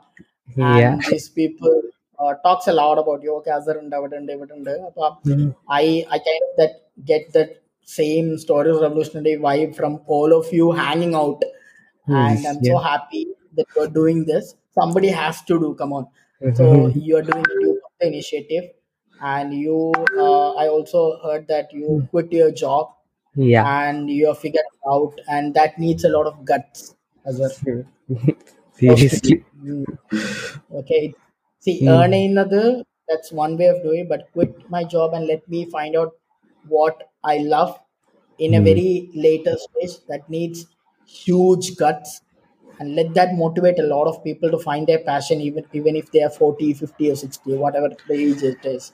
[0.76, 4.50] yeah And these people uh, Uh, talks a lot about yoga, and David and David
[4.50, 5.52] and David.
[5.68, 10.72] I, I kind of that get that same stories revolutionary vibe from all of you
[10.72, 11.42] hanging out.
[12.06, 14.54] And I'm so happy that you're doing this.
[14.78, 16.06] Somebody has to do, come on.
[16.54, 16.98] So mm-hmm.
[16.98, 18.64] you're doing the initiative
[19.22, 22.10] and you uh, I also heard that you mm.
[22.10, 22.92] quit your job.
[23.34, 23.88] Yeah.
[23.88, 26.94] And you're figuring out and that needs a lot of guts
[27.24, 27.84] as well.
[28.74, 29.44] Seriously.
[29.62, 29.84] Mm.
[30.74, 31.14] Okay.
[31.65, 31.87] See, Hmm.
[31.87, 35.65] earning another, that's one way of doing it, but quit my job and let me
[35.69, 36.13] find out
[36.67, 37.79] what I love
[38.37, 38.63] in a Hmm.
[38.63, 40.65] very later stage that needs
[41.05, 42.21] huge guts
[42.79, 46.11] and let that motivate a lot of people to find their passion even even if
[46.11, 48.93] they are 40 50 or 60 or whatever the age it is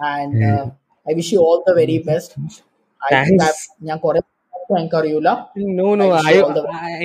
[0.00, 0.66] and uh,
[1.08, 2.36] i wish you all the very best
[3.10, 4.20] i think thanks I've ഞാൻ കുറെ
[4.71, 5.29] എനിക്ക് അറിയൂല.
[5.77, 6.35] No no I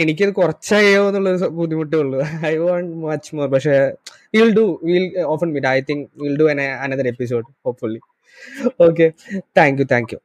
[0.03, 2.19] എനിക്കത് കുറച്ചായോ എന്നുള്ള ബുദ്ധിമുട്ടേ ഉള്ളൂ.
[2.45, 3.75] I want much more പക്ഷേ
[4.35, 6.47] will do will often meet I think will do
[6.85, 8.01] another episode hopefully
[8.81, 9.07] okay
[9.59, 10.19] thank you thank you